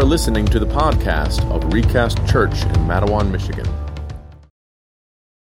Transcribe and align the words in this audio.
Are 0.00 0.04
listening 0.04 0.46
to 0.46 0.58
the 0.58 0.66
podcast 0.66 1.44
of 1.50 1.74
Recast 1.74 2.26
Church 2.26 2.62
in 2.62 2.86
Mattawan, 2.88 3.30
Michigan. 3.30 3.66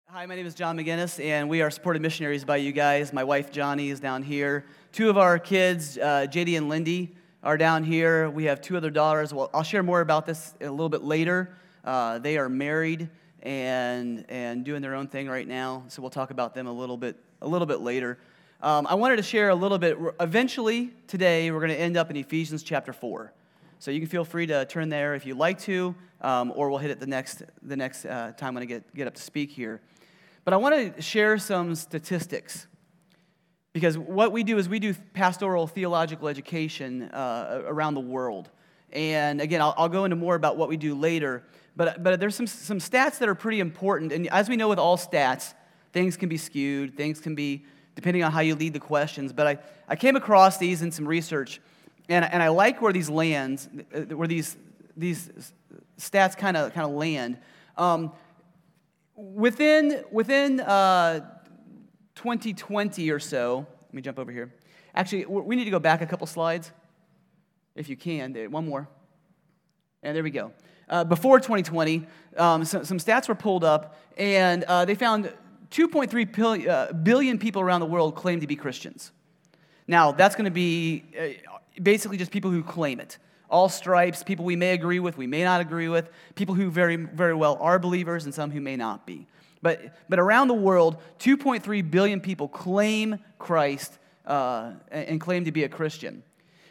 Hi, 0.08 0.24
my 0.24 0.36
name 0.36 0.46
is 0.46 0.54
John 0.54 0.78
McGinnis, 0.78 1.20
and 1.20 1.48
we 1.48 1.62
are 1.62 1.70
supported 1.72 2.00
missionaries 2.00 2.44
by 2.44 2.58
you 2.58 2.70
guys. 2.70 3.12
My 3.12 3.24
wife, 3.24 3.50
Johnny, 3.50 3.90
is 3.90 3.98
down 3.98 4.22
here. 4.22 4.64
Two 4.92 5.10
of 5.10 5.18
our 5.18 5.40
kids, 5.40 5.98
uh, 5.98 6.28
JD 6.30 6.56
and 6.58 6.68
Lindy, 6.68 7.16
are 7.42 7.58
down 7.58 7.82
here. 7.82 8.30
We 8.30 8.44
have 8.44 8.60
two 8.60 8.76
other 8.76 8.88
daughters. 8.88 9.34
Well, 9.34 9.50
I'll 9.52 9.64
share 9.64 9.82
more 9.82 10.00
about 10.00 10.26
this 10.26 10.54
a 10.60 10.70
little 10.70 10.90
bit 10.90 11.02
later. 11.02 11.52
Uh, 11.84 12.20
they 12.20 12.38
are 12.38 12.48
married 12.48 13.10
and, 13.42 14.24
and 14.28 14.64
doing 14.64 14.80
their 14.80 14.94
own 14.94 15.08
thing 15.08 15.28
right 15.28 15.48
now, 15.48 15.82
so 15.88 16.02
we'll 16.02 16.10
talk 16.12 16.30
about 16.30 16.54
them 16.54 16.68
a 16.68 16.72
little 16.72 16.96
bit, 16.96 17.16
a 17.42 17.48
little 17.48 17.66
bit 17.66 17.80
later. 17.80 18.16
Um, 18.62 18.86
I 18.86 18.94
wanted 18.94 19.16
to 19.16 19.24
share 19.24 19.48
a 19.48 19.56
little 19.56 19.78
bit. 19.78 19.98
Eventually, 20.20 20.92
today, 21.08 21.50
we're 21.50 21.58
going 21.58 21.72
to 21.72 21.80
end 21.80 21.96
up 21.96 22.10
in 22.10 22.16
Ephesians 22.16 22.62
chapter 22.62 22.92
4. 22.92 23.32
So 23.78 23.90
you 23.90 24.00
can 24.00 24.08
feel 24.08 24.24
free 24.24 24.46
to 24.46 24.64
turn 24.64 24.88
there 24.88 25.14
if 25.14 25.26
you'd 25.26 25.36
like 25.36 25.60
to, 25.60 25.94
um, 26.22 26.52
or 26.56 26.70
we'll 26.70 26.78
hit 26.78 26.90
it 26.90 26.98
the 26.98 27.06
next, 27.06 27.42
the 27.62 27.76
next 27.76 28.06
uh, 28.06 28.32
time 28.36 28.54
when 28.54 28.62
I 28.62 28.66
get, 28.66 28.94
get 28.94 29.06
up 29.06 29.14
to 29.14 29.22
speak 29.22 29.50
here. 29.50 29.80
But 30.44 30.54
I 30.54 30.56
want 30.56 30.96
to 30.96 31.02
share 31.02 31.38
some 31.38 31.74
statistics 31.74 32.66
because 33.72 33.98
what 33.98 34.32
we 34.32 34.42
do 34.42 34.56
is 34.56 34.68
we 34.68 34.78
do 34.78 34.94
pastoral 35.12 35.66
theological 35.66 36.28
education 36.28 37.02
uh, 37.10 37.62
around 37.66 37.94
the 37.94 38.00
world. 38.00 38.48
And 38.92 39.40
again, 39.40 39.60
I'll, 39.60 39.74
I'll, 39.76 39.88
go 39.90 40.04
into 40.04 40.16
more 40.16 40.34
about 40.34 40.56
what 40.56 40.70
we 40.70 40.78
do 40.78 40.94
later. 40.94 41.42
But, 41.76 42.02
but 42.02 42.18
there's 42.18 42.34
some, 42.34 42.46
some 42.46 42.78
stats 42.78 43.18
that 43.18 43.28
are 43.28 43.34
pretty 43.34 43.60
important. 43.60 44.12
And 44.12 44.28
as 44.28 44.48
we 44.48 44.56
know 44.56 44.68
with 44.68 44.78
all 44.78 44.96
stats, 44.96 45.52
things 45.92 46.16
can 46.16 46.30
be 46.30 46.38
skewed, 46.38 46.96
things 46.96 47.20
can 47.20 47.34
be 47.34 47.66
depending 47.94 48.22
on 48.22 48.32
how 48.32 48.40
you 48.40 48.54
lead 48.54 48.72
the 48.72 48.80
questions. 48.80 49.32
But 49.32 49.46
I, 49.46 49.58
I 49.88 49.96
came 49.96 50.16
across 50.16 50.56
these 50.58 50.80
in 50.80 50.90
some 50.90 51.06
research, 51.06 51.60
and, 52.08 52.24
and 52.24 52.42
I 52.42 52.48
like 52.48 52.80
where 52.80 52.92
these 52.92 53.10
lands, 53.10 53.68
uh, 53.94 54.00
where 54.16 54.28
these, 54.28 54.56
these 54.96 55.30
stats 55.98 56.36
kind 56.36 56.56
of 56.56 56.72
kind 56.72 56.86
of 56.86 56.92
land. 56.92 57.38
Um, 57.76 58.12
within 59.14 60.04
within 60.10 60.60
uh, 60.60 61.20
2020 62.14 63.10
or 63.10 63.18
so, 63.18 63.66
let 63.82 63.94
me 63.94 64.02
jump 64.02 64.18
over 64.18 64.32
here. 64.32 64.52
Actually, 64.94 65.26
we 65.26 65.56
need 65.56 65.64
to 65.64 65.70
go 65.70 65.78
back 65.78 66.00
a 66.00 66.06
couple 66.06 66.26
slides, 66.26 66.72
if 67.74 67.88
you 67.88 67.96
can. 67.96 68.34
One 68.50 68.66
more. 68.66 68.88
And 70.02 70.16
there 70.16 70.22
we 70.22 70.30
go. 70.30 70.52
Uh, 70.88 71.04
before 71.04 71.38
2020, 71.40 72.06
um, 72.36 72.64
some, 72.64 72.82
stats 72.82 73.28
were 73.28 73.34
pulled 73.34 73.64
up, 73.64 73.98
and 74.16 74.62
uh, 74.64 74.84
they 74.84 74.94
found 74.94 75.32
2.3 75.70 76.32
billion, 76.32 76.68
uh, 76.68 76.92
billion 76.92 77.38
people 77.38 77.60
around 77.60 77.80
the 77.80 77.86
world 77.86 78.14
claim 78.14 78.40
to 78.40 78.46
be 78.46 78.54
Christians. 78.54 79.10
Now, 79.88 80.12
that's 80.12 80.36
going 80.36 80.44
to 80.44 80.50
be 80.50 81.04
uh, 81.18 81.55
basically 81.82 82.16
just 82.16 82.30
people 82.30 82.50
who 82.50 82.62
claim 82.62 83.00
it. 83.00 83.18
All 83.48 83.68
stripes, 83.68 84.22
people 84.22 84.44
we 84.44 84.56
may 84.56 84.72
agree 84.72 84.98
with, 84.98 85.16
we 85.16 85.26
may 85.26 85.44
not 85.44 85.60
agree 85.60 85.88
with, 85.88 86.10
people 86.34 86.54
who 86.54 86.70
very, 86.70 86.96
very 86.96 87.34
well 87.34 87.56
are 87.60 87.78
believers, 87.78 88.24
and 88.24 88.34
some 88.34 88.50
who 88.50 88.60
may 88.60 88.76
not 88.76 89.06
be. 89.06 89.26
But, 89.62 89.96
but 90.08 90.18
around 90.18 90.48
the 90.48 90.54
world, 90.54 90.96
2.3 91.20 91.90
billion 91.90 92.20
people 92.20 92.48
claim 92.48 93.18
Christ 93.38 93.98
uh, 94.26 94.72
and 94.90 95.20
claim 95.20 95.44
to 95.44 95.52
be 95.52 95.64
a 95.64 95.68
Christian. 95.68 96.22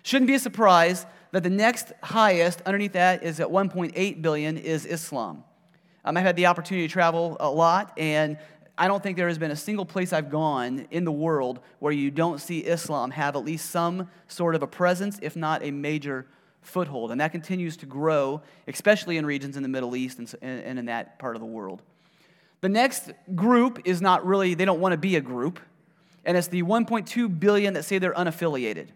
Shouldn't 0.03 0.28
be 0.28 0.36
a 0.36 0.39
surprise 0.39 1.06
that 1.31 1.44
the 1.44 1.50
next 1.50 1.92
highest 2.03 2.61
underneath 2.61 2.94
that 2.94 3.23
is 3.23 3.39
at 3.39 3.48
1.8 3.48 4.22
billion 4.22 4.58
is 4.58 4.86
Islam. 4.86 5.44
Um, 6.05 6.17
I've 6.17 6.23
had 6.23 6.36
the 6.36 6.45
opportunity 6.45 6.87
to 6.87 6.93
travel 6.93 7.36
a 7.39 7.49
lot, 7.49 7.92
and 7.98 8.37
I 8.77 8.87
don't 8.87 9.02
think 9.02 9.15
there 9.15 9.27
has 9.27 9.37
been 9.37 9.52
a 9.52 9.55
single 9.55 9.86
place 9.86 10.11
I've 10.11 10.30
gone 10.30 10.87
in 10.91 11.05
the 11.05 11.11
world 11.11 11.59
where 11.80 11.93
you 11.93 12.11
don't 12.11 12.39
see 12.39 12.59
Islam 12.59 13.11
have 13.11 13.36
at 13.36 13.45
least 13.45 13.71
some 13.71 14.09
sort 14.27 14.55
of 14.55 14.63
a 14.63 14.67
presence, 14.67 15.17
if 15.21 15.36
not 15.36 15.63
a 15.63 15.71
major 15.71 16.25
foothold. 16.61 17.11
And 17.11 17.21
that 17.21 17.31
continues 17.31 17.77
to 17.77 17.86
grow, 17.86 18.41
especially 18.67 19.17
in 19.17 19.25
regions 19.25 19.55
in 19.55 19.63
the 19.63 19.69
Middle 19.69 19.95
East 19.95 20.19
and, 20.19 20.80
in 20.80 20.86
that 20.87 21.19
part 21.19 21.36
of 21.36 21.39
the 21.39 21.45
world. 21.45 21.81
The 22.61 22.69
next 22.69 23.11
group 23.33 23.81
is 23.86 24.02
not 24.02 24.25
really, 24.25 24.55
they 24.55 24.65
don't 24.65 24.80
want 24.80 24.92
to 24.93 24.97
be 24.97 25.15
a 25.15 25.21
group, 25.21 25.59
and 26.25 26.36
it's 26.36 26.47
the 26.47 26.63
1.2 26.63 27.39
billion 27.39 27.75
that 27.75 27.83
say 27.83 27.99
they're 27.99 28.13
unaffiliated. 28.13 28.87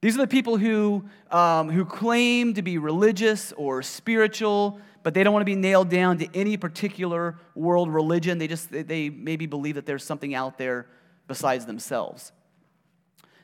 These 0.00 0.16
are 0.16 0.22
the 0.22 0.26
people 0.26 0.56
who, 0.56 1.04
um, 1.30 1.70
who 1.70 1.84
claim 1.84 2.54
to 2.54 2.62
be 2.62 2.78
religious 2.78 3.52
or 3.52 3.82
spiritual, 3.82 4.80
but 5.02 5.14
they 5.14 5.24
don't 5.24 5.32
want 5.32 5.42
to 5.42 5.46
be 5.46 5.56
nailed 5.56 5.88
down 5.88 6.18
to 6.18 6.28
any 6.34 6.56
particular 6.56 7.38
world 7.54 7.92
religion. 7.92 8.38
They 8.38 8.48
just, 8.48 8.70
they 8.70 9.08
maybe 9.08 9.46
believe 9.46 9.76
that 9.76 9.86
there's 9.86 10.04
something 10.04 10.34
out 10.34 10.58
there 10.58 10.86
besides 11.26 11.66
themselves. 11.66 12.32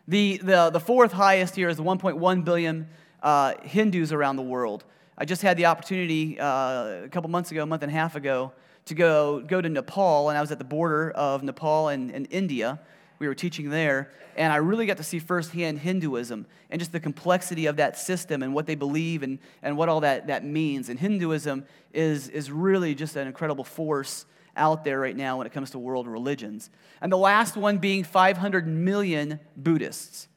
The, 0.09 0.39
the, 0.39 0.71
the 0.71 0.81
fourth 0.81 1.13
highest 1.13 1.57
here 1.57 1.69
is 1.69 1.79
the 1.79 1.83
1.1 1.83 2.45
billion 2.45 2.89
uh, 3.23 3.55
Hindus 3.63 4.13
around 4.13 4.37
the 4.37 4.43
world. 4.43 4.85
I 5.19 5.25
just 5.25 5.43
had 5.43 5.57
the 5.57 5.67
opportunity 5.67 6.39
uh, 6.39 7.05
a 7.05 7.09
couple 7.11 7.31
months 7.31 7.51
ago, 7.51 7.63
a 7.63 7.67
month 7.67 7.83
and 7.83 7.91
a 7.91 7.95
half 7.95 8.17
ago, 8.17 8.53
to 8.85 8.95
go, 8.95 9.41
go 9.41 9.61
to 9.61 9.69
Nepal, 9.69 10.29
and 10.29 10.39
I 10.39 10.41
was 10.41 10.53
at 10.53 10.59
the 10.59 10.65
border 10.65 11.11
of 11.11 11.43
Nepal 11.43 11.89
and, 11.89 12.11
and 12.11 12.29
India. 12.31 12.79
We 13.19 13.29
were 13.29 13.35
teaching 13.35 13.71
there, 13.71 14.11
and 14.37 14.53
I 14.53 14.57
really 14.57 14.87
got 14.87 14.99
to 14.99 15.03
see 15.03 15.19
firsthand 15.19 15.79
Hinduism 15.79 16.47
and 16.71 16.79
just 16.79 16.93
the 16.93 17.01
complexity 17.01 17.67
of 17.67 17.77
that 17.77 17.99
system 17.99 18.43
and 18.43 18.55
what 18.55 18.67
they 18.67 18.75
believe 18.75 19.23
and, 19.23 19.39
and 19.63 19.77
what 19.77 19.89
all 19.89 20.01
that, 20.01 20.27
that 20.27 20.45
means. 20.45 20.89
And 20.89 20.99
Hinduism 20.99 21.65
is, 21.95 22.29
is 22.29 22.51
really 22.51 22.95
just 22.95 23.17
an 23.17 23.27
incredible 23.27 23.65
force 23.65 24.27
out 24.57 24.85
there 24.85 25.01
right 25.01 25.17
now 25.17 25.39
when 25.39 25.47
it 25.47 25.53
comes 25.53 25.71
to 25.71 25.79
world 25.79 26.07
religions. 26.07 26.71
And 27.01 27.13
the 27.13 27.19
last 27.19 27.57
one 27.57 27.79
being 27.79 28.05
500 28.05 28.67
million 28.67 29.41
Buddhists. 29.57 30.29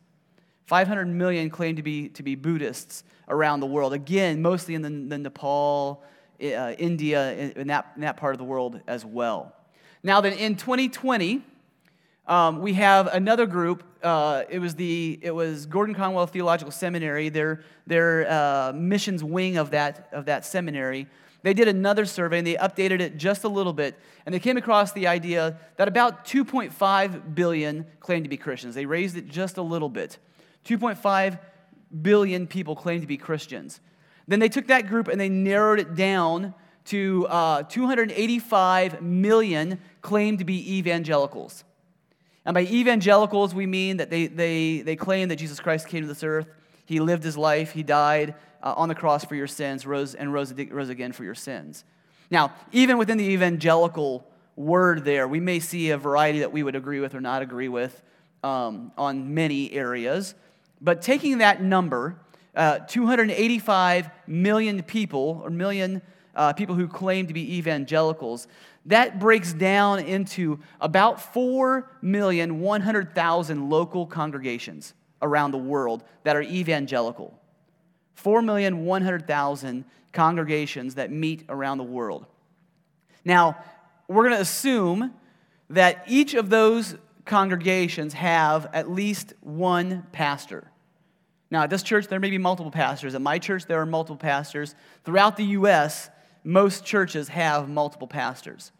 500 0.65 1.07
million 1.07 1.49
claim 1.49 1.75
to 1.77 1.83
be, 1.83 2.09
to 2.09 2.21
be 2.21 2.35
Buddhists 2.35 3.03
around 3.27 3.59
the 3.59 3.65
world. 3.65 3.93
Again, 3.93 4.41
mostly 4.41 4.75
in 4.75 4.81
the, 4.81 4.89
the 4.89 5.17
Nepal, 5.17 6.03
uh, 6.41 6.73
India, 6.77 7.33
in, 7.33 7.51
in, 7.51 7.67
that, 7.67 7.91
in 7.95 8.01
that 8.01 8.17
part 8.17 8.33
of 8.33 8.37
the 8.37 8.43
world 8.43 8.79
as 8.87 9.03
well. 9.03 9.55
Now, 10.03 10.21
then 10.21 10.33
in 10.33 10.55
2020, 10.55 11.41
um, 12.29 12.61
we 12.61 12.73
have 12.73 13.07
another 13.07 13.47
group. 13.47 13.83
Uh, 14.03 14.43
it 14.49 14.59
was 14.59 14.75
the 14.75 15.19
it 15.21 15.31
was 15.31 15.65
Gordon 15.65 15.95
Conwell 15.95 16.27
Theological 16.27 16.71
Seminary, 16.71 17.29
their 17.29 17.63
their 17.87 18.31
uh, 18.31 18.71
missions 18.73 19.23
wing 19.23 19.57
of 19.57 19.71
that 19.71 20.07
of 20.13 20.25
that 20.25 20.45
seminary. 20.45 21.07
They 21.41 21.55
did 21.55 21.67
another 21.67 22.05
survey 22.05 22.37
and 22.37 22.47
they 22.47 22.55
updated 22.55 22.99
it 22.99 23.17
just 23.17 23.45
a 23.45 23.49
little 23.49 23.73
bit, 23.73 23.99
and 24.25 24.35
they 24.35 24.39
came 24.39 24.57
across 24.57 24.91
the 24.91 25.07
idea 25.07 25.57
that 25.77 25.87
about 25.87 26.25
2.5 26.25 27.33
billion 27.33 27.85
claim 27.99 28.23
to 28.23 28.29
be 28.29 28.37
Christians. 28.37 28.75
They 28.75 28.85
raised 28.85 29.17
it 29.17 29.27
just 29.27 29.57
a 29.57 29.61
little 29.63 29.89
bit. 29.89 30.19
2.5 30.65 31.39
billion 32.01 32.45
people 32.45 32.75
claim 32.75 33.01
to 33.01 33.07
be 33.07 33.17
Christians. 33.17 33.79
Then 34.27 34.39
they 34.39 34.49
took 34.49 34.67
that 34.67 34.87
group 34.87 35.07
and 35.07 35.19
they 35.19 35.29
narrowed 35.29 35.79
it 35.79 35.95
down 35.95 36.53
to 36.85 37.25
uh, 37.27 37.63
285 37.63 39.01
million 39.01 39.79
claim 40.01 40.37
to 40.37 40.45
be 40.45 40.77
evangelicals. 40.77 41.63
And 42.49 42.55
by 42.55 42.61
evangelicals, 42.61 43.53
we 43.53 43.67
mean 43.67 43.97
that 43.97 44.09
they, 44.09 44.25
they, 44.25 44.81
they 44.81 44.95
claim 44.95 45.29
that 45.29 45.35
Jesus 45.35 45.59
Christ 45.59 45.87
came 45.87 46.01
to 46.01 46.07
this 46.07 46.23
earth, 46.23 46.47
he 46.83 46.99
lived 46.99 47.23
his 47.23 47.37
life, 47.37 47.73
he 47.73 47.83
died 47.83 48.33
uh, 48.63 48.73
on 48.75 48.89
the 48.89 48.95
cross 48.95 49.23
for 49.23 49.35
your 49.35 49.45
sins, 49.45 49.85
rose 49.85 50.15
and 50.15 50.33
rose, 50.33 50.51
rose 50.71 50.89
again 50.89 51.11
for 51.11 51.23
your 51.23 51.35
sins. 51.35 51.83
Now, 52.31 52.51
even 52.71 52.97
within 52.97 53.19
the 53.19 53.25
evangelical 53.25 54.27
word 54.55 55.05
there, 55.05 55.27
we 55.27 55.39
may 55.39 55.59
see 55.59 55.91
a 55.91 55.97
variety 55.99 56.39
that 56.39 56.51
we 56.51 56.63
would 56.63 56.75
agree 56.75 56.99
with 56.99 57.13
or 57.13 57.21
not 57.21 57.43
agree 57.43 57.69
with 57.69 58.01
um, 58.43 58.93
on 58.97 59.35
many 59.35 59.71
areas. 59.71 60.33
But 60.81 61.03
taking 61.03 61.37
that 61.37 61.61
number, 61.61 62.19
uh, 62.55 62.79
285 62.79 64.09
million 64.25 64.81
people, 64.81 65.39
or 65.43 65.51
million 65.51 66.01
uh, 66.35 66.53
people 66.53 66.75
who 66.75 66.87
claim 66.87 67.25
to 67.27 67.33
be 67.33 67.57
evangelicals, 67.57 68.47
that 68.85 69.19
breaks 69.19 69.51
down 69.53 69.99
into 69.99 70.59
about 70.79 71.33
4,100,000 71.33 73.69
local 73.69 74.05
congregations 74.05 74.93
around 75.21 75.51
the 75.51 75.57
world 75.57 76.03
that 76.23 76.35
are 76.35 76.41
evangelical. 76.41 77.39
4,100,000 78.23 79.83
congregations 80.11 80.95
that 80.95 81.11
meet 81.11 81.43
around 81.49 81.77
the 81.77 81.83
world. 81.83 82.25
Now, 83.23 83.57
we're 84.07 84.23
going 84.23 84.35
to 84.35 84.41
assume 84.41 85.13
that 85.69 86.03
each 86.07 86.33
of 86.33 86.49
those 86.49 86.95
congregations 87.25 88.13
have 88.13 88.67
at 88.73 88.89
least 88.89 89.33
one 89.41 90.07
pastor. 90.11 90.71
Now, 91.51 91.63
at 91.63 91.69
this 91.69 91.83
church, 91.83 92.07
there 92.07 92.19
may 92.19 92.29
be 92.29 92.37
multiple 92.37 92.71
pastors. 92.71 93.15
At 93.15 93.21
my 93.21 93.39
church, 93.39 93.65
there 93.65 93.81
are 93.81 93.85
multiple 93.85 94.17
pastors. 94.17 94.75
Throughout 95.03 95.37
the 95.37 95.45
U.S., 95.45 96.09
most 96.43 96.85
churches 96.85 97.27
have 97.29 97.69
multiple 97.69 98.07
pastors. 98.07 98.71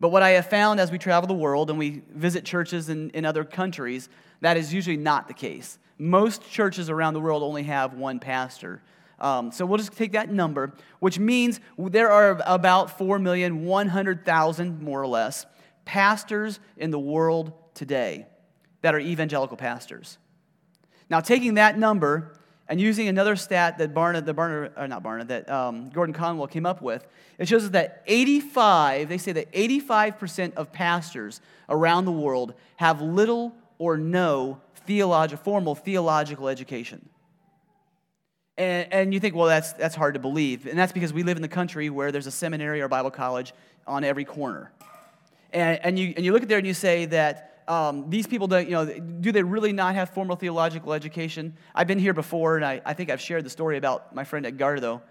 But 0.00 0.08
what 0.10 0.22
I 0.22 0.30
have 0.30 0.46
found 0.50 0.80
as 0.80 0.90
we 0.90 0.98
travel 0.98 1.28
the 1.28 1.34
world 1.34 1.70
and 1.70 1.78
we 1.78 2.02
visit 2.10 2.44
churches 2.44 2.88
in, 2.88 3.10
in 3.10 3.24
other 3.24 3.44
countries, 3.44 4.08
that 4.40 4.56
is 4.56 4.74
usually 4.74 4.96
not 4.96 5.28
the 5.28 5.34
case. 5.34 5.78
Most 5.96 6.42
churches 6.50 6.90
around 6.90 7.14
the 7.14 7.20
world 7.20 7.44
only 7.44 7.62
have 7.62 7.94
one 7.94 8.18
pastor. 8.18 8.82
Um, 9.20 9.52
so 9.52 9.64
we'll 9.64 9.78
just 9.78 9.92
take 9.92 10.12
that 10.12 10.32
number, 10.32 10.72
which 10.98 11.20
means 11.20 11.60
there 11.78 12.10
are 12.10 12.42
about 12.44 12.98
4,100,000, 12.98 14.80
more 14.80 15.00
or 15.00 15.06
less, 15.06 15.46
pastors 15.84 16.58
in 16.76 16.90
the 16.90 16.98
world 16.98 17.52
today 17.74 18.26
that 18.80 18.96
are 18.96 18.98
evangelical 18.98 19.56
pastors. 19.56 20.18
Now, 21.08 21.20
taking 21.20 21.54
that 21.54 21.78
number 21.78 22.34
And 22.68 22.80
using 22.80 23.08
another 23.08 23.36
stat 23.36 23.78
that 23.78 23.92
Barna, 23.92 24.24
the 24.24 24.34
Barna, 24.34 24.70
or 24.76 24.88
not 24.88 25.02
Barna, 25.02 25.26
that 25.28 25.50
um, 25.50 25.90
Gordon 25.90 26.14
Conwell 26.14 26.46
came 26.46 26.64
up 26.64 26.80
with, 26.80 27.06
it 27.38 27.48
shows 27.48 27.64
us 27.64 27.70
that 27.70 28.02
85, 28.06 29.08
they 29.08 29.18
say 29.18 29.32
that 29.32 29.52
85% 29.52 30.54
of 30.54 30.72
pastors 30.72 31.40
around 31.68 32.04
the 32.04 32.12
world 32.12 32.54
have 32.76 33.02
little 33.02 33.54
or 33.78 33.96
no 33.96 34.60
theologi- 34.86 35.38
formal 35.38 35.74
theological 35.74 36.48
education. 36.48 37.08
And, 38.56 38.92
and 38.92 39.14
you 39.14 39.20
think, 39.20 39.34
well, 39.34 39.48
that's, 39.48 39.72
that's 39.72 39.94
hard 39.94 40.14
to 40.14 40.20
believe. 40.20 40.66
And 40.66 40.78
that's 40.78 40.92
because 40.92 41.12
we 41.12 41.22
live 41.22 41.36
in 41.36 41.42
the 41.42 41.48
country 41.48 41.90
where 41.90 42.12
there's 42.12 42.26
a 42.26 42.32
seminary 42.32 42.80
or 42.80 42.88
Bible 42.88 43.10
college 43.10 43.52
on 43.86 44.04
every 44.04 44.24
corner. 44.24 44.72
And, 45.52 45.80
and, 45.82 45.98
you, 45.98 46.12
and 46.16 46.24
you 46.24 46.32
look 46.32 46.42
at 46.42 46.48
there 46.48 46.58
and 46.58 46.66
you 46.66 46.74
say 46.74 47.06
that 47.06 47.51
um, 47.68 48.10
these 48.10 48.26
people 48.26 48.46
don't, 48.46 48.68
you 48.68 48.72
know, 48.72 48.86
do 48.86 49.32
they 49.32 49.42
really 49.42 49.72
not 49.72 49.94
have 49.94 50.10
formal 50.10 50.36
theological 50.36 50.92
education? 50.92 51.56
I've 51.74 51.86
been 51.86 51.98
here 51.98 52.14
before, 52.14 52.56
and 52.56 52.64
I, 52.64 52.80
I 52.84 52.94
think 52.94 53.10
I've 53.10 53.20
shared 53.20 53.44
the 53.44 53.50
story 53.50 53.76
about 53.76 54.14
my 54.14 54.24
friend 54.24 54.44
Edgardo, 54.46 55.02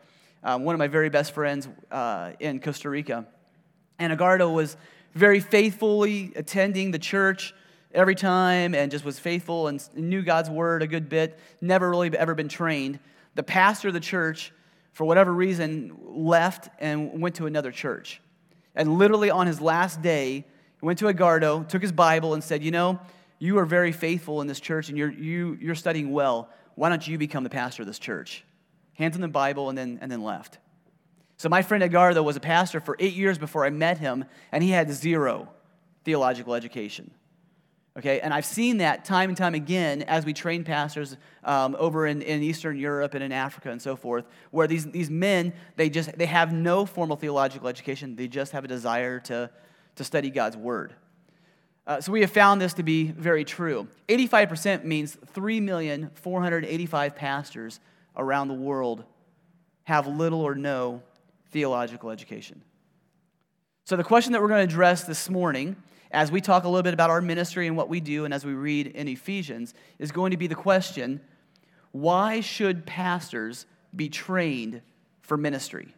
um, 0.43 0.63
one 0.63 0.75
of 0.75 0.79
my 0.79 0.87
very 0.87 1.09
best 1.09 1.33
friends 1.33 1.67
uh, 1.91 2.31
in 2.39 2.59
Costa 2.59 2.89
Rica. 2.89 3.25
And 3.99 4.11
Edgardo 4.11 4.49
was 4.49 4.77
very 5.13 5.39
faithfully 5.39 6.33
attending 6.35 6.91
the 6.91 6.99
church 6.99 7.53
every 7.93 8.15
time 8.15 8.73
and 8.73 8.89
just 8.91 9.03
was 9.05 9.19
faithful 9.19 9.67
and 9.67 9.83
knew 9.95 10.21
God's 10.21 10.49
word 10.49 10.81
a 10.81 10.87
good 10.87 11.09
bit, 11.09 11.37
never 11.61 11.89
really 11.89 12.15
ever 12.17 12.33
been 12.35 12.47
trained. 12.47 12.99
The 13.35 13.43
pastor 13.43 13.89
of 13.89 13.93
the 13.93 13.99
church, 13.99 14.53
for 14.93 15.05
whatever 15.05 15.33
reason, 15.33 15.97
left 16.05 16.69
and 16.79 17.21
went 17.21 17.35
to 17.35 17.45
another 17.45 17.71
church. 17.71 18.21
And 18.75 18.97
literally 18.97 19.29
on 19.29 19.47
his 19.47 19.59
last 19.59 20.01
day, 20.01 20.45
went 20.81 20.99
to 20.99 21.07
Edgardo, 21.07 21.63
took 21.63 21.81
his 21.81 21.91
Bible, 21.91 22.33
and 22.33 22.43
said, 22.43 22.63
You 22.63 22.71
know, 22.71 22.99
you 23.39 23.57
are 23.57 23.65
very 23.65 23.91
faithful 23.91 24.41
in 24.41 24.47
this 24.47 24.59
church 24.59 24.89
and 24.89 24.97
you're, 24.97 25.11
you, 25.11 25.57
you're 25.59 25.75
studying 25.75 26.11
well. 26.11 26.49
Why 26.75 26.89
don't 26.89 27.07
you 27.07 27.17
become 27.17 27.43
the 27.43 27.49
pastor 27.49 27.81
of 27.81 27.87
this 27.87 27.97
church? 27.97 28.43
Hands 28.93 29.15
on 29.15 29.21
the 29.21 29.27
Bible 29.27 29.69
and 29.69 29.77
then, 29.77 29.97
and 30.01 30.11
then 30.11 30.21
left. 30.21 30.59
So 31.37 31.49
my 31.49 31.63
friend 31.63 31.83
Edgardo 31.83 32.21
was 32.21 32.35
a 32.35 32.39
pastor 32.39 32.79
for 32.79 32.95
eight 32.99 33.15
years 33.15 33.39
before 33.39 33.65
I 33.65 33.71
met 33.71 33.97
him, 33.97 34.25
and 34.51 34.63
he 34.63 34.69
had 34.69 34.91
zero 34.91 35.49
theological 36.03 36.53
education. 36.53 37.09
Okay, 37.97 38.19
and 38.19 38.31
I've 38.31 38.45
seen 38.45 38.77
that 38.77 39.05
time 39.05 39.29
and 39.29 39.37
time 39.37 39.55
again 39.55 40.03
as 40.03 40.23
we 40.23 40.33
train 40.33 40.63
pastors 40.63 41.17
um, 41.43 41.75
over 41.79 42.05
in, 42.05 42.21
in 42.21 42.43
Eastern 42.43 42.77
Europe 42.77 43.15
and 43.15 43.23
in 43.23 43.31
Africa 43.31 43.71
and 43.71 43.81
so 43.81 43.95
forth, 43.95 44.25
where 44.51 44.67
these, 44.67 44.85
these 44.85 45.09
men, 45.09 45.51
they 45.77 45.89
just 45.89 46.15
they 46.17 46.27
have 46.27 46.53
no 46.53 46.85
formal 46.85 47.17
theological 47.17 47.67
education. 47.67 48.15
They 48.15 48.27
just 48.27 48.51
have 48.51 48.63
a 48.63 48.67
desire 48.67 49.19
to, 49.21 49.49
to 49.95 50.03
study 50.03 50.29
God's 50.29 50.57
word. 50.57 50.93
Uh, 51.87 51.99
so 51.99 52.11
we 52.11 52.21
have 52.21 52.31
found 52.31 52.61
this 52.61 52.73
to 52.75 52.83
be 52.83 53.05
very 53.05 53.43
true. 53.43 53.87
85% 54.07 54.83
means 54.83 55.17
3,485 55.33 57.15
pastors 57.15 57.79
around 58.15 58.47
the 58.47 58.53
world 58.53 59.03
have 59.83 60.07
little 60.07 60.41
or 60.41 60.55
no 60.55 61.01
theological 61.49 62.11
education. 62.11 62.61
So 63.83 63.95
the 63.97 64.03
question 64.03 64.31
that 64.33 64.41
we're 64.41 64.47
going 64.47 64.65
to 64.65 64.71
address 64.71 65.03
this 65.03 65.29
morning, 65.29 65.75
as 66.11 66.31
we 66.31 66.39
talk 66.39 66.63
a 66.63 66.69
little 66.69 66.83
bit 66.83 66.93
about 66.93 67.09
our 67.09 67.21
ministry 67.21 67.67
and 67.67 67.75
what 67.75 67.89
we 67.89 67.99
do, 67.99 68.25
and 68.25 68.33
as 68.33 68.45
we 68.45 68.53
read 68.53 68.87
in 68.87 69.07
Ephesians, 69.07 69.73
is 69.97 70.11
going 70.11 70.31
to 70.31 70.37
be 70.37 70.47
the 70.47 70.55
question 70.55 71.19
why 71.91 72.39
should 72.39 72.85
pastors 72.85 73.65
be 73.93 74.07
trained 74.07 74.81
for 75.19 75.35
ministry? 75.35 75.93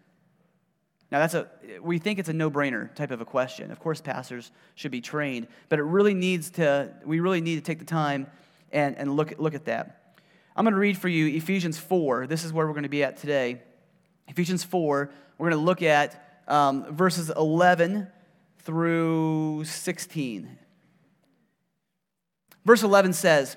Now, 1.14 1.20
that's 1.20 1.36
a, 1.36 1.48
we 1.80 2.00
think 2.00 2.18
it's 2.18 2.30
a 2.30 2.34
no 2.34 2.50
brainer 2.50 2.94
type 2.96 3.12
of 3.12 3.22
a 3.22 3.26
question. 3.26 3.70
Of 3.70 3.80
course, 3.80 4.02
pastors 4.02 4.52
should 4.74 4.90
be 4.90 5.00
trained, 5.00 5.48
but 5.70 5.78
it 5.78 5.84
really 5.84 6.16
needs 6.16 6.50
to, 6.52 6.92
we 7.06 7.20
really 7.20 7.40
need 7.40 7.54
to 7.54 7.62
take 7.62 7.78
the 7.78 7.86
time 7.86 8.26
and, 8.72 8.98
and 8.98 9.16
look, 9.16 9.36
look 9.38 9.54
at 9.54 9.66
that. 9.66 10.16
I'm 10.56 10.66
going 10.66 10.74
to 10.74 10.80
read 10.80 10.98
for 10.98 11.10
you 11.10 11.28
Ephesians 11.28 11.78
4. 11.78 12.26
This 12.26 12.44
is 12.44 12.52
where 12.52 12.66
we're 12.66 12.74
going 12.74 12.82
to 12.82 12.90
be 12.90 13.04
at 13.04 13.18
today. 13.18 13.62
Ephesians 14.28 14.64
4, 14.64 15.12
we're 15.38 15.50
going 15.52 15.60
to 15.60 15.64
look 15.64 15.84
at 15.84 16.42
um, 16.48 16.92
verses 16.96 17.30
11 17.30 18.08
through 18.64 19.66
16. 19.66 20.58
Verse 22.66 22.82
11 22.82 23.14
says, 23.14 23.56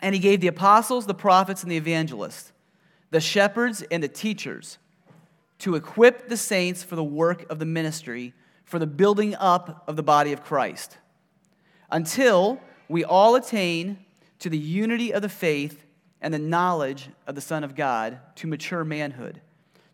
And 0.00 0.14
he 0.14 0.18
gave 0.18 0.40
the 0.40 0.46
apostles, 0.46 1.04
the 1.04 1.12
prophets, 1.12 1.62
and 1.62 1.70
the 1.70 1.76
evangelists, 1.76 2.52
the 3.10 3.20
shepherds, 3.20 3.82
and 3.90 4.02
the 4.02 4.08
teachers 4.08 4.78
to 5.60 5.74
equip 5.74 6.28
the 6.28 6.36
saints 6.36 6.82
for 6.82 6.96
the 6.96 7.04
work 7.04 7.50
of 7.50 7.58
the 7.58 7.66
ministry, 7.66 8.34
for 8.64 8.78
the 8.78 8.86
building 8.86 9.34
up 9.36 9.84
of 9.86 9.96
the 9.96 10.02
body 10.02 10.32
of 10.32 10.42
Christ, 10.42 10.98
until 11.90 12.60
we 12.88 13.04
all 13.04 13.34
attain 13.34 13.98
to 14.40 14.48
the 14.48 14.58
unity 14.58 15.12
of 15.12 15.22
the 15.22 15.28
faith 15.28 15.84
and 16.20 16.32
the 16.32 16.38
knowledge 16.38 17.10
of 17.26 17.34
the 17.34 17.40
Son 17.40 17.62
of 17.62 17.74
God, 17.74 18.18
to 18.36 18.46
mature 18.46 18.84
manhood, 18.84 19.40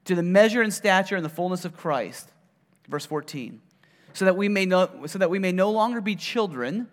to 0.05 0.15
the 0.15 0.23
measure 0.23 0.63
and 0.63 0.73
stature 0.73 1.17
and 1.17 1.25
the 1.25 1.31
fullness 1.31 1.65
of 1.65 1.77
Christ. 1.77 2.31
Verse 2.89 3.07
14. 3.07 3.61
So 4.13 4.25
that 4.25 4.37
we 4.37 4.49
may 4.49 4.67
no, 4.67 5.07
so 5.07 5.19
that 5.19 5.31
we 5.31 5.39
may 5.39 5.53
no 5.53 5.71
longer 5.71 6.01
be 6.01 6.17
children, 6.17 6.89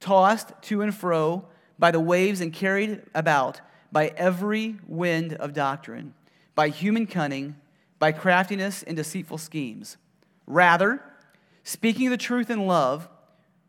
tossed 0.00 0.52
to 0.62 0.82
and 0.82 0.94
fro 0.94 1.46
by 1.78 1.90
the 1.90 2.00
waves 2.00 2.40
and 2.40 2.52
carried 2.52 3.02
about 3.14 3.60
by 3.92 4.08
every 4.16 4.76
wind 4.86 5.34
of 5.34 5.52
doctrine, 5.52 6.14
by 6.54 6.68
human 6.68 7.06
cunning 7.06 7.56
by 7.98 8.12
craftiness 8.12 8.82
and 8.82 8.96
deceitful 8.96 9.38
schemes. 9.38 9.96
Rather, 10.46 11.02
speaking 11.64 12.10
the 12.10 12.16
truth 12.16 12.50
in 12.50 12.66
love, 12.66 13.08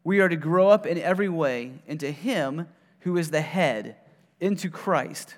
we 0.04 0.20
are 0.20 0.30
to 0.30 0.36
grow 0.36 0.70
up 0.70 0.86
in 0.86 0.98
every 0.98 1.30
way 1.30 1.74
into 1.88 2.12
Him 2.12 2.68
who 3.02 3.18
is 3.18 3.32
the 3.32 3.42
head, 3.42 3.96
into 4.40 4.70
Christ, 4.70 5.36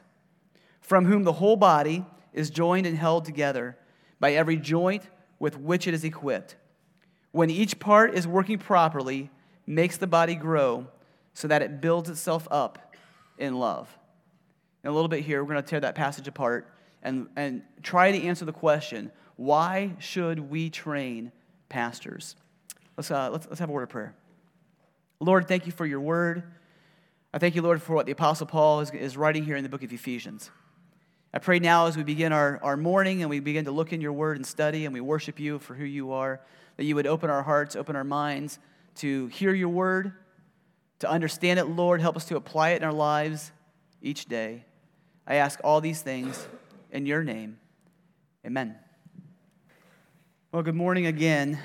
from 0.82 1.06
whom 1.06 1.24
the 1.24 1.34
whole 1.34 1.56
body 1.56 2.06
is 2.34 2.50
joined 2.50 2.86
and 2.86 2.98
held 2.98 3.26
together 3.26 3.78
by 4.20 4.34
every 4.34 4.58
joint 4.58 5.04
with 5.40 5.58
which 5.58 5.88
it 5.88 5.94
is 5.94 6.04
equipped. 6.04 6.56
When 7.32 7.50
each 7.50 7.80
part 7.80 8.14
is 8.14 8.28
working 8.28 8.58
properly, 8.58 9.30
makes 9.66 9.98
the 9.98 10.08
body 10.08 10.36
grow 10.36 10.88
so 11.34 11.48
that 11.48 11.62
it 11.62 11.80
builds 11.80 12.10
itself 12.10 12.48
up 12.50 12.96
in 13.38 13.58
love. 13.58 13.98
In 14.84 14.90
a 14.90 14.94
little 14.94 15.08
bit 15.08 15.24
here, 15.24 15.44
we're 15.44 15.54
going 15.54 15.64
to 15.64 15.70
tear 15.70 15.80
that 15.80 15.96
passage 15.96 16.28
apart 16.28 16.68
and, 17.04 17.28
and 17.36 17.62
try 17.82 18.12
to 18.12 18.24
answer 18.24 18.46
the 18.46 18.54
question 18.54 19.12
why 19.36 19.96
should 20.00 20.52
we 20.52 20.70
train 20.70 21.32
pastors? 21.70 22.36
Let's, 22.98 23.10
uh, 23.10 23.30
let's, 23.32 23.48
let's 23.48 23.60
have 23.60 23.70
a 23.70 23.72
word 23.72 23.84
of 23.84 23.90
prayer. 23.90 24.14
Lord, 25.22 25.48
thank 25.48 25.66
you 25.66 25.72
for 25.72 25.86
your 25.86 26.02
word. 26.02 26.44
I 27.34 27.38
thank 27.38 27.56
you, 27.56 27.62
Lord, 27.62 27.82
for 27.82 27.94
what 27.94 28.06
the 28.06 28.12
Apostle 28.12 28.48
Paul 28.48 28.82
is, 28.82 28.92
is 28.92 29.16
writing 29.16 29.46
here 29.46 29.56
in 29.56 29.64
the 29.64 29.70
book 29.70 29.84
of 29.84 29.94
Ephesians. 29.94 30.52
I 31.34 31.40
pray 31.40 31.60
now 31.60 31.86
as 31.86 31.96
we 31.96 32.04
begin 32.04 32.34
our, 32.34 32.60
our 32.64 32.76
morning 32.76 33.22
and 33.22 33.30
we 33.30 33.40
begin 33.40 33.66
to 33.66 33.72
look 33.72 33.94
in 33.94 34.02
your 34.02 34.14
word 34.14 34.36
and 34.36 34.46
study 34.46 34.86
and 34.86 34.94
we 34.94 35.00
worship 35.00 35.40
you 35.40 35.60
for 35.60 35.76
who 35.76 35.86
you 35.86 36.12
are, 36.12 36.42
that 36.76 36.86
you 36.86 36.96
would 36.96 37.08
open 37.08 37.30
our 37.30 37.44
hearts, 37.44 37.76
open 37.76 37.96
our 37.96 38.04
minds 38.04 38.60
to 38.96 39.28
hear 39.28 39.54
your 39.54 39.70
word, 39.70 40.12
to 41.00 41.10
understand 41.10 41.60
it, 41.60 41.66
Lord. 41.66 42.02
Help 42.02 42.18
us 42.18 42.26
to 42.26 42.36
apply 42.36 42.72
it 42.72 42.78
in 42.78 42.84
our 42.84 42.92
lives 42.92 43.52
each 44.02 44.26
day. 44.26 44.66
I 45.28 45.36
ask 45.36 45.60
all 45.64 45.80
these 45.80 46.02
things 46.02 46.48
in 46.92 47.06
your 47.06 47.24
name. 47.24 47.60
Amen. 48.46 48.76
Well, 50.52 50.64
good 50.64 50.76
morning 50.76 51.06
again. 51.06 51.60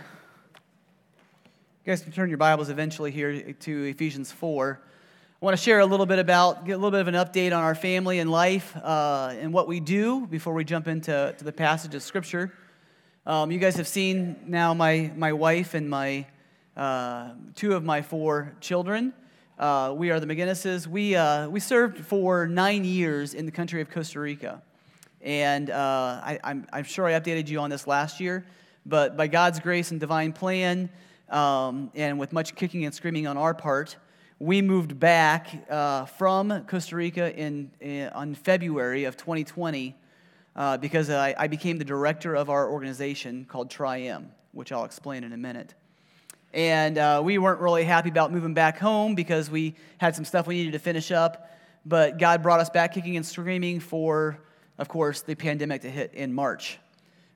You 1.84 1.92
guys 1.92 2.02
can 2.02 2.12
turn 2.12 2.28
your 2.28 2.38
Bibles 2.38 2.68
eventually 2.68 3.10
here 3.10 3.52
to 3.52 3.84
Ephesians 3.84 4.30
4. 4.32 4.80
I 4.82 5.44
want 5.44 5.56
to 5.56 5.62
share 5.62 5.80
a 5.80 5.86
little 5.86 6.06
bit 6.06 6.18
about, 6.18 6.64
get 6.64 6.72
a 6.72 6.76
little 6.76 6.90
bit 6.90 7.00
of 7.00 7.08
an 7.08 7.14
update 7.14 7.48
on 7.48 7.62
our 7.62 7.74
family 7.74 8.18
and 8.18 8.30
life 8.30 8.76
uh, 8.76 9.34
and 9.38 9.52
what 9.52 9.68
we 9.68 9.80
do 9.80 10.26
before 10.26 10.54
we 10.54 10.64
jump 10.64 10.88
into 10.88 11.34
to 11.36 11.44
the 11.44 11.52
passage 11.52 11.94
of 11.94 12.02
Scripture. 12.02 12.52
Um, 13.26 13.50
you 13.50 13.58
guys 13.58 13.76
have 13.76 13.88
seen 13.88 14.36
now 14.46 14.74
my, 14.74 15.10
my 15.16 15.32
wife 15.32 15.74
and 15.74 15.88
my 15.88 16.26
uh, 16.76 17.30
two 17.54 17.74
of 17.74 17.84
my 17.84 18.02
four 18.02 18.54
children. 18.60 19.14
Uh, 19.58 19.94
we 19.96 20.10
are 20.10 20.20
the 20.20 20.26
McGinnises. 20.26 20.86
We, 20.86 21.14
uh, 21.16 21.48
we 21.48 21.60
served 21.60 22.04
for 22.04 22.46
nine 22.46 22.84
years 22.84 23.32
in 23.32 23.46
the 23.46 23.52
country 23.52 23.80
of 23.80 23.90
Costa 23.90 24.20
Rica. 24.20 24.62
And 25.24 25.70
uh, 25.70 26.20
I, 26.22 26.38
I'm, 26.44 26.66
I'm 26.70 26.84
sure 26.84 27.06
I 27.06 27.12
updated 27.12 27.48
you 27.48 27.58
on 27.58 27.70
this 27.70 27.86
last 27.86 28.20
year, 28.20 28.44
but 28.84 29.16
by 29.16 29.26
God's 29.26 29.58
grace 29.58 29.90
and 29.90 29.98
divine 29.98 30.34
plan, 30.34 30.90
um, 31.30 31.90
and 31.94 32.18
with 32.18 32.34
much 32.34 32.54
kicking 32.54 32.84
and 32.84 32.94
screaming 32.94 33.26
on 33.26 33.38
our 33.38 33.54
part, 33.54 33.96
we 34.38 34.60
moved 34.60 35.00
back 35.00 35.66
uh, 35.70 36.04
from 36.04 36.66
Costa 36.66 36.96
Rica 36.96 37.34
in, 37.34 37.70
in, 37.80 38.10
on 38.10 38.34
February 38.34 39.04
of 39.04 39.16
2020 39.16 39.96
uh, 40.56 40.76
because 40.76 41.08
I, 41.08 41.34
I, 41.38 41.46
became 41.46 41.78
the 41.78 41.84
director 41.84 42.34
of 42.34 42.50
our 42.50 42.70
organization 42.70 43.46
called 43.48 43.70
Tri-M, 43.70 44.30
which 44.52 44.72
I'll 44.72 44.84
explain 44.84 45.24
in 45.24 45.32
a 45.32 45.38
minute. 45.38 45.74
And 46.52 46.98
uh, 46.98 47.22
we 47.24 47.38
weren't 47.38 47.60
really 47.60 47.84
happy 47.84 48.10
about 48.10 48.30
moving 48.30 48.52
back 48.52 48.78
home 48.78 49.14
because 49.14 49.50
we 49.50 49.74
had 49.96 50.14
some 50.14 50.26
stuff 50.26 50.46
we 50.46 50.56
needed 50.56 50.72
to 50.74 50.78
finish 50.78 51.10
up. 51.10 51.50
But 51.86 52.18
God 52.18 52.42
brought 52.42 52.60
us 52.60 52.68
back 52.68 52.92
kicking 52.92 53.16
and 53.16 53.24
screaming 53.24 53.80
for 53.80 54.38
of 54.78 54.88
course, 54.88 55.22
the 55.22 55.34
pandemic 55.34 55.82
to 55.82 55.90
hit 55.90 56.14
in 56.14 56.32
March. 56.32 56.78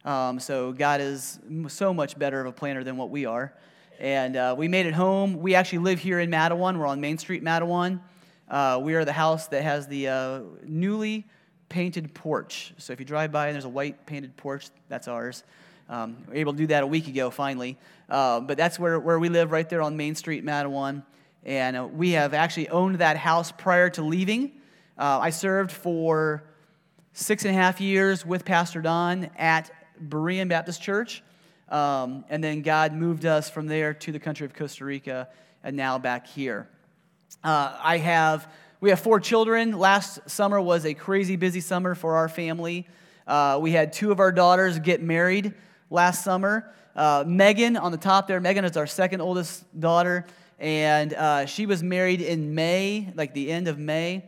Um, 0.05 0.41
so 0.41 0.73
God 0.73 1.01
is 1.01 1.39
so 1.69 1.93
much 1.93 2.19
better 2.19 2.41
of 2.41 2.47
a 2.47 2.53
planner 2.53 2.83
than 2.83 2.97
what 2.97 3.11
we 3.11 3.27
are. 3.27 3.53
And 4.01 4.37
uh, 4.37 4.55
we 4.57 4.69
made 4.69 4.87
it 4.87 4.95
home. 4.95 5.41
We 5.41 5.55
actually 5.55 5.81
live 5.81 5.99
here 5.99 6.21
in 6.21 6.31
Mattawan. 6.31 6.79
We're 6.79 6.87
on 6.87 7.01
Main 7.01 7.19
Street, 7.19 7.43
Mattawan. 7.43 8.01
Uh, 8.49 8.81
we 8.83 8.95
are 8.95 9.05
the 9.05 9.13
house 9.13 9.49
that 9.49 9.63
has 9.63 9.87
the 9.89 10.09
uh, 10.09 10.41
newly 10.65 11.27
painted 11.69 12.15
porch. 12.15 12.73
So 12.79 12.93
if 12.93 13.01
you 13.01 13.05
drive 13.05 13.31
by 13.33 13.49
and 13.49 13.55
there's 13.55 13.65
a 13.65 13.69
white 13.69 14.07
painted 14.07 14.37
porch, 14.37 14.69
that's 14.89 15.09
ours. 15.09 15.43
Um, 15.89 16.17
we 16.27 16.35
were 16.35 16.41
able 16.41 16.53
to 16.53 16.59
do 16.59 16.67
that 16.69 16.83
a 16.83 16.87
week 16.87 17.09
ago, 17.09 17.31
finally. 17.31 17.77
Uh, 18.09 18.41
but 18.41 18.57
that's 18.57 18.79
where, 18.79 18.99
where 18.99 19.19
we 19.19 19.29
live, 19.29 19.53
right 19.53 19.69
there 19.69 19.83
on 19.83 19.97
Main 19.97 20.15
Street, 20.15 20.45
Mattawan. 20.45 21.03
And 21.45 21.77
uh, 21.77 21.87
we 21.87 22.13
have 22.13 22.35
actually 22.35 22.69
owned 22.69 22.97
that 22.97 23.17
house 23.17 23.53
prior 23.53 23.91
to 23.91 24.03
leaving. 24.03 24.53
Uh, 24.97 25.19
I 25.21 25.31
served 25.31 25.73
for 25.73 26.43
six 27.13 27.45
and 27.45 27.55
a 27.55 27.59
half 27.59 27.81
years 27.81 28.25
with 28.25 28.45
Pastor 28.45 28.81
Don 28.81 29.31
at 29.37 29.71
Berean 30.09 30.49
Baptist 30.49 30.83
Church. 30.83 31.23
Um, 31.69 32.25
and 32.29 32.43
then 32.43 32.63
God 32.63 32.93
moved 32.93 33.27
us 33.27 33.51
from 33.51 33.67
there 33.67 33.93
to 33.95 34.13
the 34.13 34.19
country 34.19 34.47
of 34.47 34.55
Costa 34.55 34.85
Rica 34.85 35.29
and 35.63 35.77
now 35.77 35.99
back 35.99 36.27
here. 36.27 36.69
Uh, 37.45 37.77
I 37.83 37.99
have, 37.99 38.51
we 38.81 38.91
have 38.91 39.01
four 39.01 39.21
children. 39.21 39.79
Last 39.79 40.31
summer 40.31 40.61
was 40.61 40.87
a 40.87 40.95
crazy 40.95 41.37
busy 41.37 41.61
summer 41.61 41.95
for 41.95 42.17
our 42.17 42.29
family. 42.29 42.87
Uh, 43.27 43.59
we 43.61 43.73
had 43.73 43.93
two 43.93 44.11
of 44.11 44.21
our 44.21 44.33
daughters 44.33 44.79
get 44.79 45.03
married 45.03 45.53
last 45.91 46.25
summer. 46.25 46.73
Uh, 46.97 47.25
Megan 47.27 47.77
on 47.77 47.93
the 47.93 47.99
top 47.99 48.27
there, 48.27 48.41
Megan 48.41 48.65
is 48.65 48.77
our 48.77 48.87
second 48.87 49.21
oldest 49.21 49.65
daughter, 49.79 50.27
and 50.59 51.13
uh, 51.13 51.47
she 51.47 51.67
was 51.67 51.83
married 51.83 52.21
in 52.21 52.55
May, 52.55 53.13
like 53.15 53.35
the 53.35 53.53
end 53.53 53.69
of 53.69 53.79
May. 53.79 54.25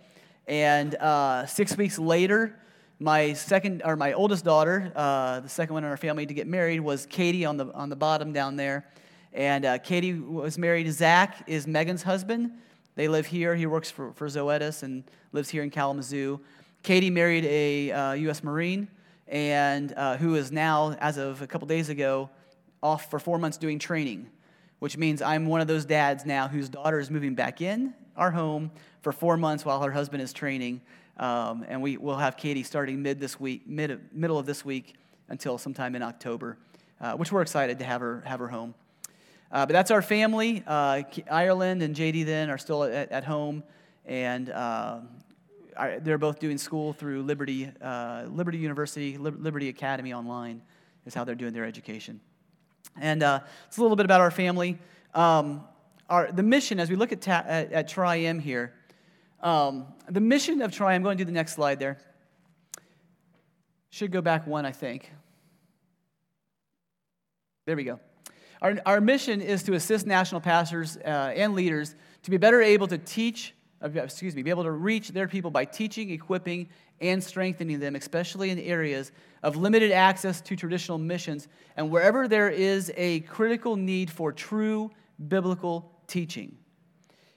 And 0.46 0.94
uh, 0.96 1.46
six 1.46 1.76
weeks 1.76 1.99
later, 1.99 2.59
my 3.00 3.33
second 3.33 3.80
or 3.85 3.97
my 3.97 4.12
oldest 4.12 4.45
daughter, 4.45 4.92
uh, 4.95 5.40
the 5.40 5.49
second 5.49 5.73
one 5.73 5.85
in 5.85 5.90
our 5.90 5.97
family 5.97 6.26
to 6.26 6.35
get 6.35 6.47
married, 6.47 6.80
was 6.80 7.07
Katie 7.07 7.47
on 7.47 7.57
the 7.57 7.73
on 7.73 7.88
the 7.88 7.97
bottom 7.97 8.33
down 8.33 8.57
there. 8.57 8.87
And 9.33 9.64
uh, 9.64 9.78
Katie 9.78 10.12
was 10.14 10.59
married. 10.59 10.92
Zach 10.92 11.42
is 11.47 11.66
Megan's 11.66 12.02
husband. 12.02 12.52
They 12.97 13.09
live 13.09 13.26
here. 13.26 13.54
He 13.54 13.64
works 13.64 13.90
for, 13.90 14.12
for 14.12 14.26
Zoetis 14.26 14.83
and 14.83 15.04
lives 15.33 15.49
here 15.49 15.62
in 15.62 15.71
Kalamazoo. 15.71 16.40
Katie 16.83 17.11
married 17.11 17.45
a 17.47 17.92
uh, 17.92 18.12
U.S. 18.12 18.45
Marine 18.45 18.88
and 19.28 19.95
uh, 19.97 20.16
who 20.16 20.35
is 20.35 20.50
now, 20.50 20.92
as 21.00 21.16
of 21.16 21.40
a 21.40 21.47
couple 21.47 21.66
days 21.69 21.88
ago, 21.88 22.28
off 22.83 23.09
for 23.11 23.19
four 23.19 23.38
months 23.38 23.57
doing 23.57 23.78
training, 23.78 24.28
which 24.80 24.97
means 24.97 25.23
I'm 25.23 25.47
one 25.47 25.61
of 25.61 25.69
those 25.69 25.85
dads 25.85 26.26
now 26.26 26.49
whose 26.49 26.69
daughter 26.69 26.99
is 26.99 27.11
moving 27.11 27.35
back 27.35 27.61
in 27.61 27.95
our 28.16 28.30
home 28.30 28.71
for 29.00 29.12
four 29.12 29.37
months 29.37 29.64
while 29.64 29.80
her 29.83 29.92
husband 29.92 30.23
is 30.23 30.33
training. 30.33 30.80
Um, 31.20 31.66
and 31.68 31.82
we 31.82 31.98
will 31.98 32.16
have 32.16 32.38
Katie 32.38 32.62
starting 32.62 33.02
mid 33.02 33.20
this 33.20 33.38
week, 33.38 33.68
mid, 33.68 34.00
middle 34.10 34.38
of 34.38 34.46
this 34.46 34.64
week 34.64 34.94
until 35.28 35.58
sometime 35.58 35.94
in 35.94 36.02
October, 36.02 36.56
uh, 36.98 37.12
which 37.12 37.30
we're 37.30 37.42
excited 37.42 37.78
to 37.78 37.84
have 37.84 38.00
her, 38.00 38.22
have 38.24 38.40
her 38.40 38.48
home. 38.48 38.74
Uh, 39.52 39.66
but 39.66 39.74
that's 39.74 39.90
our 39.90 40.00
family. 40.00 40.64
Uh, 40.66 41.02
Ireland 41.30 41.82
and 41.82 41.94
JD 41.94 42.24
then 42.24 42.48
are 42.48 42.56
still 42.56 42.84
at, 42.84 43.12
at 43.12 43.24
home, 43.24 43.62
and 44.06 44.48
uh, 44.48 45.00
they're 46.00 46.16
both 46.16 46.38
doing 46.38 46.56
school 46.56 46.94
through 46.94 47.22
Liberty, 47.22 47.70
uh, 47.82 48.24
Liberty 48.26 48.56
University, 48.56 49.18
Liberty 49.18 49.68
Academy 49.68 50.14
online, 50.14 50.62
is 51.04 51.12
how 51.12 51.24
they're 51.24 51.34
doing 51.34 51.52
their 51.52 51.66
education. 51.66 52.18
And 52.98 53.22
uh, 53.22 53.40
it's 53.66 53.76
a 53.76 53.82
little 53.82 53.96
bit 53.96 54.06
about 54.06 54.22
our 54.22 54.30
family. 54.30 54.78
Um, 55.14 55.64
our, 56.08 56.32
the 56.32 56.42
mission, 56.42 56.80
as 56.80 56.88
we 56.88 56.96
look 56.96 57.12
at, 57.12 57.20
ta- 57.20 57.44
at, 57.46 57.72
at 57.72 57.88
Tri-M 57.88 58.38
here, 58.38 58.72
um, 59.42 59.87
the 60.09 60.20
mission 60.20 60.62
of 60.62 60.73
TRI. 60.73 60.94
I'm 60.94 61.02
going 61.02 61.18
to 61.18 61.25
do 61.25 61.26
the 61.26 61.35
next 61.35 61.54
slide 61.54 61.78
there. 61.78 61.99
Should 63.90 64.12
go 64.12 64.20
back 64.20 64.47
one, 64.47 64.64
I 64.64 64.73
think. 64.73 65.11
There 67.66 67.76
we 67.76 67.85
go. 67.85 68.00
Our, 68.62 68.76
our 68.85 69.00
mission 69.00 69.40
is 69.40 69.62
to 69.64 69.75
assist 69.75 70.06
national 70.06 70.40
pastors 70.40 70.97
uh, 70.99 71.32
and 71.35 71.54
leaders 71.54 71.94
to 72.23 72.30
be 72.30 72.37
better 72.37 72.61
able 72.61 72.87
to 72.88 72.99
teach, 72.99 73.54
uh, 73.82 73.88
excuse 73.90 74.37
me, 74.37 74.42
be 74.42 74.50
able 74.50 74.64
to 74.64 74.70
reach 74.70 75.09
their 75.11 75.26
people 75.26 75.50
by 75.50 75.64
teaching, 75.64 76.11
equipping, 76.11 76.68
and 77.00 77.23
strengthening 77.23 77.80
them, 77.80 77.97
especially 77.97 78.50
in 78.50 78.59
areas 78.59 79.12
of 79.42 79.56
limited 79.56 79.90
access 79.90 80.40
to 80.42 80.56
traditional 80.56 80.99
missions 80.99 81.49
and 81.76 81.90
wherever 81.90 82.28
there 82.28 82.50
is 82.50 82.92
a 82.97 83.20
critical 83.20 83.76
need 83.76 84.11
for 84.11 84.32
true 84.32 84.90
biblical 85.28 85.90
teaching. 86.06 86.56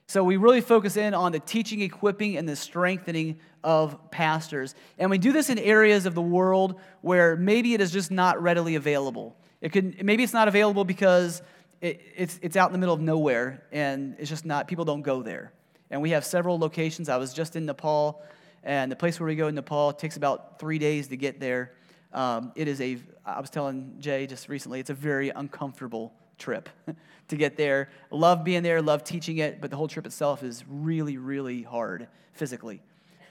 So 0.07 0.24
we 0.24 0.38
really 0.38 0.62
focus 0.62 0.98
in 0.98 1.13
on 1.13 1.31
the 1.31 1.39
teaching, 1.39 1.81
equipping, 1.81 2.38
and 2.38 2.48
the 2.48 2.55
strengthening 2.55 3.39
of 3.63 4.12
pastors. 4.12 4.75
And 5.00 5.10
we 5.10 5.17
do 5.17 5.31
this 5.31 5.50
in 5.50 5.57
areas 5.57 6.05
of 6.05 6.13
the 6.13 6.22
world 6.22 6.79
where 7.01 7.36
maybe 7.36 7.74
it 7.74 7.81
is 7.81 7.91
just 7.91 8.12
not 8.12 8.41
readily 8.41 8.75
available. 8.75 9.36
It 9.62 9.72
could, 9.72 10.03
maybe 10.03 10.24
it's 10.24 10.33
not 10.33 10.48
available 10.48 10.83
because 10.83 11.41
it, 11.79 12.01
it's, 12.15 12.38
it's 12.41 12.57
out 12.57 12.67
in 12.69 12.74
the 12.74 12.79
middle 12.79 12.93
of 12.93 13.01
nowhere 13.01 13.63
and 13.72 14.15
it's 14.19 14.29
just 14.29 14.45
not, 14.45 14.67
people 14.67 14.83
don't 14.83 15.03
go 15.03 15.24
there. 15.24 15.53
And 15.89 16.01
we 16.01 16.10
have 16.10 16.25
several 16.25 16.60
locations. 16.60 17.07
I 17.07 17.17
was 17.17 17.33
just 17.33 17.55
in 17.55 17.65
Nepal, 17.65 18.24
and 18.63 18.91
the 18.91 18.95
place 18.95 19.19
where 19.19 19.27
we 19.27 19.36
go 19.36 19.48
in 19.48 19.55
Nepal 19.55 19.93
takes 19.93 20.17
about 20.17 20.60
three 20.60 20.79
days 20.79 21.07
to 21.10 21.17
get 21.17 21.39
there. 21.39 21.74
Um, 22.13 22.51
it 22.55 22.67
is 22.67 22.81
a, 22.81 22.98
I 23.25 23.39
was 23.39 23.50
telling 23.50 23.95
Jay 24.00 24.25
just 24.25 24.50
recently, 24.50 24.79
it's 24.79 24.89
a 24.89 24.95
very 24.95 25.29
uncomfortable 25.29 26.13
trip 26.37 26.69
to 27.27 27.35
get 27.35 27.57
there. 27.57 27.89
Love 28.11 28.43
being 28.43 28.63
there, 28.63 28.81
love 28.81 29.03
teaching 29.03 29.37
it, 29.37 29.61
but 29.61 29.69
the 29.69 29.77
whole 29.77 29.87
trip 29.87 30.05
itself 30.05 30.43
is 30.43 30.63
really, 30.67 31.17
really 31.17 31.63
hard 31.63 32.07
physically. 32.33 32.81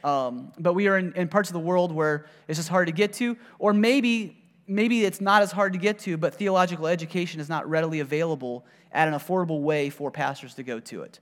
Um, 0.05 0.53
but 0.59 0.75
we 0.75 0.89
are 0.89 0.99
in, 0.99 1.13
in 1.15 1.29
parts 1.29 1.49
of 1.49 1.55
the 1.55 1.61
world 1.61 1.93
where 1.93 2.27
it's 2.49 2.59
just 2.59 2.69
hard 2.69 2.89
to 2.89 2.93
get 2.93 3.13
to, 3.15 3.37
or 3.59 3.73
maybe 3.73 4.39
maybe 4.67 5.05
it's 5.05 5.21
not 5.21 5.43
as 5.43 5.53
hard 5.53 5.73
to 5.73 5.79
get 5.79 5.99
to, 6.01 6.17
but 6.17 6.35
theological 6.35 6.87
education 6.87 7.41
is 7.41 7.49
not 7.49 7.69
readily 7.69 8.01
available 8.01 8.65
at 8.93 9.09
an 9.09 9.15
affordable 9.15 9.61
way 9.61 9.91
for 9.91 10.11
pastors 10.11 10.55
to 10.55 10.63
go 10.63 10.81
to 10.81 11.03
it. 11.03 11.21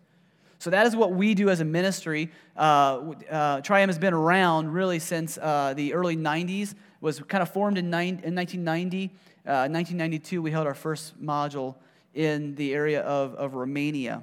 So 0.59 0.71
that 0.71 0.87
is 0.87 0.95
what 0.95 1.13
we 1.13 1.35
do 1.35 1.49
as 1.49 1.61
a 1.61 1.65
ministry. 1.65 2.31
Uh, 2.57 3.15
uh, 3.31 3.63
has 3.63 3.99
been 3.99 4.13
around 4.13 4.73
really 4.73 4.99
since 4.99 5.39
uh, 5.39 5.73
the 5.75 5.95
early 5.95 6.17
90s, 6.17 6.75
was 7.01 7.21
kind 7.21 7.41
of 7.41 7.51
formed 7.51 7.79
in, 7.79 7.89
nine, 7.89 8.21
in 8.23 8.35
1990. 8.35 9.11
Uh, 9.47 9.65
1992, 9.73 10.43
we 10.43 10.51
held 10.51 10.67
our 10.67 10.75
first 10.75 11.19
module 11.19 11.75
in 12.13 12.55
the 12.57 12.75
area 12.75 13.01
of, 13.01 13.35
of 13.37 13.55
Romania. 13.55 14.23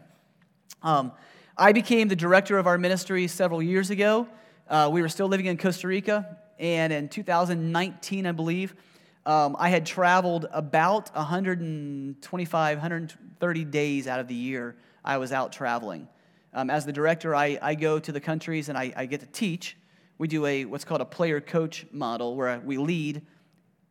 Um, 0.84 1.12
I 1.58 1.72
became 1.72 2.08
the 2.08 2.16
director 2.16 2.60
of 2.60 2.68
our 2.68 2.78
ministry 2.78 3.28
several 3.28 3.64
years 3.64 3.90
ago. 3.90 4.28
Uh, 4.70 4.90
we 4.92 5.02
were 5.02 5.10
still 5.10 5.28
living 5.28 5.48
in 5.48 5.58
Costa 5.58 5.88
Rica, 5.88 6.38
and 6.60 6.94
in 6.94 7.10
2019, 7.10 8.28
I 8.28 8.32
believe, 8.32 8.76
um, 9.26 9.56
I 9.58 9.70
had 9.70 9.88
traveled 9.88 10.46
about 10.52 11.10
125, 11.16 12.78
130 12.78 13.66
days 13.66 14.08
out 14.08 14.20
of 14.20 14.28
the 14.28 14.36
year 14.36 14.76
I 15.04 15.18
was 15.18 15.32
out 15.32 15.52
traveling. 15.52 16.08
Um, 16.54 16.70
as 16.70 16.86
the 16.86 16.94
director, 16.94 17.34
I, 17.34 17.58
I 17.60 17.74
go 17.74 17.98
to 17.98 18.12
the 18.12 18.22
countries 18.22 18.70
and 18.70 18.78
I, 18.78 18.94
I 18.96 19.08
get 19.08 19.22
to 19.22 19.26
teach. 19.26 19.78
We 20.20 20.28
do 20.28 20.46
a 20.46 20.66
what's 20.66 20.86
called 20.86 21.02
a 21.02 21.06
player 21.06 21.42
coach 21.42 21.88
model 21.92 22.36
where 22.36 22.60
we 22.60 22.78
lead 22.78 23.24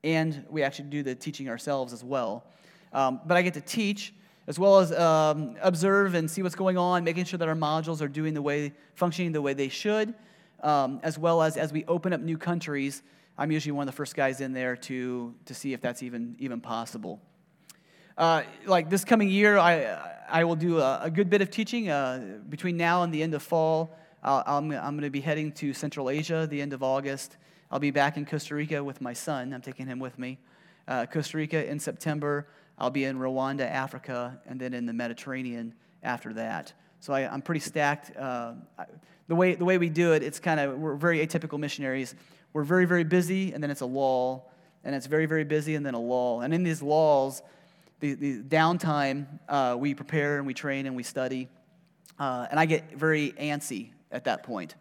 and 0.07 0.47
we 0.49 0.63
actually 0.63 0.89
do 0.89 1.03
the 1.03 1.15
teaching 1.15 1.49
ourselves 1.49 1.93
as 1.93 2.05
well. 2.05 2.45
Um, 2.93 3.21
but 3.27 3.37
I 3.37 3.43
get 3.43 3.55
to 3.55 3.61
teach 3.61 4.15
as 4.47 4.57
well 4.57 4.79
as 4.79 4.93
um, 4.93 5.57
observe 5.61 6.15
and 6.15 6.31
see 6.31 6.43
what's 6.43 6.55
going 6.55 6.79
on, 6.79 7.03
making 7.03 7.25
sure 7.25 7.39
that 7.39 7.49
our 7.49 7.57
modules 7.57 8.01
are 8.01 8.07
doing 8.07 8.33
the 8.33 8.41
way, 8.41 8.73
functioning 8.95 9.33
the 9.33 9.43
way 9.43 9.53
they 9.53 9.69
should, 9.69 10.15
um, 10.63 11.01
as 11.03 11.19
well 11.19 11.43
as 11.43 11.57
as 11.57 11.73
we 11.73 11.85
open 11.87 12.13
up 12.13 12.21
new 12.21 12.39
countries, 12.39 13.03
I'm 13.37 13.51
usually 13.51 13.73
one 13.73 13.89
of 13.89 13.93
the 13.93 13.97
first 13.97 14.15
guys 14.15 14.41
in 14.41 14.53
there 14.53 14.77
to, 14.77 15.35
to 15.47 15.55
see 15.55 15.73
if 15.73 15.81
that's 15.81 16.05
even, 16.05 16.37
even 16.39 16.61
possible. 16.61 17.21
Uh, 18.17 18.45
like 18.65 18.89
this 18.89 19.05
coming 19.05 19.29
year, 19.29 19.59
I, 19.59 19.99
I 20.31 20.45
will 20.45 20.57
do 20.57 20.79
a, 20.79 21.01
a 21.03 21.11
good 21.11 21.29
bit 21.29 21.43
of 21.43 21.51
teaching. 21.51 21.91
Uh, 21.91 22.39
between 22.49 22.77
now 22.77 23.03
and 23.03 23.13
the 23.13 23.23
end 23.23 23.35
of 23.35 23.43
fall, 23.43 23.99
i 24.23 24.39
am 24.57 24.71
I'm, 24.71 24.73
I'm 24.73 24.95
going 24.95 25.03
to 25.03 25.11
be 25.11 25.21
heading 25.21 25.51
to 25.53 25.75
Central 25.75 26.09
Asia 26.09 26.47
the 26.49 26.63
end 26.63 26.73
of 26.73 26.85
August. 26.85 27.37
I'll 27.71 27.79
be 27.79 27.91
back 27.91 28.17
in 28.17 28.27
Costa 28.27 28.55
Rica 28.55 28.83
with 28.83 29.01
my 29.01 29.13
son. 29.13 29.53
I'm 29.53 29.63
taking 29.63 29.87
him 29.87 29.99
with 29.99 30.19
me. 30.19 30.39
Uh, 30.87 31.07
Costa 31.07 31.37
Rica 31.37 31.69
in 31.69 31.79
September. 31.81 32.47
I'll 32.79 32.91
be 32.91 33.05
in 33.05 33.19
Rwanda, 33.19 33.69
Africa, 33.69 34.39
and 34.47 34.61
then 34.61 34.75
in 34.75 34.87
the 34.87 34.93
Mediterranean 34.93 35.75
after 36.03 36.33
that. 36.35 36.73
So 37.01 37.13
I, 37.13 37.23
am 37.23 37.43
pretty 37.43 37.61
stacked. 37.61 38.17
Uh, 38.17 38.55
the, 39.29 39.35
way, 39.35 39.55
the 39.55 39.65
way 39.65 39.79
we 39.79 39.89
do 39.89 40.13
it, 40.13 40.23
it's 40.23 40.39
kind 40.39 40.61
of, 40.61 40.79
we're 40.79 40.95
very 40.95 41.27
atypical 41.27 41.59
missionaries 41.59 42.15
we're 42.57 42.65
very, 42.65 42.87
very 42.87 43.05
busy, 43.05 43.53
and 43.53 43.63
then 43.63 43.71
it's 43.71 43.83
a 43.83 43.87
lull, 43.87 44.51
and 44.83 44.95
it's 44.95 45.05
very, 45.05 45.27
very 45.27 45.45
busy, 45.45 45.75
and 45.75 45.85
then 45.85 45.93
a 45.93 46.01
lull. 46.01 46.41
And 46.41 46.55
in 46.55 46.63
these 46.63 46.81
lulls, 46.81 47.43
the, 48.01 48.15
the 48.15 48.43
downtime, 48.43 49.27
uh, 49.47 49.77
we 49.79 49.93
prepare 49.93 50.39
and 50.39 50.47
we 50.47 50.55
train 50.55 50.87
and 50.87 50.97
we 50.97 51.03
study. 51.03 51.51
Uh, 52.19 52.47
and 52.51 52.59
I 52.59 52.65
get 52.65 52.97
very 52.97 53.33
antsy 53.33 53.91
at 54.11 54.25
that 54.25 54.43
point. 54.43 54.75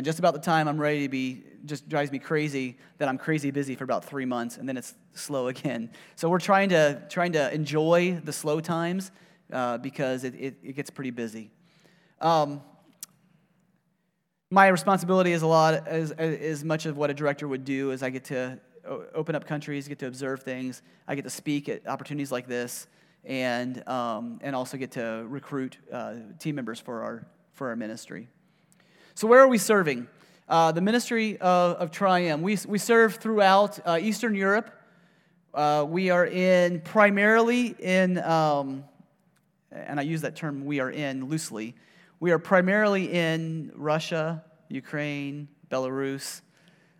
And 0.00 0.04
just 0.06 0.18
about 0.18 0.32
the 0.32 0.40
time 0.40 0.66
I'm 0.66 0.80
ready 0.80 1.02
to 1.02 1.10
be, 1.10 1.44
just 1.66 1.86
drives 1.86 2.10
me 2.10 2.18
crazy 2.18 2.78
that 2.96 3.06
I'm 3.06 3.18
crazy 3.18 3.50
busy 3.50 3.74
for 3.74 3.84
about 3.84 4.02
three 4.02 4.24
months, 4.24 4.56
and 4.56 4.66
then 4.66 4.78
it's 4.78 4.94
slow 5.12 5.48
again. 5.48 5.90
So 6.16 6.30
we're 6.30 6.38
trying 6.38 6.70
to, 6.70 7.02
trying 7.10 7.32
to 7.32 7.52
enjoy 7.52 8.18
the 8.24 8.32
slow 8.32 8.60
times 8.60 9.10
uh, 9.52 9.76
because 9.76 10.24
it, 10.24 10.34
it, 10.36 10.56
it, 10.62 10.72
gets 10.74 10.88
pretty 10.88 11.10
busy. 11.10 11.50
Um, 12.18 12.62
my 14.50 14.68
responsibility 14.68 15.32
is 15.32 15.42
a 15.42 15.46
lot 15.46 15.86
as, 15.86 16.12
as 16.12 16.64
much 16.64 16.86
of 16.86 16.96
what 16.96 17.10
a 17.10 17.14
director 17.14 17.46
would 17.46 17.66
do 17.66 17.92
as 17.92 18.02
I 18.02 18.08
get 18.08 18.24
to 18.24 18.58
open 19.14 19.34
up 19.34 19.46
countries, 19.46 19.86
get 19.86 19.98
to 19.98 20.06
observe 20.06 20.42
things. 20.42 20.80
I 21.06 21.14
get 21.14 21.24
to 21.24 21.30
speak 21.30 21.68
at 21.68 21.86
opportunities 21.86 22.32
like 22.32 22.46
this, 22.46 22.86
and, 23.22 23.86
um, 23.86 24.40
and 24.40 24.56
also 24.56 24.78
get 24.78 24.92
to 24.92 25.26
recruit 25.28 25.76
uh, 25.92 26.14
team 26.38 26.54
members 26.54 26.80
for 26.80 27.02
our, 27.02 27.26
for 27.52 27.68
our 27.68 27.76
ministry. 27.76 28.30
So, 29.14 29.26
where 29.26 29.40
are 29.40 29.48
we 29.48 29.58
serving? 29.58 30.06
Uh, 30.48 30.72
the 30.72 30.80
ministry 30.80 31.36
of, 31.38 31.76
of 31.76 31.90
Tri-M. 31.90 32.42
We, 32.42 32.58
we 32.66 32.78
serve 32.78 33.16
throughout 33.16 33.78
uh, 33.86 33.98
Eastern 34.00 34.34
Europe. 34.34 34.70
Uh, 35.52 35.84
we 35.88 36.10
are 36.10 36.26
in 36.26 36.80
primarily 36.80 37.74
in, 37.78 38.18
um, 38.18 38.84
and 39.72 39.98
I 39.98 40.02
use 40.02 40.22
that 40.22 40.36
term 40.36 40.64
we 40.64 40.80
are 40.80 40.90
in 40.90 41.26
loosely, 41.26 41.74
we 42.20 42.30
are 42.32 42.38
primarily 42.38 43.12
in 43.12 43.72
Russia, 43.74 44.44
Ukraine, 44.68 45.48
Belarus, 45.70 46.42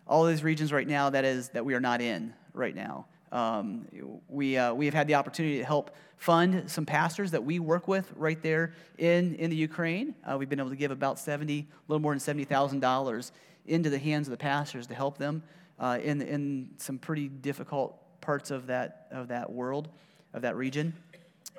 all 0.07 0.25
these 0.25 0.43
regions 0.43 0.73
right 0.73 0.87
now 0.87 1.09
that 1.09 1.23
is 1.23 1.49
that 1.49 1.63
we 1.63 1.73
are 1.73 1.79
not 1.79 2.01
in 2.01 2.33
right 2.53 2.75
now. 2.75 3.05
Um, 3.31 3.87
we, 4.27 4.57
uh, 4.57 4.73
we 4.73 4.85
have 4.85 4.93
had 4.93 5.07
the 5.07 5.15
opportunity 5.15 5.59
to 5.59 5.65
help 5.65 5.95
fund 6.17 6.69
some 6.69 6.85
pastors 6.85 7.31
that 7.31 7.43
we 7.43 7.59
work 7.59 7.87
with 7.87 8.11
right 8.15 8.41
there 8.41 8.73
in, 8.97 9.35
in 9.35 9.49
the 9.49 9.55
Ukraine. 9.55 10.13
Uh, 10.23 10.37
we've 10.37 10.49
been 10.49 10.59
able 10.59 10.69
to 10.69 10.75
give 10.75 10.91
about 10.91 11.17
70, 11.17 11.59
a 11.59 11.65
little 11.87 12.01
more 12.01 12.15
than 12.15 12.19
$70,000 12.19 13.31
into 13.65 13.89
the 13.89 13.97
hands 13.97 14.27
of 14.27 14.31
the 14.31 14.37
pastors 14.37 14.87
to 14.87 14.93
help 14.93 15.17
them 15.17 15.41
uh, 15.79 15.97
in, 16.03 16.21
in 16.21 16.69
some 16.77 16.97
pretty 16.97 17.27
difficult 17.27 17.97
parts 18.21 18.51
of 18.51 18.67
that, 18.67 19.07
of 19.11 19.29
that 19.29 19.51
world, 19.51 19.89
of 20.33 20.43
that 20.43 20.55
region. 20.55 20.93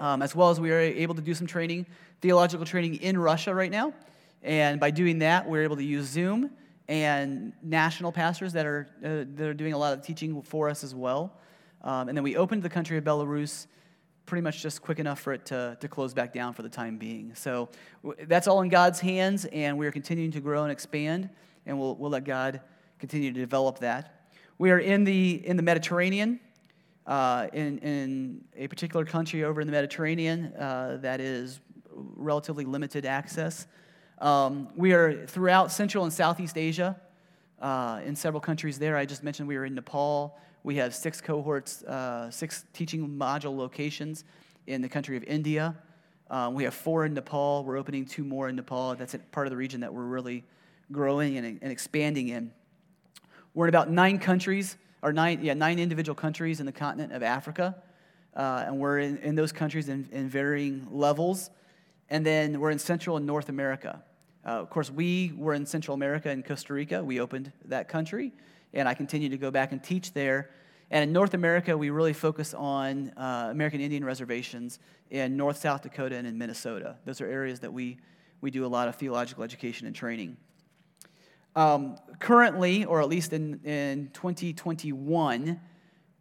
Um, 0.00 0.22
as 0.22 0.34
well 0.34 0.50
as 0.50 0.60
we 0.60 0.70
are 0.70 0.78
able 0.78 1.14
to 1.14 1.22
do 1.22 1.34
some 1.34 1.46
training, 1.46 1.86
theological 2.20 2.64
training 2.64 2.96
in 2.96 3.18
Russia 3.18 3.54
right 3.54 3.70
now. 3.70 3.92
And 4.42 4.80
by 4.80 4.90
doing 4.90 5.20
that, 5.20 5.48
we're 5.48 5.62
able 5.62 5.76
to 5.76 5.84
use 5.84 6.06
Zoom 6.06 6.50
and 6.88 7.52
national 7.62 8.12
pastors 8.12 8.52
that 8.54 8.66
are, 8.66 8.88
uh, 9.04 9.24
that 9.36 9.48
are 9.48 9.54
doing 9.54 9.72
a 9.72 9.78
lot 9.78 9.92
of 9.92 10.04
teaching 10.04 10.42
for 10.42 10.68
us 10.68 10.82
as 10.82 10.94
well. 10.94 11.32
Um, 11.82 12.08
and 12.08 12.16
then 12.16 12.22
we 12.22 12.36
opened 12.36 12.62
the 12.62 12.68
country 12.68 12.96
of 12.96 13.04
Belarus 13.04 13.66
pretty 14.24 14.42
much 14.42 14.62
just 14.62 14.82
quick 14.82 14.98
enough 14.98 15.20
for 15.20 15.32
it 15.32 15.44
to, 15.46 15.76
to 15.80 15.88
close 15.88 16.14
back 16.14 16.32
down 16.32 16.54
for 16.54 16.62
the 16.62 16.68
time 16.68 16.96
being. 16.96 17.34
So 17.34 17.68
that's 18.26 18.46
all 18.46 18.62
in 18.62 18.68
God's 18.68 19.00
hands, 19.00 19.44
and 19.46 19.76
we 19.76 19.86
are 19.86 19.92
continuing 19.92 20.30
to 20.32 20.40
grow 20.40 20.62
and 20.62 20.70
expand, 20.70 21.28
and 21.66 21.78
we'll, 21.78 21.96
we'll 21.96 22.10
let 22.10 22.24
God 22.24 22.60
continue 22.98 23.32
to 23.32 23.40
develop 23.40 23.80
that. 23.80 24.28
We 24.58 24.70
are 24.70 24.78
in 24.78 25.02
the, 25.02 25.44
in 25.44 25.56
the 25.56 25.62
Mediterranean, 25.62 26.38
uh, 27.04 27.48
in, 27.52 27.78
in 27.78 28.44
a 28.56 28.68
particular 28.68 29.04
country 29.04 29.42
over 29.42 29.60
in 29.60 29.66
the 29.66 29.72
Mediterranean 29.72 30.52
uh, 30.54 30.98
that 31.02 31.20
is 31.20 31.60
relatively 31.92 32.64
limited 32.64 33.04
access. 33.04 33.66
Um, 34.18 34.68
we 34.76 34.92
are 34.92 35.26
throughout 35.26 35.72
Central 35.72 36.04
and 36.04 36.12
Southeast 36.12 36.56
Asia, 36.56 36.96
uh, 37.60 38.00
in 38.04 38.14
several 38.14 38.40
countries 38.40 38.78
there. 38.78 38.96
I 38.96 39.04
just 39.04 39.22
mentioned 39.24 39.48
we 39.48 39.56
were 39.56 39.64
in 39.64 39.74
Nepal. 39.74 40.38
We 40.64 40.76
have 40.76 40.94
six 40.94 41.20
cohorts, 41.20 41.82
uh, 41.82 42.30
six 42.30 42.64
teaching 42.72 43.08
module 43.08 43.56
locations 43.56 44.24
in 44.66 44.80
the 44.80 44.88
country 44.88 45.16
of 45.16 45.24
India. 45.24 45.76
Um, 46.30 46.54
we 46.54 46.64
have 46.64 46.74
four 46.74 47.04
in 47.04 47.14
Nepal. 47.14 47.64
We're 47.64 47.76
opening 47.76 48.04
two 48.06 48.24
more 48.24 48.48
in 48.48 48.56
Nepal. 48.56 48.94
That's 48.94 49.16
part 49.32 49.46
of 49.46 49.50
the 49.50 49.56
region 49.56 49.80
that 49.80 49.92
we're 49.92 50.04
really 50.04 50.44
growing 50.92 51.36
and, 51.36 51.58
and 51.60 51.72
expanding 51.72 52.28
in. 52.28 52.52
We're 53.54 53.66
in 53.66 53.68
about 53.70 53.90
nine 53.90 54.18
countries, 54.18 54.76
or 55.02 55.12
nine, 55.12 55.40
yeah, 55.42 55.54
nine 55.54 55.78
individual 55.78 56.14
countries 56.14 56.60
in 56.60 56.66
the 56.66 56.72
continent 56.72 57.12
of 57.12 57.22
Africa. 57.22 57.76
Uh, 58.34 58.64
and 58.66 58.78
we're 58.78 58.98
in, 59.00 59.18
in 59.18 59.34
those 59.34 59.52
countries 59.52 59.88
in, 59.88 60.08
in 60.12 60.28
varying 60.28 60.86
levels. 60.90 61.50
And 62.08 62.24
then 62.24 62.60
we're 62.60 62.70
in 62.70 62.78
Central 62.78 63.16
and 63.16 63.26
North 63.26 63.48
America. 63.48 64.02
Uh, 64.44 64.50
of 64.50 64.70
course, 64.70 64.90
we 64.90 65.32
were 65.36 65.54
in 65.54 65.66
Central 65.66 65.94
America 65.94 66.30
and 66.30 66.44
Costa 66.44 66.72
Rica. 66.72 67.02
We 67.02 67.20
opened 67.20 67.52
that 67.66 67.88
country, 67.88 68.32
and 68.74 68.88
I 68.88 68.94
continue 68.94 69.28
to 69.28 69.38
go 69.38 69.50
back 69.50 69.72
and 69.72 69.82
teach 69.82 70.12
there. 70.12 70.50
And 70.90 71.02
in 71.02 71.12
North 71.12 71.34
America, 71.34 71.76
we 71.76 71.90
really 71.90 72.12
focus 72.12 72.52
on 72.52 73.12
uh, 73.16 73.48
American 73.50 73.80
Indian 73.80 74.04
reservations 74.04 74.78
in 75.10 75.36
North, 75.36 75.56
South 75.56 75.82
Dakota, 75.82 76.16
and 76.16 76.26
in 76.26 76.36
Minnesota. 76.36 76.96
Those 77.04 77.20
are 77.20 77.26
areas 77.26 77.60
that 77.60 77.72
we, 77.72 77.98
we 78.40 78.50
do 78.50 78.64
a 78.64 78.68
lot 78.68 78.88
of 78.88 78.96
theological 78.96 79.42
education 79.42 79.86
and 79.86 79.96
training. 79.96 80.36
Um, 81.54 81.96
currently, 82.18 82.84
or 82.84 83.00
at 83.00 83.08
least 83.08 83.32
in, 83.32 83.60
in 83.64 84.10
2021, 84.12 85.60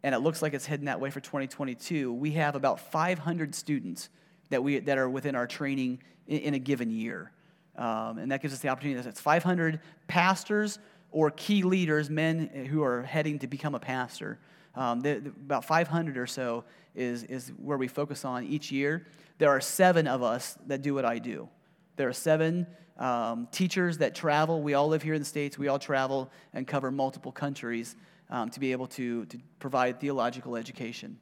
and 0.02 0.14
it 0.14 0.18
looks 0.18 0.42
like 0.42 0.54
it's 0.54 0.66
heading 0.66 0.86
that 0.86 1.00
way 1.00 1.10
for 1.10 1.20
2022, 1.20 2.12
we 2.12 2.32
have 2.32 2.54
about 2.54 2.80
500 2.80 3.54
students 3.54 4.08
that, 4.50 4.62
we, 4.62 4.78
that 4.80 4.98
are 4.98 5.08
within 5.08 5.34
our 5.34 5.46
training 5.46 6.02
in, 6.26 6.38
in 6.38 6.54
a 6.54 6.58
given 6.58 6.90
year. 6.90 7.32
Um, 7.76 8.18
and 8.18 8.30
that 8.30 8.42
gives 8.42 8.52
us 8.52 8.60
the 8.60 8.68
opportunity 8.68 9.00
that's 9.00 9.20
500 9.20 9.80
pastors 10.06 10.78
or 11.12 11.30
key 11.30 11.62
leaders, 11.62 12.10
men 12.10 12.66
who 12.70 12.82
are 12.82 13.02
heading 13.02 13.38
to 13.40 13.46
become 13.46 13.74
a 13.74 13.80
pastor. 13.80 14.38
Um, 14.74 15.00
the, 15.00 15.20
the, 15.20 15.28
about 15.28 15.64
500 15.64 16.16
or 16.16 16.26
so 16.26 16.64
is, 16.94 17.24
is 17.24 17.52
where 17.58 17.78
we 17.78 17.88
focus 17.88 18.24
on 18.24 18.44
each 18.44 18.72
year. 18.72 19.06
There 19.38 19.50
are 19.50 19.60
seven 19.60 20.06
of 20.06 20.22
us 20.22 20.56
that 20.66 20.82
do 20.82 20.94
what 20.94 21.04
I 21.04 21.18
do. 21.18 21.48
There 21.96 22.08
are 22.08 22.14
seven 22.14 22.66
um, 22.98 23.48
teachers 23.50 23.98
that 23.98 24.14
travel. 24.14 24.62
We 24.62 24.74
all 24.74 24.88
live 24.88 25.02
here 25.02 25.14
in 25.14 25.20
the 25.20 25.26
States. 25.26 25.58
We 25.58 25.68
all 25.68 25.78
travel 25.78 26.30
and 26.54 26.66
cover 26.66 26.90
multiple 26.90 27.32
countries 27.32 27.96
um, 28.30 28.50
to 28.50 28.60
be 28.60 28.72
able 28.72 28.86
to, 28.88 29.26
to 29.26 29.38
provide 29.58 30.00
theological 30.00 30.56
education. 30.56 31.18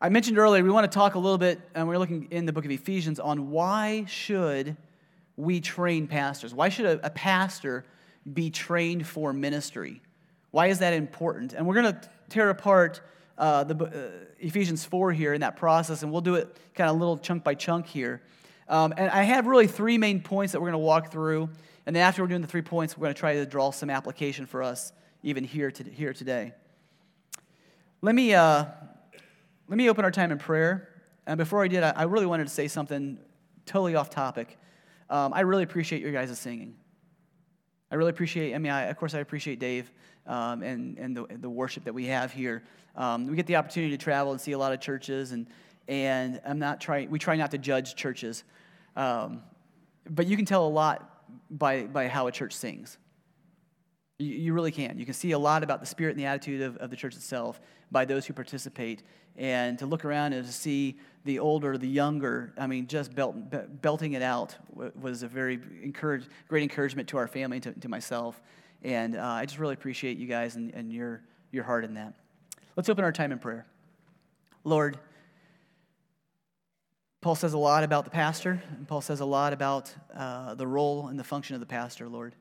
I 0.00 0.10
mentioned 0.10 0.36
earlier, 0.36 0.62
we 0.62 0.70
want 0.70 0.90
to 0.90 0.94
talk 0.94 1.14
a 1.14 1.18
little 1.18 1.38
bit, 1.38 1.60
and 1.74 1.88
we're 1.88 1.98
looking 1.98 2.28
in 2.30 2.44
the 2.44 2.52
book 2.52 2.66
of 2.66 2.70
Ephesians, 2.70 3.18
on 3.18 3.50
why 3.50 4.04
should 4.06 4.76
we 5.36 5.60
train 5.60 6.06
pastors? 6.06 6.54
Why 6.54 6.68
should 6.68 6.86
a, 6.86 7.06
a 7.06 7.10
pastor 7.10 7.84
be 8.32 8.50
trained 8.50 9.06
for 9.06 9.32
ministry? 9.32 10.00
Why 10.50 10.68
is 10.68 10.78
that 10.78 10.92
important? 10.92 11.52
And 11.52 11.66
we're 11.66 11.74
going 11.74 11.92
to 11.92 12.10
tear 12.28 12.50
apart 12.50 13.00
uh, 13.36 13.64
the, 13.64 13.84
uh, 13.84 14.24
Ephesians 14.38 14.84
4 14.84 15.12
here 15.12 15.34
in 15.34 15.40
that 15.40 15.56
process, 15.56 16.02
and 16.02 16.12
we'll 16.12 16.20
do 16.20 16.36
it 16.36 16.56
kind 16.74 16.88
of 16.88 16.96
little 16.96 17.18
chunk 17.18 17.42
by 17.42 17.54
chunk 17.54 17.86
here. 17.86 18.22
Um, 18.68 18.94
and 18.96 19.10
I 19.10 19.22
have 19.24 19.46
really 19.46 19.66
three 19.66 19.98
main 19.98 20.22
points 20.22 20.52
that 20.52 20.60
we're 20.60 20.70
going 20.70 20.80
to 20.80 20.86
walk 20.86 21.12
through. 21.12 21.50
And 21.86 21.94
then 21.94 22.02
after 22.02 22.22
we're 22.22 22.28
doing 22.28 22.40
the 22.40 22.46
three 22.46 22.62
points, 22.62 22.96
we're 22.96 23.06
going 23.06 23.14
to 23.14 23.18
try 23.18 23.34
to 23.34 23.46
draw 23.46 23.70
some 23.70 23.90
application 23.90 24.46
for 24.46 24.62
us 24.62 24.92
even 25.22 25.44
here, 25.44 25.70
to, 25.70 25.84
here 25.84 26.12
today. 26.12 26.52
Let 28.00 28.14
me, 28.14 28.34
uh, 28.34 28.66
let 29.68 29.76
me 29.76 29.88
open 29.90 30.04
our 30.04 30.10
time 30.10 30.30
in 30.30 30.38
prayer. 30.38 30.88
And 31.26 31.38
before 31.38 31.62
I 31.62 31.68
did, 31.68 31.82
I 31.82 32.04
really 32.04 32.26
wanted 32.26 32.44
to 32.44 32.52
say 32.52 32.68
something 32.68 33.18
totally 33.66 33.94
off 33.94 34.10
topic. 34.10 34.58
Um, 35.10 35.32
I 35.32 35.40
really 35.40 35.62
appreciate 35.62 36.02
your 36.02 36.12
guys' 36.12 36.38
singing. 36.38 36.74
I 37.90 37.96
really 37.96 38.10
appreciate, 38.10 38.54
I 38.54 38.58
mean, 38.58 38.72
I, 38.72 38.82
of 38.84 38.96
course, 38.96 39.14
I 39.14 39.20
appreciate 39.20 39.58
Dave 39.58 39.92
um, 40.26 40.62
and, 40.62 40.98
and 40.98 41.16
the, 41.16 41.26
the 41.40 41.50
worship 41.50 41.84
that 41.84 41.94
we 41.94 42.06
have 42.06 42.32
here. 42.32 42.64
Um, 42.96 43.26
we 43.26 43.36
get 43.36 43.46
the 43.46 43.56
opportunity 43.56 43.96
to 43.96 44.02
travel 44.02 44.32
and 44.32 44.40
see 44.40 44.52
a 44.52 44.58
lot 44.58 44.72
of 44.72 44.80
churches, 44.80 45.32
and, 45.32 45.46
and 45.86 46.40
I'm 46.46 46.58
not 46.58 46.80
trying, 46.80 47.10
we 47.10 47.18
try 47.18 47.36
not 47.36 47.50
to 47.52 47.58
judge 47.58 47.94
churches. 47.94 48.44
Um, 48.96 49.42
but 50.08 50.26
you 50.26 50.36
can 50.36 50.44
tell 50.44 50.66
a 50.66 50.68
lot 50.68 51.24
by, 51.50 51.84
by 51.84 52.08
how 52.08 52.26
a 52.26 52.32
church 52.32 52.52
sings. 52.52 52.98
You, 54.18 54.52
really 54.52 54.70
can. 54.70 54.96
You 54.96 55.04
can 55.04 55.14
see 55.14 55.32
a 55.32 55.38
lot 55.38 55.64
about 55.64 55.80
the 55.80 55.86
spirit 55.86 56.12
and 56.12 56.20
the 56.20 56.26
attitude 56.26 56.62
of, 56.62 56.76
of 56.76 56.90
the 56.90 56.96
church 56.96 57.16
itself 57.16 57.60
by 57.90 58.04
those 58.04 58.24
who 58.24 58.32
participate. 58.32 59.02
And 59.36 59.76
to 59.80 59.86
look 59.86 60.04
around 60.04 60.34
and 60.34 60.46
to 60.46 60.52
see 60.52 60.98
the 61.24 61.40
older, 61.40 61.76
the 61.76 61.88
younger, 61.88 62.52
I 62.56 62.68
mean, 62.68 62.86
just 62.86 63.12
belt, 63.12 63.34
belting 63.82 64.12
it 64.12 64.22
out 64.22 64.54
was 64.72 65.24
a 65.24 65.28
very 65.28 65.58
encourage, 65.82 66.26
great 66.46 66.62
encouragement 66.62 67.08
to 67.08 67.16
our 67.16 67.26
family, 67.26 67.58
to, 67.60 67.72
to 67.72 67.88
myself. 67.88 68.40
And 68.84 69.16
uh, 69.16 69.24
I 69.24 69.46
just 69.46 69.58
really 69.58 69.74
appreciate 69.74 70.16
you 70.16 70.28
guys 70.28 70.54
and, 70.54 70.72
and 70.74 70.92
your, 70.92 71.22
your 71.50 71.64
heart 71.64 71.84
in 71.84 71.94
that. 71.94 72.14
Let's 72.76 72.88
open 72.88 73.02
our 73.02 73.12
time 73.12 73.32
in 73.32 73.40
prayer. 73.40 73.66
Lord, 74.62 74.96
Paul 77.20 77.34
says 77.34 77.54
a 77.54 77.58
lot 77.58 77.82
about 77.82 78.04
the 78.04 78.10
pastor, 78.10 78.62
and 78.76 78.86
Paul 78.86 79.00
says 79.00 79.20
a 79.20 79.24
lot 79.24 79.52
about 79.52 79.92
uh, 80.14 80.54
the 80.54 80.66
role 80.66 81.08
and 81.08 81.18
the 81.18 81.24
function 81.24 81.54
of 81.54 81.60
the 81.60 81.66
pastor, 81.66 82.08
Lord. 82.08 82.36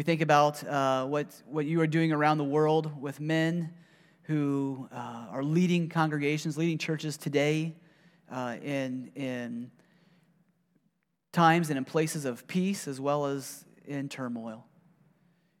We 0.00 0.04
think 0.04 0.22
about 0.22 0.64
uh, 0.64 1.04
what, 1.04 1.26
what 1.44 1.66
you 1.66 1.78
are 1.82 1.86
doing 1.86 2.10
around 2.10 2.38
the 2.38 2.44
world 2.44 3.02
with 3.02 3.20
men 3.20 3.74
who 4.22 4.88
uh, 4.90 5.26
are 5.30 5.44
leading 5.44 5.90
congregations, 5.90 6.56
leading 6.56 6.78
churches 6.78 7.18
today 7.18 7.76
uh, 8.32 8.56
in, 8.62 9.10
in 9.14 9.70
times 11.32 11.68
and 11.68 11.76
in 11.76 11.84
places 11.84 12.24
of 12.24 12.46
peace 12.46 12.88
as 12.88 12.98
well 12.98 13.26
as 13.26 13.66
in 13.84 14.08
turmoil. 14.08 14.64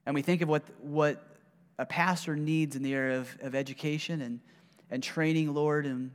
And 0.06 0.14
we 0.14 0.22
think 0.22 0.40
of 0.40 0.48
what, 0.48 0.62
what 0.80 1.22
a 1.78 1.84
pastor 1.84 2.34
needs 2.34 2.76
in 2.76 2.82
the 2.82 2.94
area 2.94 3.18
of, 3.18 3.36
of 3.42 3.54
education 3.54 4.22
and, 4.22 4.40
and 4.90 5.02
training, 5.02 5.52
Lord. 5.52 5.84
And 5.84 6.10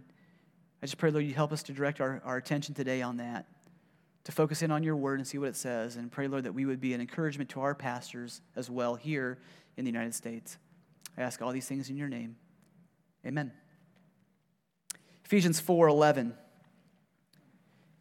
I 0.81 0.88
just 0.88 0.97
pray, 0.97 1.11
Lord, 1.11 1.25
you 1.25 1.35
help 1.35 1.51
us 1.51 1.61
to 1.61 1.73
direct 1.73 2.01
our, 2.01 2.23
our 2.25 2.38
attention 2.38 2.73
today 2.73 3.03
on 3.03 3.17
that 3.17 3.45
to 4.25 4.31
focus 4.31 4.61
in 4.61 4.71
on 4.71 4.83
your 4.83 4.95
word 4.95 5.19
and 5.19 5.27
see 5.27 5.38
what 5.38 5.47
it 5.47 5.55
says. 5.55 5.95
And 5.95 6.11
pray, 6.11 6.27
Lord, 6.27 6.43
that 6.43 6.53
we 6.53 6.65
would 6.65 6.81
be 6.81 6.93
an 6.93 7.01
encouragement 7.01 7.49
to 7.51 7.61
our 7.61 7.73
pastors 7.73 8.41
as 8.55 8.69
well 8.69 8.95
here 8.95 9.38
in 9.77 9.85
the 9.85 9.91
United 9.91 10.13
States. 10.13 10.57
I 11.17 11.21
ask 11.21 11.41
all 11.41 11.51
these 11.51 11.67
things 11.67 11.89
in 11.89 11.95
your 11.95 12.09
name. 12.09 12.35
Amen. 13.25 13.51
Ephesians 15.23 15.59
4 15.59 15.88
11. 15.88 16.35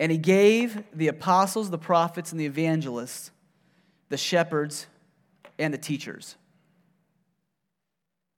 And 0.00 0.10
he 0.10 0.18
gave 0.18 0.82
the 0.92 1.08
apostles, 1.08 1.70
the 1.70 1.78
prophets, 1.78 2.32
and 2.32 2.40
the 2.40 2.46
evangelists, 2.46 3.30
the 4.08 4.16
shepherds, 4.16 4.86
and 5.58 5.72
the 5.72 5.78
teachers. 5.78 6.36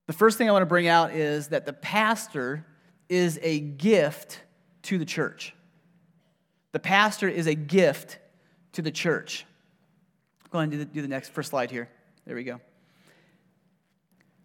The 0.07 0.12
first 0.12 0.38
thing 0.38 0.49
I 0.49 0.53
want 0.53 0.62
to 0.62 0.66
bring 0.66 0.87
out 0.87 1.14
is 1.14 1.49
that 1.49 1.66
the 1.66 1.72
pastor 1.72 2.66
is 3.09 3.38
a 3.42 3.59
gift 3.59 4.40
to 4.83 4.99
the 4.99 5.05
church. 5.05 5.56
The 6.77 6.81
pastor 6.81 7.27
is 7.27 7.47
a 7.47 7.55
gift 7.55 8.19
to 8.73 8.83
the 8.83 8.91
church. 8.91 9.47
Go 10.51 10.59
ahead 10.59 10.65
and 10.65 10.73
do 10.73 10.79
the, 10.81 10.85
do 10.85 11.01
the 11.01 11.09
next 11.09 11.31
first 11.31 11.49
slide 11.49 11.71
here. 11.71 11.89
There 12.27 12.37
we 12.37 12.45
go. 12.45 12.61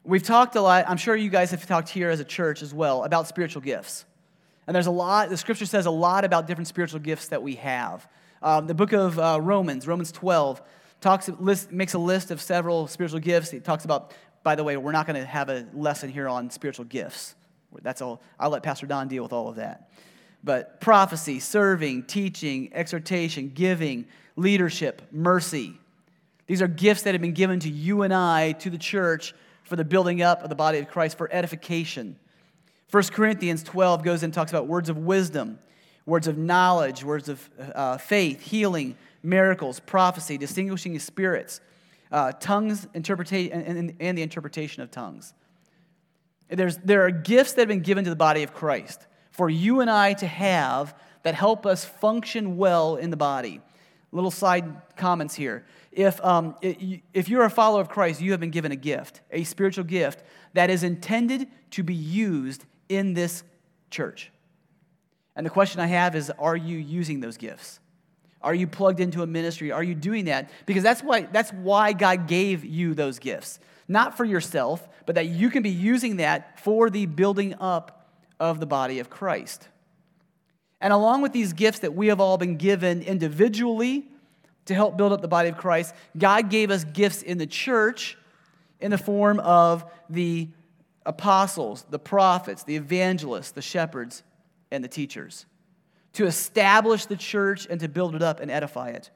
We've 0.05 0.23
talked 0.23 0.55
a 0.55 0.61
lot, 0.61 0.85
I'm 0.87 0.95
sure 0.95 1.13
you 1.13 1.29
guys 1.29 1.51
have 1.51 1.67
talked 1.67 1.89
here 1.89 2.09
as 2.09 2.21
a 2.21 2.23
church 2.23 2.61
as 2.61 2.73
well 2.73 3.03
about 3.03 3.27
spiritual 3.27 3.61
gifts. 3.61 4.05
And 4.65 4.73
there's 4.73 4.87
a 4.87 4.91
lot, 4.91 5.27
the 5.29 5.35
scripture 5.35 5.65
says 5.65 5.87
a 5.87 5.91
lot 5.91 6.23
about 6.23 6.47
different 6.47 6.69
spiritual 6.69 7.01
gifts 7.01 7.27
that 7.27 7.43
we 7.43 7.55
have. 7.55 8.07
Um, 8.41 8.65
the 8.65 8.75
book 8.75 8.93
of 8.93 9.19
uh, 9.19 9.41
Romans, 9.41 9.85
Romans 9.85 10.13
12, 10.13 10.61
talks, 11.01 11.27
list, 11.27 11.73
makes 11.73 11.95
a 11.95 11.99
list 11.99 12.31
of 12.31 12.39
several 12.39 12.87
spiritual 12.87 13.19
gifts. 13.19 13.51
It 13.51 13.65
talks 13.65 13.83
about, 13.83 14.13
by 14.41 14.55
the 14.55 14.63
way, 14.63 14.77
we're 14.77 14.93
not 14.93 15.05
going 15.05 15.19
to 15.19 15.25
have 15.25 15.49
a 15.49 15.67
lesson 15.73 16.09
here 16.09 16.29
on 16.29 16.49
spiritual 16.49 16.85
gifts. 16.85 17.35
That's 17.81 18.01
all. 18.01 18.21
I'll 18.39 18.51
let 18.51 18.63
Pastor 18.63 18.87
Don 18.87 19.09
deal 19.09 19.21
with 19.21 19.33
all 19.33 19.49
of 19.49 19.57
that. 19.57 19.89
But 20.43 20.81
prophecy, 20.81 21.39
serving, 21.39 22.03
teaching, 22.03 22.71
exhortation, 22.73 23.51
giving, 23.53 24.07
leadership, 24.35 25.01
mercy. 25.11 25.73
These 26.47 26.61
are 26.61 26.67
gifts 26.67 27.03
that 27.03 27.13
have 27.13 27.21
been 27.21 27.33
given 27.33 27.59
to 27.59 27.69
you 27.69 28.01
and 28.01 28.13
I, 28.13 28.53
to 28.53 28.69
the 28.69 28.77
church, 28.77 29.33
for 29.63 29.75
the 29.75 29.85
building 29.85 30.21
up 30.21 30.41
of 30.43 30.49
the 30.49 30.55
body 30.55 30.79
of 30.79 30.87
Christ, 30.87 31.17
for 31.17 31.31
edification. 31.31 32.17
1 32.89 33.03
Corinthians 33.05 33.63
12 33.63 34.03
goes 34.03 34.23
and 34.23 34.33
talks 34.33 34.51
about 34.51 34.67
words 34.67 34.89
of 34.89 34.97
wisdom, 34.97 35.59
words 36.05 36.27
of 36.27 36.37
knowledge, 36.37 37.03
words 37.03 37.29
of 37.29 37.49
uh, 37.73 37.97
faith, 37.97 38.41
healing, 38.41 38.97
miracles, 39.23 39.79
prophecy, 39.79 40.37
distinguishing 40.37 40.97
spirits, 40.99 41.61
uh, 42.11 42.31
tongues, 42.33 42.87
interpretation, 42.93 43.53
and, 43.53 43.77
and, 43.77 43.95
and 43.99 44.17
the 44.17 44.21
interpretation 44.21 44.83
of 44.83 44.91
tongues. 44.91 45.33
There's, 46.49 46.77
there 46.77 47.05
are 47.05 47.11
gifts 47.11 47.53
that 47.53 47.61
have 47.61 47.69
been 47.69 47.79
given 47.79 48.03
to 48.03 48.09
the 48.09 48.15
body 48.15 48.43
of 48.43 48.53
Christ 48.53 49.07
for 49.31 49.49
you 49.49 49.79
and 49.81 49.89
I 49.89 50.13
to 50.13 50.27
have 50.27 50.95
that 51.23 51.35
help 51.35 51.65
us 51.65 51.85
function 51.85 52.57
well 52.57 52.95
in 52.95 53.09
the 53.09 53.17
body. 53.17 53.61
Little 54.11 54.31
side 54.31 54.95
comments 54.97 55.35
here. 55.35 55.65
If, 55.91 56.23
um, 56.23 56.55
if 56.61 57.29
you're 57.29 57.43
a 57.43 57.49
follower 57.49 57.81
of 57.81 57.89
Christ, 57.89 58.21
you 58.21 58.31
have 58.31 58.39
been 58.39 58.51
given 58.51 58.71
a 58.71 58.77
gift, 58.77 59.21
a 59.31 59.43
spiritual 59.43 59.83
gift 59.83 60.23
that 60.53 60.69
is 60.69 60.83
intended 60.83 61.47
to 61.71 61.83
be 61.83 61.93
used 61.93 62.65
in 62.89 63.13
this 63.13 63.43
church. 63.89 64.31
And 65.35 65.45
the 65.45 65.49
question 65.49 65.79
I 65.79 65.87
have 65.87 66.15
is 66.15 66.31
are 66.39 66.55
you 66.55 66.77
using 66.77 67.19
those 67.19 67.37
gifts? 67.37 67.79
Are 68.41 68.55
you 68.55 68.67
plugged 68.67 68.99
into 68.99 69.21
a 69.21 69.27
ministry? 69.27 69.71
Are 69.71 69.83
you 69.83 69.95
doing 69.95 70.25
that? 70.25 70.49
Because 70.65 70.83
that's 70.83 71.03
why, 71.03 71.21
that's 71.21 71.53
why 71.53 71.93
God 71.93 72.27
gave 72.27 72.65
you 72.65 72.93
those 72.93 73.19
gifts. 73.19 73.59
Not 73.87 74.17
for 74.17 74.25
yourself, 74.25 74.87
but 75.05 75.15
that 75.15 75.27
you 75.27 75.49
can 75.49 75.61
be 75.61 75.69
using 75.69 76.17
that 76.17 76.59
for 76.59 76.89
the 76.89 77.05
building 77.05 77.55
up 77.59 78.00
of 78.41 78.59
the 78.59 78.65
body 78.65 78.99
of 78.99 79.09
Christ. 79.09 79.67
And 80.81 80.91
along 80.91 81.21
with 81.21 81.31
these 81.31 81.53
gifts 81.53 81.79
that 81.79 81.93
we 81.93 82.07
have 82.07 82.19
all 82.19 82.37
been 82.37 82.57
given 82.57 83.03
individually 83.03 84.07
to 84.65 84.73
help 84.73 84.97
build 84.97 85.13
up 85.13 85.21
the 85.21 85.27
body 85.27 85.47
of 85.47 85.57
Christ, 85.57 85.93
God 86.17 86.49
gave 86.49 86.71
us 86.71 86.83
gifts 86.83 87.21
in 87.21 87.37
the 87.37 87.45
church 87.45 88.17
in 88.79 88.89
the 88.89 88.97
form 88.97 89.39
of 89.39 89.85
the 90.09 90.49
apostles, 91.05 91.85
the 91.91 91.99
prophets, 91.99 92.63
the 92.63 92.75
evangelists, 92.75 93.51
the 93.51 93.61
shepherds, 93.61 94.23
and 94.71 94.83
the 94.83 94.87
teachers 94.87 95.45
to 96.13 96.25
establish 96.25 97.05
the 97.05 97.15
church 97.15 97.67
and 97.69 97.79
to 97.79 97.87
build 97.87 98.15
it 98.15 98.21
up 98.21 98.39
and 98.39 98.51
edify 98.51 98.89
it. 98.89 99.09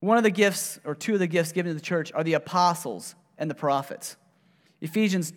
One 0.00 0.16
of 0.16 0.24
the 0.24 0.30
gifts, 0.30 0.80
or 0.84 0.94
two 0.94 1.14
of 1.14 1.18
the 1.18 1.26
gifts 1.26 1.52
given 1.52 1.70
to 1.70 1.74
the 1.74 1.84
church, 1.84 2.12
are 2.12 2.24
the 2.24 2.34
apostles 2.34 3.14
and 3.38 3.50
the 3.50 3.54
prophets. 3.54 4.16
Ephesians 4.82 5.32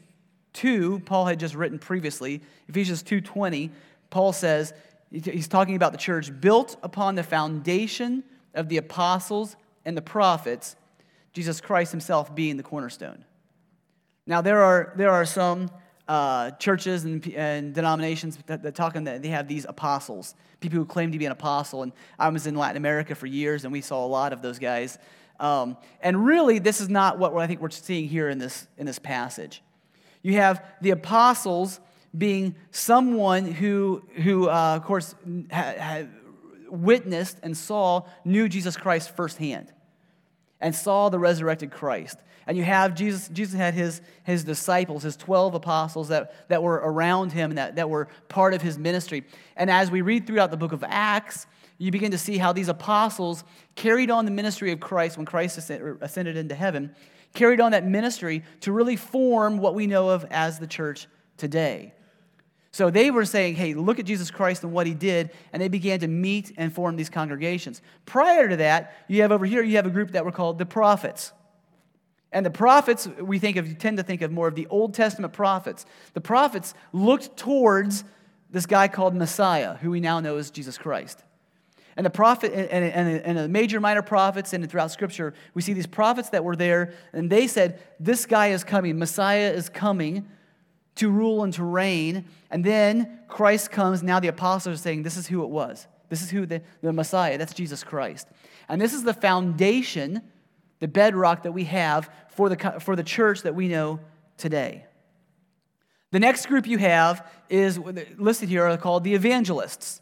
2, 0.54 1.04
Paul 1.06 1.26
had 1.26 1.40
just 1.40 1.56
written 1.56 1.80
previously, 1.80 2.42
Ephesians 2.68 3.02
2:20, 3.04 3.70
Paul 4.10 4.34
says, 4.34 4.74
he's 5.12 5.48
talking 5.48 5.76
about 5.76 5.92
the 5.92 5.98
church 5.98 6.32
built 6.42 6.78
upon 6.84 7.16
the 7.16 7.24
foundation 7.24 8.24
of 8.54 8.70
the 8.70 8.78
apostles 8.78 9.56
and 9.86 9.96
the 9.96 10.02
prophets, 10.02 10.76
Jesus 11.34 11.62
Christ 11.62 11.92
himself 11.92 12.34
being 12.34 12.58
the 12.58 12.64
cornerstone. 12.64 13.24
Now, 14.26 14.42
there 14.42 14.64
are, 14.64 14.94
there 14.96 15.12
are 15.12 15.26
some 15.26 15.70
uh, 16.08 16.52
churches 16.52 17.04
and, 17.04 17.26
and 17.34 17.74
denominations 17.74 18.38
that, 18.48 18.64
that 18.64 18.76
talk 18.76 18.94
that 18.94 19.22
they 19.22 19.28
have 19.30 19.48
these 19.48 19.66
apostles, 19.66 20.34
people 20.60 20.80
who 20.80 20.86
claim 20.86 21.12
to 21.12 21.20
be 21.20 21.26
an 21.26 21.32
apostle. 21.32 21.84
And 21.84 21.92
I 22.18 22.30
was 22.30 22.48
in 22.48 22.56
Latin 22.56 22.78
America 22.78 23.16
for 23.16 23.28
years, 23.28 23.64
and 23.64 23.72
we 23.72 23.82
saw 23.82 24.06
a 24.06 24.08
lot 24.08 24.34
of 24.34 24.42
those 24.42 24.60
guys. 24.60 24.98
Um, 25.40 25.78
and 26.02 26.26
really, 26.26 26.60
this 26.60 26.82
is 26.82 26.90
not 26.90 27.20
what 27.20 27.36
I 27.36 27.48
think 27.48 27.62
we're 27.62 27.70
seeing 27.70 28.08
here 28.08 28.30
in 28.30 28.38
this, 28.38 28.68
in 28.78 28.86
this 28.86 29.00
passage. 29.00 29.62
You 30.22 30.34
have 30.34 30.64
the 30.82 30.92
apostles 30.92 31.80
being 32.18 32.56
someone 32.72 33.46
who, 33.46 34.04
who 34.24 34.50
uh, 34.50 34.76
of 34.78 34.84
course, 34.84 35.16
had 35.50 36.10
witnessed 36.70 37.38
and 37.44 37.56
saw, 37.56 38.04
knew 38.24 38.50
Jesus 38.50 38.78
Christ 38.78 39.16
firsthand 39.16 39.72
and 40.62 40.74
saw 40.74 41.10
the 41.10 41.20
resurrected 41.20 41.72
Christ. 41.72 42.18
And 42.48 42.58
you 42.58 42.64
have 42.64 42.94
Jesus, 42.94 43.28
Jesus 43.30 43.56
had 43.56 43.74
his, 43.74 44.02
his 44.24 44.44
disciples, 44.44 45.04
his 45.04 45.18
12 45.18 45.56
apostles 45.56 46.10
that, 46.10 46.48
that 46.50 46.62
were 46.62 46.76
around 46.76 47.32
him 47.32 47.52
and 47.52 47.58
that, 47.58 47.76
that 47.76 47.90
were 47.90 48.08
part 48.30 48.54
of 48.54 48.62
his 48.62 48.78
ministry. 48.78 49.24
And 49.56 49.70
as 49.70 49.90
we 49.90 50.02
read 50.02 50.28
throughout 50.28 50.52
the 50.52 50.58
book 50.58 50.72
of 50.72 50.84
Acts, 50.88 51.48
you 51.78 51.92
begin 51.92 52.12
to 52.12 52.18
see 52.18 52.38
how 52.38 52.54
these 52.54 52.70
apostles 52.70 53.44
carried 53.76 54.10
on 54.10 54.26
the 54.26 54.32
ministry 54.32 54.72
of 54.72 54.80
Christ 54.80 55.18
when 55.18 55.26
Christ 55.26 55.70
er, 55.70 55.98
ascended 56.02 56.38
into 56.38 56.56
heaven, 56.56 56.96
carried 57.34 57.60
on 57.60 57.72
that 57.74 57.86
ministry 57.86 58.44
to 58.62 58.72
really 58.72 58.96
form 58.96 59.58
what 59.58 59.76
we 59.76 59.88
know 59.88 60.10
of 60.10 60.26
as 60.32 60.60
the 60.60 60.68
church 60.68 61.08
today. 61.38 61.94
So 62.72 62.90
they 62.90 63.10
were 63.10 63.24
saying, 63.24 63.56
hey, 63.56 63.74
look 63.74 64.00
at 64.00 64.06
Jesus 64.06 64.32
Christ 64.32 64.64
and 64.64 64.74
what 64.74 64.86
he 64.86 64.94
did, 64.94 65.32
and 65.54 65.62
they 65.62 65.70
began 65.70 66.00
to 66.02 66.08
meet 66.08 66.52
and 66.58 66.74
form 66.74 66.98
these 66.98 67.10
congregations. 67.10 67.82
Prior 68.06 68.50
to 68.50 68.58
that, 68.58 68.94
you 69.08 69.22
have 69.22 69.32
over 69.32 69.46
here, 69.46 69.64
you 69.64 69.78
have 69.78 69.86
a 69.86 69.90
group 69.90 70.12
that 70.12 70.26
were 70.26 70.32
called 70.32 70.60
the 70.60 70.66
prophets. 70.66 71.32
And 72.34 72.46
the 72.46 72.52
prophets, 72.52 73.08
we 73.08 73.40
think 73.40 73.56
of, 73.56 73.78
tend 73.78 73.96
to 73.96 74.04
think 74.04 74.22
of 74.22 74.32
more 74.32 74.50
of 74.50 74.56
the 74.56 74.68
Old 74.68 74.94
Testament 74.94 75.32
prophets. 75.32 75.86
The 76.14 76.22
prophets 76.22 76.74
looked 76.92 77.38
towards 77.38 78.04
this 78.50 78.66
guy 78.66 78.90
called 78.90 79.16
Messiah, 79.16 79.76
who 79.76 79.92
we 79.92 80.02
now 80.02 80.20
know 80.20 80.36
as 80.36 80.52
Jesus 80.52 80.78
Christ. 80.78 81.24
And 81.98 82.06
the 82.06 82.10
prophet 82.10 82.52
and, 82.54 82.70
and, 82.70 83.22
and 83.22 83.38
the 83.38 83.48
major 83.48 83.80
minor 83.80 84.02
prophets 84.02 84.52
and 84.54 84.70
throughout 84.70 84.92
scripture, 84.92 85.34
we 85.54 85.62
see 85.62 85.74
these 85.74 85.88
prophets 85.88 86.30
that 86.30 86.44
were 86.44 86.56
there, 86.56 86.94
and 87.14 87.30
they 87.30 87.48
said, 87.48 87.82
This 88.00 88.26
guy 88.26 88.48
is 88.48 88.64
coming, 88.64 89.00
Messiah 89.00 89.52
is 89.52 89.70
coming 89.70 90.28
to 90.96 91.10
rule 91.10 91.44
and 91.44 91.54
to 91.54 91.64
reign. 91.64 92.26
And 92.52 92.64
then 92.64 93.20
Christ 93.28 93.72
comes. 93.72 94.04
Now 94.04 94.20
the 94.20 94.28
apostles 94.28 94.80
are 94.80 94.82
saying, 94.82 95.04
This 95.04 95.16
is 95.16 95.28
who 95.28 95.44
it 95.44 95.50
was. 95.50 95.88
This 96.10 96.22
is 96.22 96.30
who 96.30 96.46
the, 96.46 96.62
the 96.82 96.94
Messiah, 96.94 97.38
that's 97.38 97.54
Jesus 97.54 97.84
Christ. 97.84 98.28
And 98.68 98.82
this 98.82 98.94
is 98.94 99.04
the 99.04 99.14
foundation 99.14 100.22
the 100.80 100.88
bedrock 100.88 101.44
that 101.44 101.52
we 101.52 101.64
have 101.66 102.10
for 102.30 102.50
the, 102.50 102.80
for 102.80 102.96
the 102.96 103.04
church 103.04 103.42
that 103.44 103.56
we 103.56 103.68
know 103.68 104.00
today. 104.38 104.86
The 106.12 106.20
next 106.20 106.48
group 106.48 106.68
you 106.68 106.78
have 106.78 107.28
is 107.50 107.80
listed 107.80 108.50
here 108.50 108.68
are 108.68 108.78
called 108.78 109.04
the 109.04 109.16
evangelists. 109.16 110.02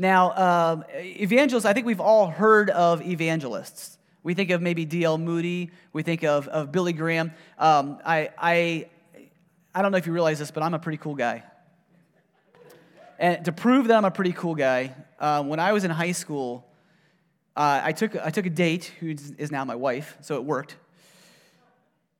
Now, 0.00 0.30
uh, 0.30 0.82
evangelists, 0.94 1.64
I 1.64 1.72
think 1.72 1.84
we've 1.84 2.00
all 2.00 2.28
heard 2.28 2.70
of 2.70 3.02
evangelists. 3.02 3.98
We 4.22 4.34
think 4.34 4.50
of 4.50 4.62
maybe 4.62 4.84
D.L. 4.84 5.18
Moody, 5.18 5.72
we 5.92 6.04
think 6.04 6.22
of, 6.22 6.46
of 6.48 6.70
Billy 6.70 6.92
Graham. 6.92 7.32
Um, 7.58 7.98
I, 8.04 8.30
I, 8.38 8.86
I 9.74 9.82
don't 9.82 9.90
know 9.90 9.98
if 9.98 10.06
you 10.06 10.12
realize 10.12 10.38
this, 10.38 10.52
but 10.52 10.62
I'm 10.62 10.72
a 10.72 10.78
pretty 10.78 10.98
cool 10.98 11.16
guy. 11.16 11.42
And 13.18 13.44
to 13.46 13.50
prove 13.50 13.88
that 13.88 13.96
I'm 13.96 14.04
a 14.04 14.10
pretty 14.12 14.32
cool 14.32 14.54
guy, 14.54 14.94
uh, 15.18 15.42
when 15.42 15.58
I 15.58 15.72
was 15.72 15.82
in 15.82 15.90
high 15.90 16.12
school, 16.12 16.64
uh, 17.56 17.80
I, 17.82 17.90
took, 17.90 18.14
I 18.14 18.30
took 18.30 18.46
a 18.46 18.50
date, 18.50 18.92
who 19.00 19.16
is 19.36 19.50
now 19.50 19.64
my 19.64 19.74
wife, 19.74 20.16
so 20.20 20.36
it 20.36 20.44
worked, 20.44 20.76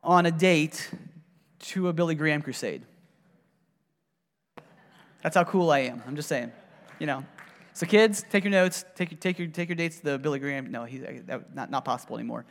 on 0.02 0.26
a 0.26 0.32
date 0.32 0.90
to 1.60 1.86
a 1.86 1.92
Billy 1.92 2.16
Graham 2.16 2.42
crusade. 2.42 2.82
That's 5.22 5.36
how 5.36 5.44
cool 5.44 5.70
I 5.70 5.80
am. 5.80 6.02
I'm 6.08 6.16
just 6.16 6.28
saying, 6.28 6.50
you 6.98 7.06
know. 7.06 7.24
So 7.78 7.86
kids, 7.86 8.24
take 8.28 8.42
your 8.42 8.50
notes, 8.50 8.84
take 8.96 9.12
your, 9.12 9.20
take 9.20 9.38
your, 9.38 9.46
take 9.46 9.68
your 9.68 9.76
dates 9.76 9.98
to 9.98 10.04
the 10.04 10.18
Billy 10.18 10.40
Graham. 10.40 10.72
No, 10.72 10.82
he's 10.82 11.00
not, 11.54 11.70
not 11.70 11.84
possible 11.84 12.16
anymore. 12.16 12.44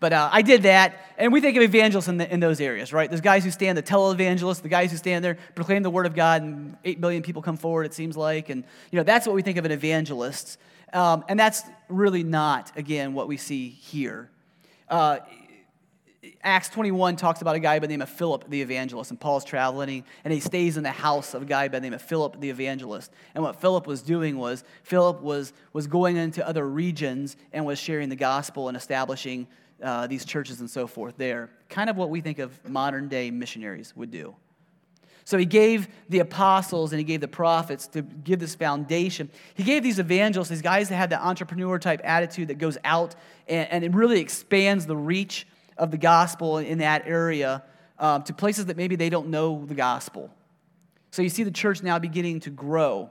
But 0.00 0.14
uh, 0.14 0.30
I 0.32 0.40
did 0.40 0.62
that, 0.62 1.12
and 1.18 1.34
we 1.34 1.42
think 1.42 1.58
of 1.58 1.62
evangelists 1.62 2.08
in, 2.08 2.16
the, 2.16 2.32
in 2.32 2.40
those 2.40 2.62
areas, 2.62 2.90
right? 2.90 3.10
There's 3.10 3.20
guys 3.20 3.44
who 3.44 3.50
stand, 3.50 3.76
the 3.76 3.82
televangelists, 3.82 4.62
the 4.62 4.70
guys 4.70 4.90
who 4.90 4.96
stand 4.96 5.22
there, 5.22 5.36
proclaim 5.54 5.82
the 5.82 5.90
word 5.90 6.06
of 6.06 6.14
God, 6.14 6.40
and 6.40 6.78
8 6.82 6.98
billion 6.98 7.22
people 7.22 7.42
come 7.42 7.58
forward, 7.58 7.84
it 7.84 7.92
seems 7.92 8.16
like. 8.16 8.48
And, 8.48 8.64
you 8.90 8.96
know, 8.96 9.02
that's 9.02 9.26
what 9.26 9.36
we 9.36 9.42
think 9.42 9.58
of 9.58 9.66
an 9.66 9.70
evangelist. 9.70 10.56
Um, 10.94 11.26
and 11.28 11.38
that's 11.38 11.62
really 11.90 12.22
not, 12.22 12.72
again, 12.74 13.12
what 13.12 13.28
we 13.28 13.36
see 13.36 13.68
here. 13.68 14.30
Uh, 14.88 15.18
Acts 16.42 16.70
21 16.70 17.16
talks 17.16 17.42
about 17.42 17.54
a 17.54 17.60
guy 17.60 17.78
by 17.78 17.86
the 17.86 17.92
name 17.92 18.00
of 18.00 18.08
Philip 18.08 18.48
the 18.48 18.62
evangelist, 18.62 19.10
and 19.10 19.20
Paul's 19.20 19.44
traveling, 19.44 20.04
and 20.24 20.32
he 20.32 20.40
stays 20.40 20.78
in 20.78 20.82
the 20.82 20.90
house 20.90 21.34
of 21.34 21.42
a 21.42 21.44
guy 21.44 21.68
by 21.68 21.78
the 21.78 21.82
name 21.82 21.92
of 21.92 22.00
Philip 22.00 22.40
the 22.40 22.48
evangelist. 22.48 23.12
And 23.34 23.44
what 23.44 23.60
Philip 23.60 23.86
was 23.86 24.00
doing 24.00 24.38
was, 24.38 24.64
Philip 24.82 25.20
was, 25.20 25.52
was 25.74 25.86
going 25.86 26.16
into 26.16 26.46
other 26.46 26.66
regions 26.66 27.36
and 27.52 27.66
was 27.66 27.78
sharing 27.78 28.08
the 28.08 28.16
gospel 28.16 28.68
and 28.68 28.76
establishing 28.76 29.48
uh, 29.82 30.06
these 30.06 30.24
churches 30.24 30.60
and 30.60 30.70
so 30.70 30.86
forth 30.86 31.14
there. 31.18 31.50
Kind 31.68 31.90
of 31.90 31.98
what 31.98 32.08
we 32.08 32.22
think 32.22 32.38
of 32.38 32.66
modern 32.66 33.08
day 33.08 33.30
missionaries 33.30 33.94
would 33.94 34.10
do. 34.10 34.34
So 35.24 35.36
he 35.36 35.44
gave 35.44 35.88
the 36.08 36.20
apostles 36.20 36.92
and 36.92 36.98
he 36.98 37.04
gave 37.04 37.20
the 37.20 37.28
prophets 37.28 37.86
to 37.88 38.00
give 38.00 38.40
this 38.40 38.54
foundation. 38.54 39.30
He 39.54 39.62
gave 39.62 39.82
these 39.82 39.98
evangelists, 39.98 40.48
these 40.48 40.62
guys 40.62 40.88
that 40.88 40.96
had 40.96 41.10
the 41.10 41.22
entrepreneur 41.22 41.78
type 41.78 42.00
attitude 42.02 42.48
that 42.48 42.56
goes 42.56 42.78
out 42.82 43.14
and, 43.46 43.68
and 43.70 43.84
it 43.84 43.94
really 43.94 44.20
expands 44.20 44.86
the 44.86 44.96
reach 44.96 45.46
of 45.80 45.90
the 45.90 45.98
gospel 45.98 46.58
in 46.58 46.78
that 46.78 47.02
area 47.06 47.64
um, 47.98 48.22
to 48.24 48.34
places 48.34 48.66
that 48.66 48.76
maybe 48.76 48.94
they 48.94 49.10
don't 49.10 49.28
know 49.28 49.64
the 49.64 49.74
gospel. 49.74 50.30
So 51.10 51.22
you 51.22 51.28
see 51.28 51.42
the 51.42 51.50
church 51.50 51.82
now 51.82 51.98
beginning 51.98 52.40
to 52.40 52.50
grow. 52.50 53.10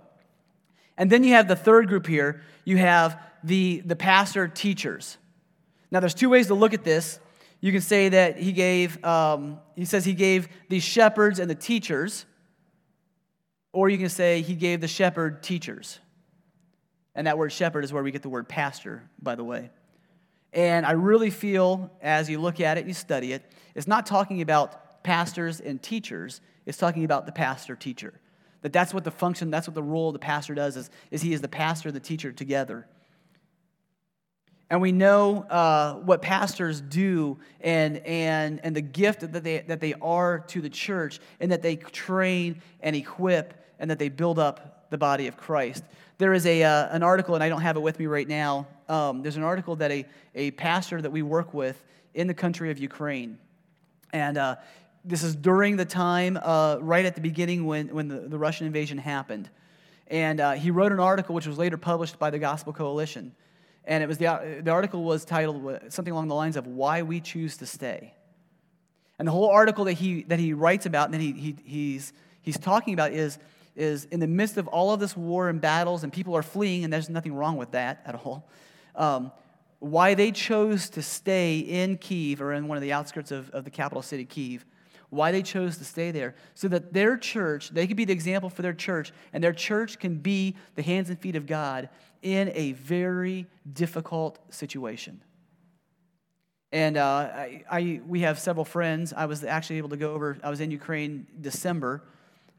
And 0.97 1.09
then 1.09 1.23
you 1.23 1.33
have 1.33 1.47
the 1.47 1.55
third 1.55 1.87
group 1.87 2.07
here. 2.07 2.41
You 2.63 2.77
have 2.77 3.19
the, 3.43 3.81
the 3.85 3.95
pastor 3.95 4.47
teachers. 4.47 5.17
Now, 5.91 5.99
there's 5.99 6.13
two 6.13 6.29
ways 6.29 6.47
to 6.47 6.53
look 6.53 6.73
at 6.73 6.83
this. 6.83 7.19
You 7.59 7.71
can 7.71 7.81
say 7.81 8.09
that 8.09 8.37
he 8.37 8.51
gave, 8.51 9.03
um, 9.03 9.59
he 9.75 9.85
says 9.85 10.05
he 10.05 10.13
gave 10.13 10.47
the 10.69 10.79
shepherds 10.79 11.39
and 11.39 11.49
the 11.49 11.55
teachers, 11.55 12.25
or 13.73 13.89
you 13.89 13.97
can 13.97 14.09
say 14.09 14.41
he 14.41 14.55
gave 14.55 14.79
the 14.79 14.87
shepherd 14.87 15.43
teachers. 15.43 15.99
And 17.15 17.27
that 17.27 17.37
word 17.37 17.51
shepherd 17.51 17.83
is 17.83 17.91
where 17.91 18.03
we 18.03 18.11
get 18.11 18.21
the 18.21 18.29
word 18.29 18.47
pastor, 18.47 19.09
by 19.21 19.35
the 19.35 19.43
way. 19.43 19.71
And 20.53 20.85
I 20.85 20.91
really 20.91 21.29
feel, 21.29 21.91
as 22.01 22.29
you 22.29 22.39
look 22.39 22.59
at 22.59 22.77
it 22.77 22.87
you 22.87 22.93
study 22.93 23.33
it, 23.33 23.43
it's 23.75 23.87
not 23.87 24.05
talking 24.05 24.41
about 24.41 25.03
pastors 25.03 25.59
and 25.59 25.81
teachers, 25.81 26.41
it's 26.65 26.77
talking 26.77 27.05
about 27.05 27.25
the 27.25 27.31
pastor 27.31 27.75
teacher. 27.75 28.13
That 28.61 28.73
that's 28.73 28.93
what 28.93 29.03
the 29.03 29.11
function, 29.11 29.51
that's 29.51 29.67
what 29.67 29.75
the 29.75 29.83
role 29.83 30.11
the 30.11 30.19
pastor 30.19 30.53
does, 30.53 30.75
is, 30.75 30.89
is 31.11 31.21
he 31.21 31.33
is 31.33 31.41
the 31.41 31.47
pastor 31.47 31.89
and 31.89 31.95
the 31.95 32.01
teacher 32.01 32.31
together. 32.31 32.87
And 34.69 34.81
we 34.81 34.91
know 34.91 35.43
uh, 35.43 35.95
what 35.95 36.21
pastors 36.21 36.79
do 36.81 37.39
and, 37.61 37.97
and, 38.05 38.59
and 38.63 38.75
the 38.75 38.81
gift 38.81 39.21
that 39.21 39.43
they, 39.43 39.59
that 39.61 39.79
they 39.79 39.95
are 39.95 40.39
to 40.39 40.61
the 40.61 40.69
church, 40.69 41.19
and 41.39 41.51
that 41.51 41.61
they 41.61 41.75
train 41.75 42.61
and 42.81 42.95
equip 42.95 43.53
and 43.79 43.89
that 43.89 43.97
they 43.97 44.09
build 44.09 44.37
up 44.37 44.89
the 44.89 44.97
body 44.97 45.27
of 45.27 45.37
Christ. 45.37 45.83
There 46.17 46.33
is 46.33 46.45
a, 46.45 46.63
uh, 46.63 46.89
an 46.89 47.01
article, 47.01 47.33
and 47.35 47.43
I 47.43 47.49
don't 47.49 47.61
have 47.61 47.77
it 47.77 47.81
with 47.81 47.97
me 47.97 48.05
right 48.05 48.27
now. 48.27 48.67
Um, 48.89 49.21
there's 49.21 49.37
an 49.37 49.43
article 49.43 49.75
that 49.77 49.91
a, 49.91 50.05
a 50.35 50.51
pastor 50.51 51.01
that 51.01 51.11
we 51.11 51.21
work 51.21 51.53
with 51.53 51.81
in 52.13 52.27
the 52.27 52.33
country 52.33 52.71
of 52.71 52.79
Ukraine. 52.79 53.37
And 54.11 54.37
uh, 54.37 54.55
this 55.05 55.23
is 55.23 55.35
during 55.35 55.77
the 55.77 55.85
time, 55.85 56.37
uh, 56.41 56.77
right 56.81 57.05
at 57.05 57.15
the 57.15 57.21
beginning 57.21 57.65
when, 57.65 57.87
when 57.89 58.07
the, 58.07 58.21
the 58.21 58.37
Russian 58.37 58.65
invasion 58.65 58.97
happened. 58.97 59.49
And 60.07 60.39
uh, 60.41 60.51
he 60.53 60.71
wrote 60.71 60.91
an 60.91 60.99
article 60.99 61.35
which 61.35 61.45
was 61.45 61.59
later 61.59 61.77
published 61.77 62.17
by 62.17 62.31
the 62.31 62.39
Gospel 62.39 62.73
Coalition. 62.73 63.33
And 63.85 64.03
it 64.03 64.07
was 64.07 64.17
the, 64.17 64.61
the 64.63 64.71
article 64.71 65.03
was 65.03 65.23
titled 65.23 65.79
something 65.89 66.11
along 66.11 66.27
the 66.27 66.35
lines 66.35 66.57
of 66.57 66.65
Why 66.65 67.03
We 67.03 67.21
Choose 67.21 67.57
to 67.57 67.67
Stay. 67.67 68.13
And 69.19 69.27
the 69.27 69.31
whole 69.31 69.49
article 69.49 69.85
that 69.85 69.93
he, 69.93 70.23
that 70.23 70.39
he 70.39 70.53
writes 70.53 70.85
about 70.85 71.05
and 71.05 71.13
that 71.13 71.21
he, 71.21 71.33
he, 71.33 71.55
he's, 71.63 72.13
he's 72.41 72.57
talking 72.57 72.93
about 72.93 73.11
is, 73.11 73.37
is 73.75 74.05
in 74.05 74.19
the 74.19 74.27
midst 74.27 74.57
of 74.57 74.67
all 74.67 74.93
of 74.93 74.99
this 74.99 75.15
war 75.15 75.49
and 75.49 75.61
battles, 75.61 76.03
and 76.03 76.11
people 76.11 76.35
are 76.35 76.43
fleeing, 76.43 76.83
and 76.83 76.91
there's 76.91 77.09
nothing 77.09 77.33
wrong 77.33 77.57
with 77.57 77.71
that 77.71 78.01
at 78.05 78.15
all. 78.15 78.49
Um, 78.95 79.31
why 79.79 80.13
they 80.13 80.31
chose 80.31 80.89
to 80.91 81.01
stay 81.01 81.59
in 81.59 81.97
Kiev 81.97 82.41
or 82.41 82.53
in 82.53 82.67
one 82.67 82.77
of 82.77 82.81
the 82.81 82.91
outskirts 82.91 83.31
of, 83.31 83.49
of 83.51 83.63
the 83.63 83.69
capital 83.69 84.01
city, 84.01 84.25
Kiev, 84.25 84.65
why 85.09 85.31
they 85.31 85.41
chose 85.41 85.77
to 85.77 85.85
stay 85.85 86.11
there, 86.11 86.35
so 86.53 86.67
that 86.67 86.93
their 86.93 87.17
church, 87.17 87.69
they 87.69 87.87
could 87.87 87.97
be 87.97 88.05
the 88.05 88.13
example 88.13 88.49
for 88.49 88.61
their 88.61 88.73
church, 88.73 89.11
and 89.33 89.43
their 89.43 89.53
church 89.53 89.99
can 89.99 90.17
be 90.17 90.55
the 90.75 90.83
hands 90.83 91.09
and 91.09 91.17
feet 91.17 91.35
of 91.35 91.47
God 91.47 91.89
in 92.21 92.51
a 92.53 92.73
very 92.73 93.47
difficult 93.71 94.39
situation. 94.53 95.21
And 96.71 96.97
uh, 96.97 97.05
I, 97.33 97.63
I, 97.71 98.01
we 98.07 98.19
have 98.21 98.37
several 98.37 98.65
friends. 98.65 99.13
I 99.15 99.25
was 99.25 99.43
actually 99.43 99.77
able 99.77 99.89
to 99.89 99.97
go 99.97 100.13
over, 100.13 100.37
I 100.43 100.49
was 100.49 100.61
in 100.61 100.69
Ukraine 100.69 101.25
December. 101.41 102.03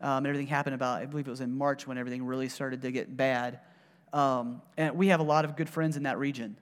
Um, 0.00 0.24
everything 0.24 0.46
happened 0.46 0.74
about, 0.74 1.02
I 1.02 1.06
believe 1.06 1.28
it 1.28 1.30
was 1.30 1.42
in 1.42 1.54
March 1.56 1.86
when 1.86 1.98
everything 1.98 2.24
really 2.24 2.48
started 2.48 2.82
to 2.82 2.90
get 2.90 3.16
bad. 3.16 3.60
Um, 4.12 4.62
and 4.76 4.96
we 4.96 5.08
have 5.08 5.20
a 5.20 5.24
lot 5.24 5.44
of 5.44 5.56
good 5.56 5.68
friends 5.68 5.96
in 5.96 6.04
that 6.04 6.18
region. 6.18 6.56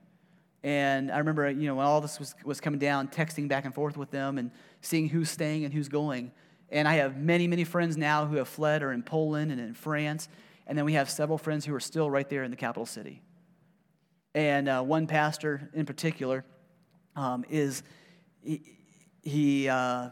And 0.63 1.11
I 1.11 1.19
remember, 1.19 1.49
you 1.49 1.67
know, 1.67 1.75
when 1.75 1.85
all 1.85 2.01
this 2.01 2.19
was, 2.19 2.35
was 2.43 2.59
coming 2.59 2.79
down, 2.79 3.07
texting 3.07 3.47
back 3.47 3.65
and 3.65 3.73
forth 3.73 3.95
with 3.95 4.11
them 4.11 4.37
and 4.37 4.51
seeing 4.81 5.07
who's 5.07 5.29
staying 5.29 5.63
and 5.63 5.73
who's 5.73 5.87
going. 5.87 6.31
And 6.69 6.87
I 6.87 6.95
have 6.95 7.17
many, 7.17 7.47
many 7.47 7.63
friends 7.63 7.97
now 7.97 8.25
who 8.25 8.35
have 8.35 8.47
fled 8.47 8.83
or 8.83 8.91
in 8.91 9.01
Poland 9.01 9.51
and 9.51 9.59
in 9.59 9.73
France. 9.73 10.27
And 10.67 10.77
then 10.77 10.85
we 10.85 10.93
have 10.93 11.09
several 11.09 11.37
friends 11.37 11.65
who 11.65 11.73
are 11.73 11.79
still 11.79 12.09
right 12.09 12.29
there 12.29 12.43
in 12.43 12.51
the 12.51 12.57
capital 12.57 12.85
city. 12.85 13.21
And 14.35 14.69
uh, 14.69 14.81
one 14.83 15.07
pastor 15.07 15.69
in 15.73 15.85
particular 15.85 16.45
um, 17.15 17.43
is, 17.49 17.81
he, 18.43 18.61
he, 19.23 19.69
uh, 19.69 20.09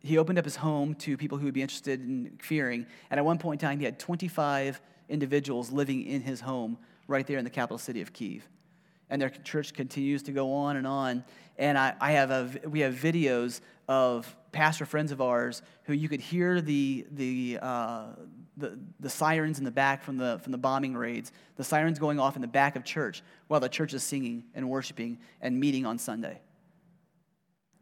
he 0.00 0.18
opened 0.18 0.38
up 0.38 0.44
his 0.44 0.56
home 0.56 0.94
to 0.96 1.16
people 1.16 1.38
who 1.38 1.44
would 1.44 1.54
be 1.54 1.62
interested 1.62 2.00
in 2.00 2.38
fearing. 2.42 2.86
And 3.10 3.18
at 3.18 3.24
one 3.24 3.38
point 3.38 3.62
in 3.62 3.68
time, 3.68 3.78
he 3.78 3.84
had 3.84 3.98
25 3.98 4.80
individuals 5.10 5.70
living 5.70 6.06
in 6.06 6.22
his 6.22 6.40
home 6.40 6.78
right 7.06 7.26
there 7.26 7.38
in 7.38 7.44
the 7.44 7.50
capital 7.50 7.78
city 7.78 8.00
of 8.00 8.12
Kiev. 8.12 8.48
And 9.10 9.20
their 9.20 9.28
church 9.28 9.74
continues 9.74 10.22
to 10.24 10.32
go 10.32 10.52
on 10.52 10.76
and 10.76 10.86
on. 10.86 11.24
And 11.58 11.76
I, 11.76 11.94
I 12.00 12.12
have 12.12 12.30
a, 12.30 12.68
we 12.68 12.80
have 12.80 12.94
videos 12.94 13.60
of 13.88 14.34
pastor 14.52 14.86
friends 14.86 15.10
of 15.10 15.20
ours 15.20 15.62
who 15.84 15.92
you 15.92 16.08
could 16.08 16.20
hear 16.20 16.60
the, 16.60 17.04
the, 17.10 17.58
uh, 17.60 18.04
the, 18.56 18.78
the 19.00 19.10
sirens 19.10 19.58
in 19.58 19.64
the 19.64 19.70
back 19.70 20.02
from 20.04 20.16
the, 20.16 20.38
from 20.42 20.52
the 20.52 20.58
bombing 20.58 20.96
raids, 20.96 21.32
the 21.56 21.64
sirens 21.64 21.98
going 21.98 22.20
off 22.20 22.36
in 22.36 22.42
the 22.42 22.48
back 22.48 22.76
of 22.76 22.84
church 22.84 23.22
while 23.48 23.58
the 23.58 23.68
church 23.68 23.92
is 23.94 24.04
singing 24.04 24.44
and 24.54 24.68
worshiping 24.68 25.18
and 25.40 25.58
meeting 25.58 25.84
on 25.84 25.98
Sunday. 25.98 26.40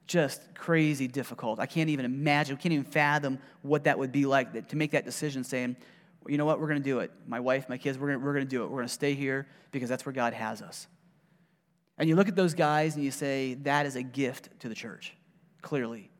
Just 0.07 0.55
crazy 0.55 1.07
difficult. 1.07 1.61
I 1.61 1.67
can't 1.67 1.91
even 1.91 2.07
imagine, 2.07 2.57
can't 2.57 2.73
even 2.73 2.87
fathom 2.87 3.39
what 3.61 3.85
that 3.85 3.99
would 3.99 4.13
be 4.13 4.25
like 4.25 4.69
to 4.69 4.77
make 4.77 4.93
that 4.93 5.05
decision 5.05 5.45
saying, 5.45 5.77
you 6.29 6.39
know 6.39 6.45
what, 6.45 6.61
we're 6.61 6.69
going 6.69 6.83
to 6.83 6.85
do 6.85 7.01
it. 7.01 7.11
My 7.27 7.41
wife, 7.41 7.69
my 7.69 7.79
kids, 7.79 7.99
we're 7.99 8.09
going 8.09 8.23
we're 8.23 8.35
to 8.35 8.45
do 8.45 8.63
it. 8.63 8.67
We're 8.67 8.79
going 8.79 8.89
to 8.89 8.93
stay 8.93 9.15
here 9.15 9.47
because 9.71 9.89
that's 9.89 10.05
where 10.05 10.13
God 10.13 10.33
has 10.35 10.63
us. 10.63 10.87
And 11.97 12.09
you 12.09 12.17
look 12.17 12.29
at 12.29 12.37
those 12.37 12.55
guys 12.55 12.95
and 12.95 13.05
you 13.05 13.11
say, 13.11 13.55
that 13.63 13.87
is 13.87 13.97
a 13.97 14.03
gift 14.03 14.61
to 14.61 14.69
the 14.69 14.75
church 14.75 15.15
clearly. 15.63 16.11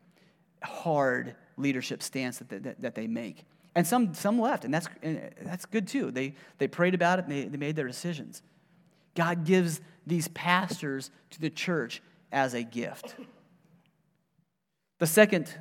Hard 0.61 1.35
leadership 1.57 2.03
stance 2.03 2.39
that, 2.39 2.63
that, 2.63 2.81
that 2.81 2.95
they 2.95 3.07
make. 3.07 3.45
And 3.75 3.85
some, 3.87 4.13
some 4.13 4.39
left, 4.41 4.65
and 4.65 4.73
that's, 4.73 4.87
and 5.01 5.31
that's 5.43 5.65
good 5.65 5.87
too. 5.87 6.11
They, 6.11 6.33
they 6.57 6.67
prayed 6.67 6.95
about 6.95 7.19
it 7.19 7.25
and 7.25 7.31
they, 7.31 7.45
they 7.45 7.57
made 7.57 7.75
their 7.75 7.87
decisions. 7.87 8.41
God 9.15 9.45
gives 9.45 9.79
these 10.05 10.27
pastors 10.29 11.11
to 11.29 11.39
the 11.39 11.49
church 11.49 12.01
as 12.31 12.53
a 12.53 12.63
gift. 12.63 13.15
The 14.97 15.07
second 15.07 15.53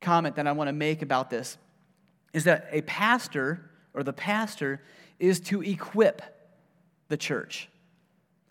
comment 0.00 0.36
that 0.36 0.46
I 0.46 0.52
want 0.52 0.68
to 0.68 0.72
make 0.72 1.00
about 1.00 1.30
this 1.30 1.56
is 2.36 2.44
that 2.44 2.68
a 2.70 2.82
pastor 2.82 3.70
or 3.94 4.02
the 4.02 4.12
pastor 4.12 4.82
is 5.18 5.40
to 5.40 5.62
equip 5.62 6.20
the 7.08 7.16
church. 7.16 7.70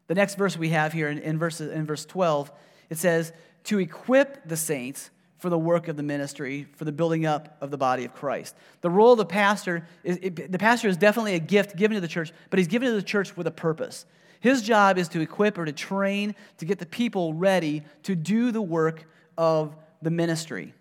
The 0.08 0.16
next 0.16 0.40
verse 0.40 0.58
we 0.58 0.70
have 0.70 0.92
here 0.92 1.08
in, 1.08 1.20
in, 1.20 1.38
verse, 1.38 1.62
in 1.62 1.86
verse 1.86 2.04
12, 2.04 2.52
it 2.90 2.98
says, 2.98 3.32
to 3.66 3.78
equip 3.78 4.50
the 4.50 4.58
saints 4.58 5.12
for 5.38 5.52
the 5.52 5.58
work 5.60 5.88
of 5.88 5.98
the 5.98 6.04
ministry, 6.04 6.66
for 6.74 6.84
the 6.84 6.92
building 6.92 7.28
up 7.28 7.58
of 7.62 7.70
the 7.70 7.78
body 7.78 8.06
of 8.06 8.16
Christ. 8.16 8.56
The 8.82 8.90
role 8.90 9.12
of 9.12 9.20
the 9.20 9.26
pastor 9.26 9.88
is 10.04 10.18
it, 10.20 10.52
the 10.52 10.58
pastor 10.58 10.88
is 10.88 10.98
definitely 10.98 11.36
a 11.36 11.40
gift 11.40 11.76
given 11.76 11.94
to 11.94 12.02
the 12.02 12.08
church, 12.08 12.34
but 12.50 12.58
he's 12.58 12.68
given 12.68 12.90
to 12.90 12.96
the 12.96 13.04
church 13.04 13.38
with 13.38 13.46
a 13.46 13.52
purpose. 13.52 14.08
His 14.40 14.64
job 14.64 14.98
is 14.98 15.10
to 15.10 15.22
equip 15.22 15.60
or 15.60 15.66
to 15.66 15.72
train 15.72 16.34
to 16.58 16.66
get 16.66 16.80
the 16.80 16.88
people 16.88 17.36
ready 17.36 17.84
to 18.02 18.16
do 18.16 18.52
the 18.52 18.64
work 18.64 19.06
of 19.38 19.76
the 20.02 20.10
ministry. 20.10 20.74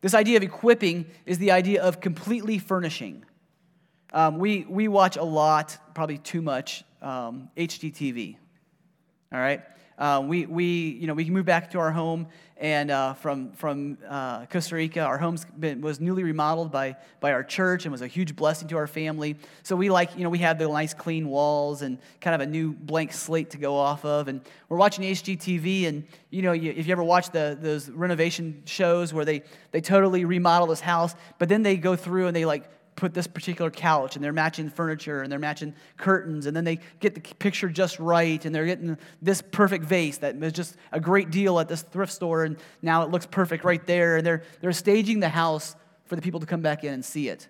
This 0.00 0.14
idea 0.14 0.36
of 0.36 0.42
equipping 0.42 1.06
is 1.26 1.38
the 1.38 1.50
idea 1.50 1.82
of 1.82 2.00
completely 2.00 2.58
furnishing. 2.58 3.24
Um, 4.12 4.38
we, 4.38 4.64
we 4.68 4.88
watch 4.88 5.16
a 5.16 5.22
lot, 5.22 5.76
probably 5.94 6.18
too 6.18 6.40
much, 6.40 6.84
um, 7.02 7.50
HGTV. 7.56 8.36
All 9.32 9.38
right? 9.38 9.62
Uh, 9.98 10.22
we, 10.24 10.46
we, 10.46 10.64
you 11.00 11.06
know, 11.08 11.14
we 11.14 11.28
moved 11.28 11.46
back 11.46 11.72
to 11.72 11.78
our 11.80 11.90
home 11.90 12.28
and 12.56 12.90
uh, 12.90 13.14
from, 13.14 13.52
from 13.52 13.98
uh, 14.08 14.46
Costa 14.46 14.76
Rica. 14.76 15.00
Our 15.00 15.18
home 15.18 15.36
was 15.80 16.00
newly 16.00 16.22
remodeled 16.22 16.70
by, 16.70 16.96
by 17.20 17.32
our 17.32 17.42
church 17.42 17.84
and 17.84 17.92
was 17.92 18.02
a 18.02 18.06
huge 18.06 18.36
blessing 18.36 18.68
to 18.68 18.76
our 18.76 18.86
family. 18.86 19.36
So 19.62 19.74
we 19.74 19.90
like, 19.90 20.16
you 20.16 20.22
know, 20.22 20.30
we 20.30 20.38
had 20.38 20.58
the 20.58 20.68
nice 20.68 20.94
clean 20.94 21.28
walls 21.28 21.82
and 21.82 21.98
kind 22.20 22.34
of 22.34 22.46
a 22.46 22.50
new 22.50 22.72
blank 22.72 23.12
slate 23.12 23.50
to 23.50 23.58
go 23.58 23.76
off 23.76 24.04
of. 24.04 24.28
And 24.28 24.40
we're 24.68 24.78
watching 24.78 25.04
HGTV 25.04 25.88
and, 25.88 26.04
you 26.30 26.42
know, 26.42 26.52
you, 26.52 26.72
if 26.76 26.86
you 26.86 26.92
ever 26.92 27.04
watch 27.04 27.30
the, 27.30 27.58
those 27.60 27.88
renovation 27.90 28.62
shows 28.66 29.12
where 29.12 29.24
they, 29.24 29.42
they 29.72 29.80
totally 29.80 30.24
remodel 30.24 30.68
this 30.68 30.80
house, 30.80 31.14
but 31.38 31.48
then 31.48 31.62
they 31.62 31.76
go 31.76 31.96
through 31.96 32.28
and 32.28 32.36
they 32.36 32.44
like 32.44 32.68
put 32.98 33.14
this 33.14 33.28
particular 33.28 33.70
couch 33.70 34.16
and 34.16 34.24
they're 34.24 34.32
matching 34.32 34.68
furniture 34.68 35.22
and 35.22 35.30
they're 35.30 35.38
matching 35.38 35.72
curtains 35.96 36.46
and 36.46 36.56
then 36.56 36.64
they 36.64 36.80
get 36.98 37.14
the 37.14 37.20
picture 37.20 37.68
just 37.68 38.00
right 38.00 38.44
and 38.44 38.52
they're 38.52 38.66
getting 38.66 38.98
this 39.22 39.40
perfect 39.40 39.84
vase 39.84 40.18
that 40.18 40.36
was 40.36 40.52
just 40.52 40.76
a 40.90 40.98
great 40.98 41.30
deal 41.30 41.60
at 41.60 41.68
this 41.68 41.82
thrift 41.82 42.12
store 42.12 42.42
and 42.42 42.56
now 42.82 43.02
it 43.02 43.10
looks 43.10 43.24
perfect 43.24 43.62
right 43.62 43.86
there 43.86 44.16
and 44.16 44.26
they're, 44.26 44.42
they're 44.60 44.72
staging 44.72 45.20
the 45.20 45.28
house 45.28 45.76
for 46.06 46.16
the 46.16 46.22
people 46.22 46.40
to 46.40 46.46
come 46.46 46.60
back 46.60 46.82
in 46.82 46.92
and 46.92 47.04
see 47.04 47.28
it. 47.28 47.48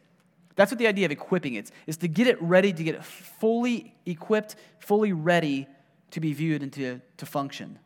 That's 0.54 0.70
what 0.70 0.78
the 0.78 0.86
idea 0.86 1.06
of 1.06 1.12
equipping 1.12 1.54
is 1.54 1.72
is 1.86 1.96
to 1.98 2.08
get 2.08 2.26
it 2.26 2.40
ready 2.42 2.70
to 2.70 2.84
get 2.84 2.94
it 2.94 3.04
fully 3.04 3.94
equipped 4.04 4.56
fully 4.80 5.14
ready 5.14 5.66
to 6.10 6.20
be 6.20 6.34
viewed 6.34 6.62
and 6.62 6.72
to, 6.74 7.00
to 7.16 7.26
function. 7.26 7.78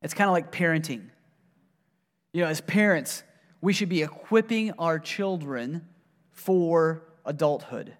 It's 0.00 0.14
kind 0.14 0.28
of 0.28 0.32
like 0.32 0.50
parenting. 0.50 1.08
You 2.32 2.42
know, 2.42 2.48
as 2.48 2.60
parents, 2.62 3.22
we 3.60 3.72
should 3.72 3.88
be 3.88 4.02
equipping 4.02 4.72
our 4.78 4.98
children 4.98 5.86
for 6.30 7.02
adulthood 7.24 7.94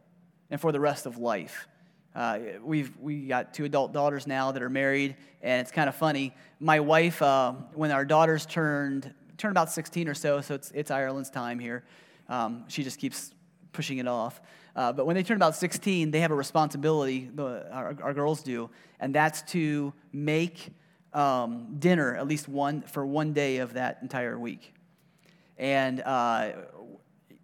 and 0.51 0.61
for 0.61 0.73
the 0.73 0.81
rest 0.81 1.07
of 1.07 1.19
life. 1.19 1.69
Uh, 2.15 2.39
we've 2.63 2.97
we 2.99 3.27
got 3.27 3.55
two 3.55 3.65
adult 3.65 3.93
daughters 3.93 4.27
now 4.27 4.51
that 4.53 4.63
are 4.63 4.71
married, 4.71 5.17
and 5.43 5.61
it's 5.61 5.71
kind 5.71 5.89
of 5.89 5.95
funny. 5.95 6.35
My 6.59 6.81
wife, 6.81 7.21
uh, 7.23 7.53
when 7.75 7.91
our 7.91 8.05
daughters 8.05 8.47
turned 8.47 9.13
turned 9.37 9.53
about 9.53 9.71
16 9.71 10.09
or 10.09 10.15
so, 10.15 10.41
so 10.41 10.55
it's 10.55 10.71
it's 10.73 10.91
Ireland's 10.91 11.31
time 11.31 11.59
here. 11.59 11.85
Um, 12.29 12.65
she 12.69 12.83
just 12.83 12.99
keeps 12.99 13.35
pushing 13.73 13.99
it 13.99 14.09
off. 14.09 14.41
Uh, 14.75 14.93
but 14.93 15.07
when 15.07 15.15
they 15.15 15.23
turn 15.23 15.37
about 15.37 15.57
16, 15.57 16.11
they 16.11 16.21
have 16.21 16.31
a 16.31 16.35
responsibility. 16.35 17.31
The, 17.35 17.69
our, 17.73 17.97
our 18.03 18.15
girls 18.15 18.43
do, 18.43 18.71
and 19.01 19.15
that's 19.15 19.43
to 19.53 19.93
make 20.13 20.71
um, 21.13 21.77
dinner 21.79 22.15
at 22.17 22.27
least 22.27 22.49
one 22.49 22.83
for 22.83 23.05
one 23.07 23.33
day 23.33 23.59
of 23.59 23.75
that 23.75 23.99
entire 24.03 24.39
week. 24.39 24.75
And 25.59 26.01
uh, 26.01 26.53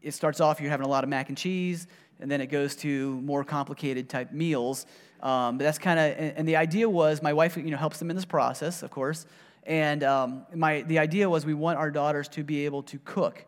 it 0.00 0.14
starts 0.14 0.40
off 0.40 0.60
you're 0.60 0.70
having 0.70 0.86
a 0.86 0.90
lot 0.90 1.04
of 1.04 1.10
mac 1.10 1.28
and 1.28 1.36
cheese 1.36 1.86
and 2.20 2.30
then 2.30 2.40
it 2.40 2.46
goes 2.46 2.76
to 2.76 3.20
more 3.20 3.44
complicated 3.44 4.08
type 4.08 4.32
meals. 4.32 4.86
Um, 5.20 5.58
but 5.58 5.64
that's 5.64 5.78
kind 5.78 5.98
of, 5.98 6.06
and, 6.18 6.38
and, 6.38 6.48
the 6.48 6.56
idea 6.56 6.88
was 6.88 7.22
my 7.22 7.32
wife, 7.32 7.56
you 7.56 7.64
know, 7.64 7.76
helps 7.76 7.98
them 7.98 8.10
in 8.10 8.16
this 8.16 8.24
process, 8.24 8.82
of 8.82 8.90
course. 8.90 9.26
And 9.64 10.02
um, 10.02 10.46
my, 10.54 10.82
the 10.82 10.98
idea 10.98 11.28
was 11.28 11.46
we 11.46 11.54
want 11.54 11.78
our 11.78 11.90
daughters 11.90 12.28
to 12.28 12.44
be 12.44 12.66
able 12.66 12.82
to 12.84 12.98
cook 12.98 13.44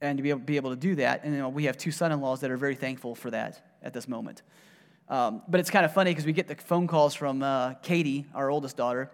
and 0.00 0.16
to 0.16 0.22
be 0.22 0.30
able, 0.30 0.40
be 0.40 0.56
able 0.56 0.70
to 0.70 0.76
do 0.76 0.94
that. 0.96 1.24
And 1.24 1.34
you 1.34 1.40
know, 1.40 1.48
we 1.48 1.64
have 1.64 1.76
two 1.76 1.90
son-in-laws 1.90 2.40
that 2.40 2.50
are 2.50 2.56
very 2.56 2.74
thankful 2.74 3.14
for 3.14 3.30
that 3.30 3.76
at 3.82 3.92
this 3.92 4.08
moment. 4.08 4.42
Um, 5.08 5.42
but 5.46 5.60
it's 5.60 5.70
kind 5.70 5.84
of 5.84 5.92
funny 5.92 6.10
because 6.10 6.24
we 6.24 6.32
get 6.32 6.48
the 6.48 6.54
phone 6.54 6.86
calls 6.86 7.14
from 7.14 7.42
uh, 7.42 7.74
Katie, 7.74 8.26
our 8.34 8.50
oldest 8.50 8.76
daughter. 8.76 9.10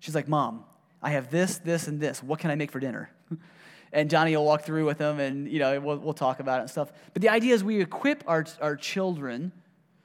She's 0.00 0.14
like, 0.14 0.28
Mom, 0.28 0.64
I 1.02 1.10
have 1.10 1.30
this, 1.30 1.58
this, 1.58 1.88
and 1.88 2.00
this. 2.00 2.22
What 2.22 2.38
can 2.38 2.50
I 2.50 2.54
make 2.54 2.70
for 2.70 2.80
dinner? 2.80 3.10
and 3.92 4.10
Johnny 4.10 4.36
will 4.36 4.44
walk 4.44 4.62
through 4.62 4.86
with 4.86 4.98
them, 4.98 5.20
and 5.20 5.50
you 5.50 5.58
know 5.58 5.80
we'll, 5.80 5.98
we'll 5.98 6.14
talk 6.14 6.40
about 6.40 6.58
it 6.58 6.62
and 6.62 6.70
stuff. 6.70 6.92
But 7.12 7.22
the 7.22 7.28
idea 7.28 7.54
is 7.54 7.64
we 7.64 7.80
equip 7.80 8.22
our, 8.26 8.44
our 8.60 8.76
children 8.76 9.52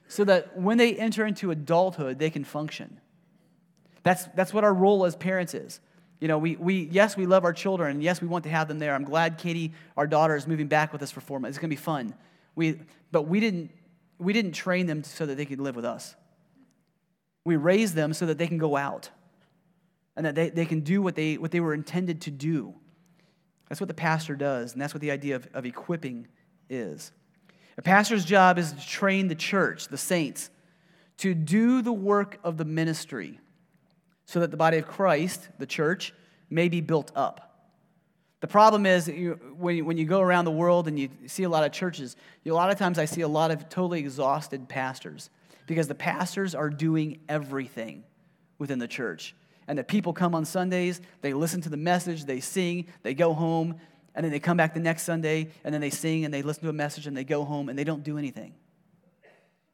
so 0.07 0.23
that 0.25 0.57
when 0.57 0.77
they 0.77 0.95
enter 0.95 1.25
into 1.25 1.51
adulthood, 1.51 2.19
they 2.19 2.29
can 2.29 2.43
function. 2.43 2.99
That's, 4.03 4.25
that's 4.35 4.53
what 4.53 4.63
our 4.63 4.73
role 4.73 5.05
as 5.05 5.15
parents 5.15 5.53
is. 5.53 5.79
You 6.19 6.27
know, 6.27 6.37
we, 6.37 6.55
we, 6.55 6.87
yes, 6.91 7.17
we 7.17 7.25
love 7.25 7.43
our 7.43 7.53
children, 7.53 8.01
yes, 8.01 8.21
we 8.21 8.27
want 8.27 8.43
to 8.43 8.49
have 8.49 8.67
them 8.67 8.79
there. 8.79 8.93
I'm 8.93 9.05
glad 9.05 9.37
Katie, 9.37 9.73
our 9.97 10.07
daughter, 10.07 10.35
is 10.35 10.47
moving 10.47 10.67
back 10.67 10.93
with 10.93 11.01
us 11.01 11.11
for 11.11 11.19
four 11.19 11.39
months. 11.39 11.57
It's 11.57 11.61
going 11.61 11.69
to 11.69 11.75
be 11.75 11.81
fun. 11.81 12.13
We, 12.55 12.79
but 13.11 13.23
we 13.23 13.39
didn't, 13.39 13.71
we 14.19 14.33
didn't 14.33 14.51
train 14.51 14.85
them 14.85 15.03
so 15.03 15.25
that 15.25 15.35
they 15.35 15.45
could 15.45 15.59
live 15.59 15.75
with 15.75 15.85
us. 15.85 16.15
We 17.43 17.55
raised 17.55 17.95
them 17.95 18.13
so 18.13 18.25
that 18.27 18.37
they 18.37 18.47
can 18.47 18.57
go 18.57 18.77
out 18.77 19.09
and 20.15 20.25
that 20.25 20.35
they, 20.35 20.49
they 20.49 20.65
can 20.65 20.81
do 20.81 21.01
what 21.01 21.15
they, 21.15 21.37
what 21.37 21.51
they 21.51 21.59
were 21.59 21.73
intended 21.73 22.21
to 22.21 22.31
do. 22.31 22.75
That's 23.73 23.81
what 23.81 23.87
the 23.87 23.95
pastor 23.95 24.35
does, 24.35 24.73
and 24.73 24.79
that's 24.79 24.93
what 24.93 25.01
the 25.01 25.09
idea 25.09 25.35
of, 25.35 25.47
of 25.51 25.65
equipping 25.65 26.27
is. 26.69 27.11
A 27.75 27.81
pastor's 27.81 28.23
job 28.23 28.59
is 28.59 28.71
to 28.71 28.87
train 28.87 29.29
the 29.29 29.33
church, 29.33 29.87
the 29.87 29.97
saints, 29.97 30.51
to 31.17 31.33
do 31.33 31.81
the 31.81 31.91
work 31.91 32.37
of 32.43 32.57
the 32.57 32.65
ministry 32.65 33.39
so 34.25 34.41
that 34.41 34.51
the 34.51 34.57
body 34.57 34.77
of 34.77 34.87
Christ, 34.87 35.49
the 35.57 35.65
church, 35.65 36.13
may 36.51 36.69
be 36.69 36.81
built 36.81 37.11
up. 37.15 37.71
The 38.41 38.47
problem 38.47 38.85
is 38.85 39.07
you, 39.07 39.39
when, 39.57 39.77
you, 39.77 39.85
when 39.85 39.97
you 39.97 40.05
go 40.05 40.21
around 40.21 40.45
the 40.45 40.51
world 40.51 40.87
and 40.87 40.99
you 40.99 41.09
see 41.25 41.41
a 41.41 41.49
lot 41.49 41.63
of 41.63 41.71
churches, 41.71 42.15
you, 42.43 42.53
a 42.53 42.55
lot 42.55 42.69
of 42.69 42.77
times 42.77 42.99
I 42.99 43.05
see 43.05 43.21
a 43.21 43.27
lot 43.27 43.49
of 43.49 43.69
totally 43.69 44.01
exhausted 44.01 44.69
pastors 44.69 45.31
because 45.65 45.87
the 45.87 45.95
pastors 45.95 46.53
are 46.53 46.69
doing 46.69 47.21
everything 47.27 48.03
within 48.59 48.77
the 48.77 48.87
church 48.87 49.33
and 49.67 49.77
the 49.77 49.83
people 49.83 50.13
come 50.13 50.35
on 50.35 50.45
Sundays, 50.45 51.01
they 51.21 51.33
listen 51.33 51.61
to 51.61 51.69
the 51.69 51.77
message, 51.77 52.25
they 52.25 52.39
sing, 52.39 52.87
they 53.01 53.13
go 53.13 53.33
home, 53.33 53.75
and 54.15 54.23
then 54.23 54.31
they 54.31 54.39
come 54.39 54.57
back 54.57 54.73
the 54.73 54.79
next 54.79 55.03
Sunday, 55.03 55.49
and 55.63 55.73
then 55.73 55.81
they 55.81 55.89
sing 55.89 56.25
and 56.25 56.33
they 56.33 56.41
listen 56.41 56.63
to 56.63 56.69
a 56.69 56.73
message 56.73 57.07
and 57.07 57.17
they 57.17 57.23
go 57.23 57.43
home 57.43 57.69
and 57.69 57.77
they 57.77 57.83
don't 57.83 58.03
do 58.03 58.17
anything. 58.17 58.53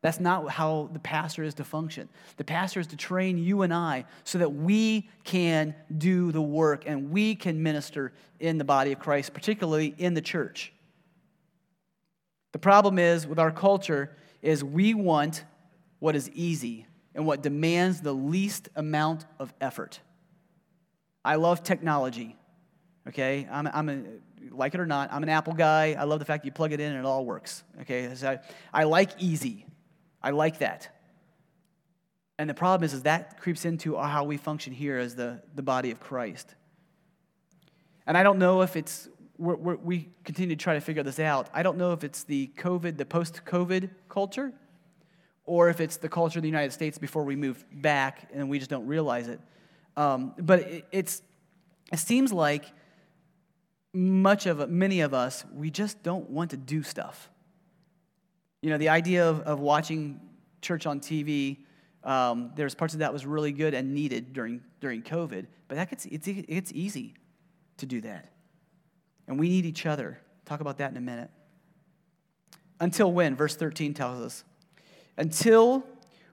That's 0.02 0.20
not 0.20 0.50
how 0.50 0.90
the 0.94 1.00
pastor 1.00 1.44
is 1.44 1.56
to 1.56 1.66
function. 1.66 2.08
The 2.38 2.46
pastor 2.46 2.80
is 2.80 2.88
to 2.88 2.96
train 2.96 3.38
you 3.38 3.64
and 3.64 3.74
I 3.74 4.06
so 4.24 4.38
that 4.38 4.54
we 4.54 5.10
can 5.26 5.76
do 5.98 6.32
the 6.32 6.42
work 6.42 6.84
and 6.86 7.12
we 7.12 7.36
can 7.36 7.62
minister 7.62 8.14
in 8.40 8.58
the 8.58 8.64
body 8.64 8.94
of 8.94 9.00
Christ, 9.00 9.34
particularly 9.34 9.94
in 9.98 10.14
the 10.14 10.22
church. 10.22 10.72
The 12.54 12.60
problem 12.60 12.98
is 12.98 13.28
with 13.28 13.40
our 13.40 13.52
culture 13.52 14.16
is 14.42 14.64
we 14.64 14.94
want 14.94 15.44
what 16.00 16.16
is 16.16 16.30
easy 16.30 16.88
and 17.16 17.26
what 17.26 17.42
demands 17.42 18.02
the 18.02 18.14
least 18.14 18.70
amount 18.76 19.26
of 19.40 19.54
effort. 19.60 20.00
I 21.24 21.36
love 21.36 21.64
technology. 21.64 22.36
Okay, 23.08 23.48
I'm, 23.52 23.68
I'm 23.68 23.90
a, 23.90 24.04
like 24.52 24.74
it 24.74 24.80
or 24.80 24.86
not, 24.86 25.12
I'm 25.12 25.24
an 25.24 25.30
Apple 25.30 25.54
guy. 25.54 25.96
I 25.98 26.04
love 26.04 26.20
the 26.20 26.26
fact 26.26 26.46
you 26.46 26.52
plug 26.52 26.72
it 26.72 26.80
in 26.80 26.92
and 26.92 27.00
it 27.00 27.06
all 27.06 27.26
works. 27.26 27.64
Okay, 27.82 28.14
so 28.16 28.30
I, 28.30 28.40
I 28.82 28.84
like 28.84 29.12
easy. 29.20 29.66
I 30.22 30.32
like 30.32 30.60
that. 30.60 30.90
And 32.38 32.50
the 32.50 32.54
problem 32.54 32.86
is, 32.86 32.94
is 32.94 33.04
that 33.04 33.40
creeps 33.40 33.66
into 33.66 33.98
how 33.98 34.24
we 34.24 34.38
function 34.38 34.72
here 34.72 34.98
as 34.98 35.16
the, 35.16 35.42
the 35.56 35.62
body 35.62 35.92
of 35.92 36.00
Christ. 36.00 36.56
And 38.08 38.18
I 38.18 38.24
don't 38.24 38.40
know 38.40 38.62
if 38.62 38.76
it's, 38.76 39.10
we're, 39.38 39.56
we're, 39.56 39.76
we 39.76 40.10
continue 40.24 40.56
to 40.56 40.64
try 40.64 40.76
to 40.76 40.82
figure 40.82 41.04
this 41.04 41.20
out. 41.20 41.50
I 41.54 41.64
don't 41.64 41.78
know 41.78 41.92
if 41.92 42.04
it's 42.04 42.24
the 42.24 42.50
COVID, 42.56 42.98
the 42.98 43.06
post 43.06 43.42
COVID 43.46 43.90
culture 44.08 44.54
or 45.50 45.68
if 45.68 45.82
it's 45.82 45.98
the 45.98 46.08
culture 46.08 46.38
of 46.38 46.44
the 46.44 46.48
United 46.48 46.72
States 46.72 47.00
before 47.00 47.24
we 47.24 47.36
move 47.36 47.66
back 47.72 48.30
and 48.32 48.48
we 48.52 48.60
just 48.60 48.70
don't 48.70 48.86
realize 48.86 49.28
it. 49.28 49.40
Um, 49.98 50.36
but 50.38 50.60
it, 50.60 50.86
it's, 50.92 51.24
it 51.92 51.98
seems 51.98 52.32
like 52.32 52.66
much 53.92 54.46
of 54.46 54.70
many 54.70 55.02
of 55.02 55.16
us, 55.16 55.44
we 55.52 55.72
just 55.72 56.04
don't 56.04 56.30
want 56.30 56.52
to 56.52 56.58
do 56.58 56.84
stuff. 56.84 57.32
You 58.62 58.70
know, 58.70 58.78
the 58.78 58.90
idea 58.90 59.28
of, 59.28 59.42
of 59.42 59.60
watching 59.60 60.22
church 60.62 60.86
on 60.86 61.00
TV, 61.00 61.58
um, 62.04 62.52
there's 62.56 62.76
parts 62.76 62.94
of 62.94 63.00
that 63.00 63.12
was 63.12 63.26
really 63.26 63.52
good 63.52 63.74
and 63.74 63.96
needed 63.96 64.34
during, 64.34 64.62
during 64.80 65.02
COVID, 65.02 65.48
but 65.68 65.76
that 65.76 65.90
gets, 65.90 66.06
it's, 66.06 66.28
it's 66.28 66.72
easy 66.76 67.16
to 67.78 67.88
do 67.88 68.02
that. 68.02 68.32
And 69.28 69.40
we 69.40 69.50
need 69.50 69.66
each 69.66 69.88
other. 69.88 70.20
Talk 70.46 70.62
about 70.62 70.78
that 70.78 70.92
in 70.92 70.98
a 70.98 71.02
minute. 71.02 71.32
Until 72.80 73.12
when? 73.12 73.36
Verse 73.36 73.56
13 73.56 73.96
tells 73.96 74.22
us 74.22 74.44
until 75.20 75.86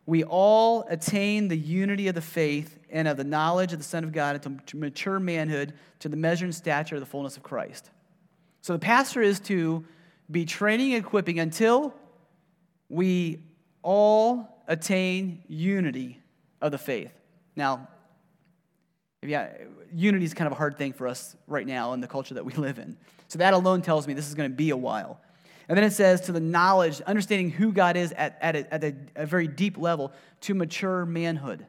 we 0.06 0.22
all 0.22 0.86
attain 0.88 1.48
the 1.48 1.56
unity 1.56 2.06
of 2.06 2.14
the 2.14 2.22
faith 2.22 2.78
and 2.88 3.08
of 3.08 3.16
the 3.16 3.24
knowledge 3.24 3.72
of 3.72 3.78
the 3.78 3.84
Son 3.84 4.04
of 4.04 4.12
God 4.12 4.40
to 4.66 4.76
mature 4.76 5.18
manhood 5.18 5.74
to 5.98 6.08
the 6.08 6.16
measure 6.16 6.44
and 6.44 6.54
stature 6.54 6.94
of 6.94 7.00
the 7.00 7.06
fullness 7.06 7.36
of 7.36 7.42
Christ. 7.42 7.90
So 8.62 8.72
the 8.72 8.78
pastor 8.78 9.20
is 9.20 9.40
to 9.40 9.84
be 10.30 10.44
training 10.44 10.94
and 10.94 11.04
equipping 11.04 11.40
until 11.40 11.92
we 12.88 13.42
all 13.82 14.62
attain 14.68 15.42
unity 15.48 16.20
of 16.60 16.70
the 16.70 16.78
faith. 16.78 17.12
Now, 17.56 17.88
yeah, 19.22 19.52
unity 19.92 20.24
is 20.24 20.34
kind 20.34 20.46
of 20.46 20.52
a 20.52 20.56
hard 20.56 20.78
thing 20.78 20.92
for 20.92 21.08
us 21.08 21.36
right 21.48 21.66
now 21.66 21.92
in 21.92 22.00
the 22.00 22.06
culture 22.06 22.34
that 22.34 22.44
we 22.44 22.52
live 22.56 22.78
in. 22.78 22.96
So 23.26 23.38
that 23.40 23.54
alone 23.54 23.82
tells 23.82 24.06
me 24.06 24.14
this 24.14 24.28
is 24.28 24.34
going 24.34 24.50
to 24.50 24.56
be 24.56 24.70
a 24.70 24.76
while. 24.76 25.20
And 25.68 25.76
then 25.76 25.84
it 25.84 25.92
says 25.92 26.22
to 26.22 26.32
the 26.32 26.40
knowledge, 26.40 27.00
understanding 27.02 27.50
who 27.50 27.72
God 27.72 27.96
is 27.96 28.12
at, 28.12 28.38
at, 28.40 28.56
a, 28.56 28.74
at 28.74 28.84
a, 28.84 28.94
a 29.16 29.26
very 29.26 29.48
deep 29.48 29.76
level, 29.76 30.12
to 30.42 30.54
mature 30.54 31.04
manhood. 31.04 31.66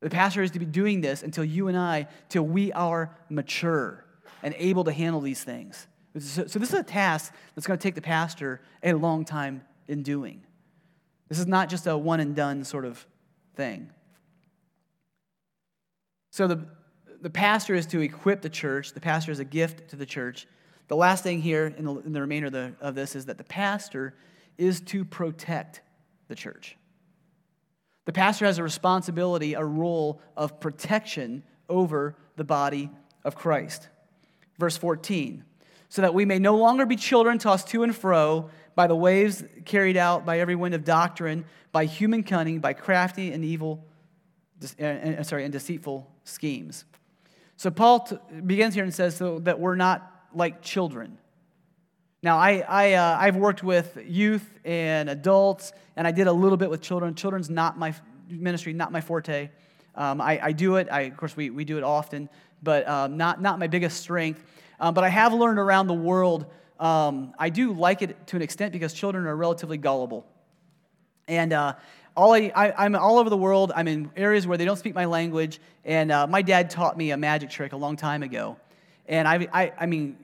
The 0.00 0.10
pastor 0.10 0.42
is 0.42 0.50
to 0.52 0.58
be 0.58 0.66
doing 0.66 1.00
this 1.00 1.22
until 1.22 1.44
you 1.44 1.68
and 1.68 1.76
I, 1.76 2.08
till 2.28 2.42
we 2.42 2.72
are 2.72 3.16
mature 3.28 4.04
and 4.42 4.54
able 4.58 4.84
to 4.84 4.92
handle 4.92 5.20
these 5.20 5.42
things. 5.42 5.86
So, 6.18 6.46
so 6.46 6.58
this 6.58 6.70
is 6.70 6.78
a 6.78 6.82
task 6.82 7.32
that's 7.54 7.66
going 7.66 7.78
to 7.78 7.82
take 7.82 7.94
the 7.94 8.02
pastor 8.02 8.60
a 8.82 8.94
long 8.94 9.24
time 9.24 9.62
in 9.86 10.02
doing. 10.02 10.42
This 11.28 11.38
is 11.38 11.46
not 11.46 11.68
just 11.68 11.86
a 11.86 11.96
one 11.96 12.20
and 12.20 12.34
done 12.34 12.64
sort 12.64 12.84
of 12.84 13.06
thing. 13.54 13.90
So 16.30 16.46
the, 16.46 16.66
the 17.20 17.30
pastor 17.30 17.74
is 17.74 17.86
to 17.86 18.00
equip 18.00 18.42
the 18.42 18.50
church, 18.50 18.92
the 18.92 19.00
pastor 19.00 19.32
is 19.32 19.38
a 19.38 19.44
gift 19.44 19.88
to 19.90 19.96
the 19.96 20.06
church. 20.06 20.46
The 20.88 20.96
last 20.96 21.22
thing 21.22 21.40
here 21.40 21.66
in 21.66 21.84
the, 21.84 21.96
in 21.98 22.12
the 22.12 22.20
remainder 22.20 22.46
of, 22.46 22.52
the, 22.52 22.74
of 22.80 22.94
this 22.94 23.16
is 23.16 23.26
that 23.26 23.38
the 23.38 23.44
pastor 23.44 24.14
is 24.56 24.80
to 24.82 25.04
protect 25.04 25.80
the 26.28 26.34
church. 26.34 26.76
The 28.04 28.12
pastor 28.12 28.46
has 28.46 28.58
a 28.58 28.62
responsibility, 28.62 29.54
a 29.54 29.64
role 29.64 30.20
of 30.36 30.60
protection 30.60 31.42
over 31.68 32.16
the 32.36 32.44
body 32.44 32.90
of 33.24 33.34
Christ. 33.34 33.88
Verse 34.58 34.76
14, 34.76 35.44
so 35.88 36.02
that 36.02 36.14
we 36.14 36.24
may 36.24 36.38
no 36.38 36.56
longer 36.56 36.86
be 36.86 36.96
children 36.96 37.38
tossed 37.38 37.68
to 37.68 37.82
and 37.82 37.94
fro 37.94 38.48
by 38.74 38.86
the 38.86 38.96
waves 38.96 39.44
carried 39.64 39.96
out 39.96 40.24
by 40.24 40.38
every 40.38 40.54
wind 40.54 40.74
of 40.74 40.84
doctrine, 40.84 41.44
by 41.72 41.84
human 41.84 42.22
cunning, 42.22 42.60
by 42.60 42.72
crafty 42.72 43.32
and 43.32 43.44
evil, 43.44 43.84
uh, 44.80 45.22
sorry, 45.22 45.44
and 45.44 45.52
deceitful 45.52 46.10
schemes. 46.24 46.84
So 47.56 47.70
Paul 47.70 48.00
t- 48.00 48.16
begins 48.46 48.74
here 48.74 48.84
and 48.84 48.94
says 48.94 49.16
so 49.16 49.40
that 49.40 49.58
we're 49.58 49.76
not 49.76 50.15
like 50.34 50.62
children. 50.62 51.18
Now, 52.22 52.38
I, 52.38 52.64
I, 52.66 52.92
uh, 52.94 53.18
I've 53.20 53.36
worked 53.36 53.62
with 53.62 53.98
youth 54.04 54.58
and 54.64 55.08
adults, 55.08 55.72
and 55.96 56.06
I 56.06 56.10
did 56.10 56.26
a 56.26 56.32
little 56.32 56.56
bit 56.56 56.70
with 56.70 56.80
children. 56.82 57.14
Children's 57.14 57.50
not 57.50 57.78
my 57.78 57.94
ministry, 58.28 58.72
not 58.72 58.90
my 58.90 59.00
forte. 59.00 59.50
Um, 59.94 60.20
I, 60.20 60.40
I, 60.42 60.52
do 60.52 60.76
it. 60.76 60.88
I, 60.90 61.02
of 61.02 61.16
course, 61.16 61.36
we, 61.36 61.50
we 61.50 61.64
do 61.64 61.78
it 61.78 61.84
often, 61.84 62.28
but 62.62 62.88
um, 62.88 63.16
not, 63.16 63.40
not 63.40 63.58
my 63.58 63.66
biggest 63.66 64.00
strength. 64.00 64.42
Um, 64.80 64.92
but 64.92 65.04
I 65.04 65.08
have 65.08 65.32
learned 65.32 65.58
around 65.58 65.86
the 65.86 65.94
world, 65.94 66.46
um, 66.78 67.32
I 67.38 67.48
do 67.48 67.72
like 67.72 68.02
it 68.02 68.26
to 68.28 68.36
an 68.36 68.42
extent 68.42 68.72
because 68.72 68.92
children 68.92 69.26
are 69.26 69.36
relatively 69.36 69.78
gullible. 69.78 70.26
And 71.28 71.52
uh, 71.52 71.74
all 72.16 72.34
I, 72.34 72.52
I, 72.54 72.86
am 72.86 72.94
all 72.94 73.18
over 73.18 73.30
the 73.30 73.36
world. 73.36 73.72
I'm 73.74 73.88
in 73.88 74.10
areas 74.16 74.46
where 74.46 74.58
they 74.58 74.64
don't 74.64 74.78
speak 74.78 74.94
my 74.94 75.06
language. 75.06 75.60
And 75.84 76.12
uh, 76.12 76.26
my 76.26 76.42
dad 76.42 76.70
taught 76.70 76.96
me 76.96 77.10
a 77.10 77.16
magic 77.16 77.50
trick 77.50 77.72
a 77.72 77.76
long 77.76 77.96
time 77.96 78.22
ago. 78.22 78.56
And 79.08 79.26
I, 79.28 79.48
I, 79.52 79.72
I 79.80 79.86
mean, 79.86 80.16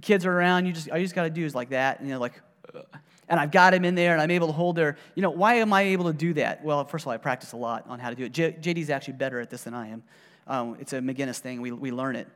kids 0.00 0.24
are 0.26 0.32
around. 0.32 0.66
You 0.66 0.72
just, 0.72 0.90
all 0.90 0.98
you 0.98 1.04
just 1.04 1.14
got 1.14 1.24
to 1.24 1.30
do 1.30 1.44
is 1.44 1.54
like 1.54 1.70
that. 1.70 2.00
And 2.00 2.08
you're 2.08 2.18
like, 2.18 2.40
Ugh. 2.74 2.84
and 3.28 3.38
I've 3.38 3.50
got 3.50 3.74
him 3.74 3.84
in 3.84 3.94
there, 3.94 4.12
and 4.12 4.22
I'm 4.22 4.30
able 4.30 4.46
to 4.46 4.52
hold 4.52 4.76
their. 4.76 4.96
You 5.14 5.22
know, 5.22 5.30
why 5.30 5.54
am 5.54 5.72
I 5.72 5.82
able 5.82 6.06
to 6.06 6.12
do 6.12 6.34
that? 6.34 6.64
Well, 6.64 6.84
first 6.84 7.04
of 7.04 7.08
all, 7.08 7.12
I 7.12 7.18
practice 7.18 7.52
a 7.52 7.56
lot 7.56 7.84
on 7.88 7.98
how 7.98 8.10
to 8.10 8.16
do 8.16 8.24
it. 8.24 8.32
J, 8.32 8.52
JD's 8.52 8.90
actually 8.90 9.14
better 9.14 9.40
at 9.40 9.50
this 9.50 9.64
than 9.64 9.74
I 9.74 9.88
am. 9.88 10.02
Um, 10.46 10.76
it's 10.80 10.92
a 10.92 11.00
McGinnis 11.00 11.38
thing. 11.38 11.60
We, 11.60 11.72
we 11.72 11.90
learn 11.92 12.16
it. 12.16 12.28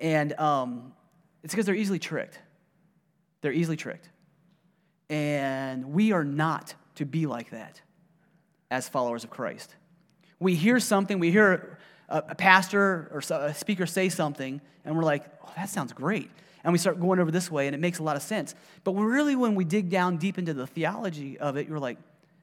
And 0.00 0.32
um, 0.40 0.92
it's 1.44 1.54
because 1.54 1.66
they're 1.66 1.74
easily 1.74 2.00
tricked. 2.00 2.40
They're 3.40 3.52
easily 3.52 3.76
tricked. 3.76 4.08
And 5.08 5.92
we 5.92 6.12
are 6.12 6.24
not 6.24 6.74
to 6.96 7.06
be 7.06 7.26
like 7.26 7.50
that 7.50 7.80
as 8.70 8.88
followers 8.88 9.24
of 9.24 9.30
Christ. 9.30 9.74
We 10.40 10.54
hear 10.54 10.80
something, 10.80 11.18
we 11.18 11.30
hear 11.30 11.78
a, 12.12 12.34
pastor 12.34 13.08
or 13.10 13.22
a 13.34 13.54
speaker 13.54 13.86
say 13.86 14.08
something, 14.08 14.60
and 14.84 14.96
we're 14.96 15.02
like, 15.02 15.24
oh, 15.44 15.52
that 15.56 15.68
sounds 15.68 15.92
great. 15.92 16.30
And 16.62 16.72
we 16.72 16.78
start 16.78 17.00
going 17.00 17.18
over 17.18 17.30
this 17.30 17.50
way, 17.50 17.66
and 17.66 17.74
it 17.74 17.78
makes 17.78 17.98
a 17.98 18.02
lot 18.02 18.16
of 18.16 18.22
sense. 18.22 18.54
But 18.84 18.92
really, 18.92 19.34
when 19.34 19.54
we 19.54 19.64
dig 19.64 19.88
down 19.90 20.18
deep 20.18 20.38
into 20.38 20.54
the 20.54 20.66
theology 20.66 21.38
of 21.38 21.56
it, 21.56 21.66
you're 21.66 21.78
like, 21.78 21.98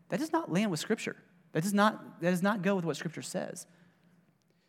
that 0.09 0.19
does 0.19 0.31
not 0.31 0.51
land 0.51 0.71
with 0.71 0.79
Scripture. 0.79 1.15
That 1.53 1.63
does 1.63 1.73
not, 1.73 2.21
that 2.21 2.31
does 2.31 2.43
not 2.43 2.61
go 2.61 2.75
with 2.75 2.85
what 2.85 2.97
Scripture 2.97 3.21
says. 3.21 3.65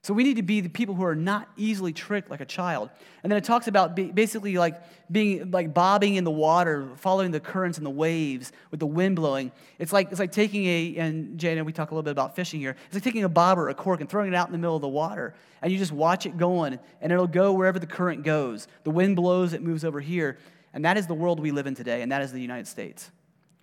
So 0.03 0.15
we 0.15 0.25
need 0.25 0.37
to 0.37 0.43
be 0.43 0.63
the 0.63 0.71
people 0.71 0.95
who 0.95 1.05
are 1.05 1.15
not 1.15 1.51
easily 1.59 1.93
tricked 1.93 2.31
like 2.31 2.41
a 2.41 2.47
child. 2.47 2.89
And 3.23 3.31
then 3.31 3.37
it 3.37 3.45
talks 3.45 3.69
about 3.69 3.95
basically 3.95 4.57
like 4.57 4.83
being 5.13 5.51
like 5.51 5.75
bobbing 5.75 6.15
in 6.15 6.25
the 6.25 6.31
water, 6.31 6.89
following 6.97 7.33
the 7.33 7.41
currents 7.41 7.77
and 7.77 7.87
the 7.87 7.91
waves 7.91 8.51
with 8.71 8.81
the 8.81 8.87
wind 8.87 9.17
blowing. 9.17 9.53
It's 9.79 9.93
like 9.93 10.11
it's 10.11 10.19
like 10.19 10.33
taking 10.33 10.65
a 10.65 10.97
and 10.97 11.39
Jana, 11.39 11.65
we 11.65 11.73
talk 11.75 11.91
a 11.91 11.95
little 11.95 12.03
bit 12.03 12.13
about 12.13 12.35
fishing 12.35 12.61
here. 12.61 12.77
It's 12.87 12.95
like 12.95 13.05
taking 13.05 13.25
a 13.25 13.29
bobber, 13.29 13.69
a 13.69 13.75
cork, 13.75 14.01
and 14.01 14.09
throwing 14.09 14.33
it 14.33 14.35
out 14.35 14.49
in 14.49 14.53
the 14.53 14.59
middle 14.59 14.77
of 14.77 14.83
the 14.83 14.89
water, 14.89 15.35
and 15.61 15.71
you 15.71 15.77
just 15.77 15.93
watch 15.93 16.25
it 16.25 16.39
going, 16.39 16.79
and 17.03 17.13
it'll 17.13 17.27
go 17.27 17.53
wherever 17.53 17.79
the 17.79 17.87
current 17.87 18.25
goes. 18.25 18.69
The 18.85 18.91
wind 18.91 19.17
blows, 19.17 19.53
it 19.53 19.63
moves 19.63 19.85
over 19.85 20.01
here, 20.01 20.39
and 20.73 20.83
that 20.87 20.97
is 20.97 21.09
the 21.09 21.15
world 21.15 21.41
we 21.41 21.51
live 21.51 21.67
in 21.67 21.75
today, 21.75 22.01
and 22.01 22.11
that 22.11 22.23
is 22.23 22.33
the 22.33 22.41
United 22.41 22.69
States. 22.69 23.11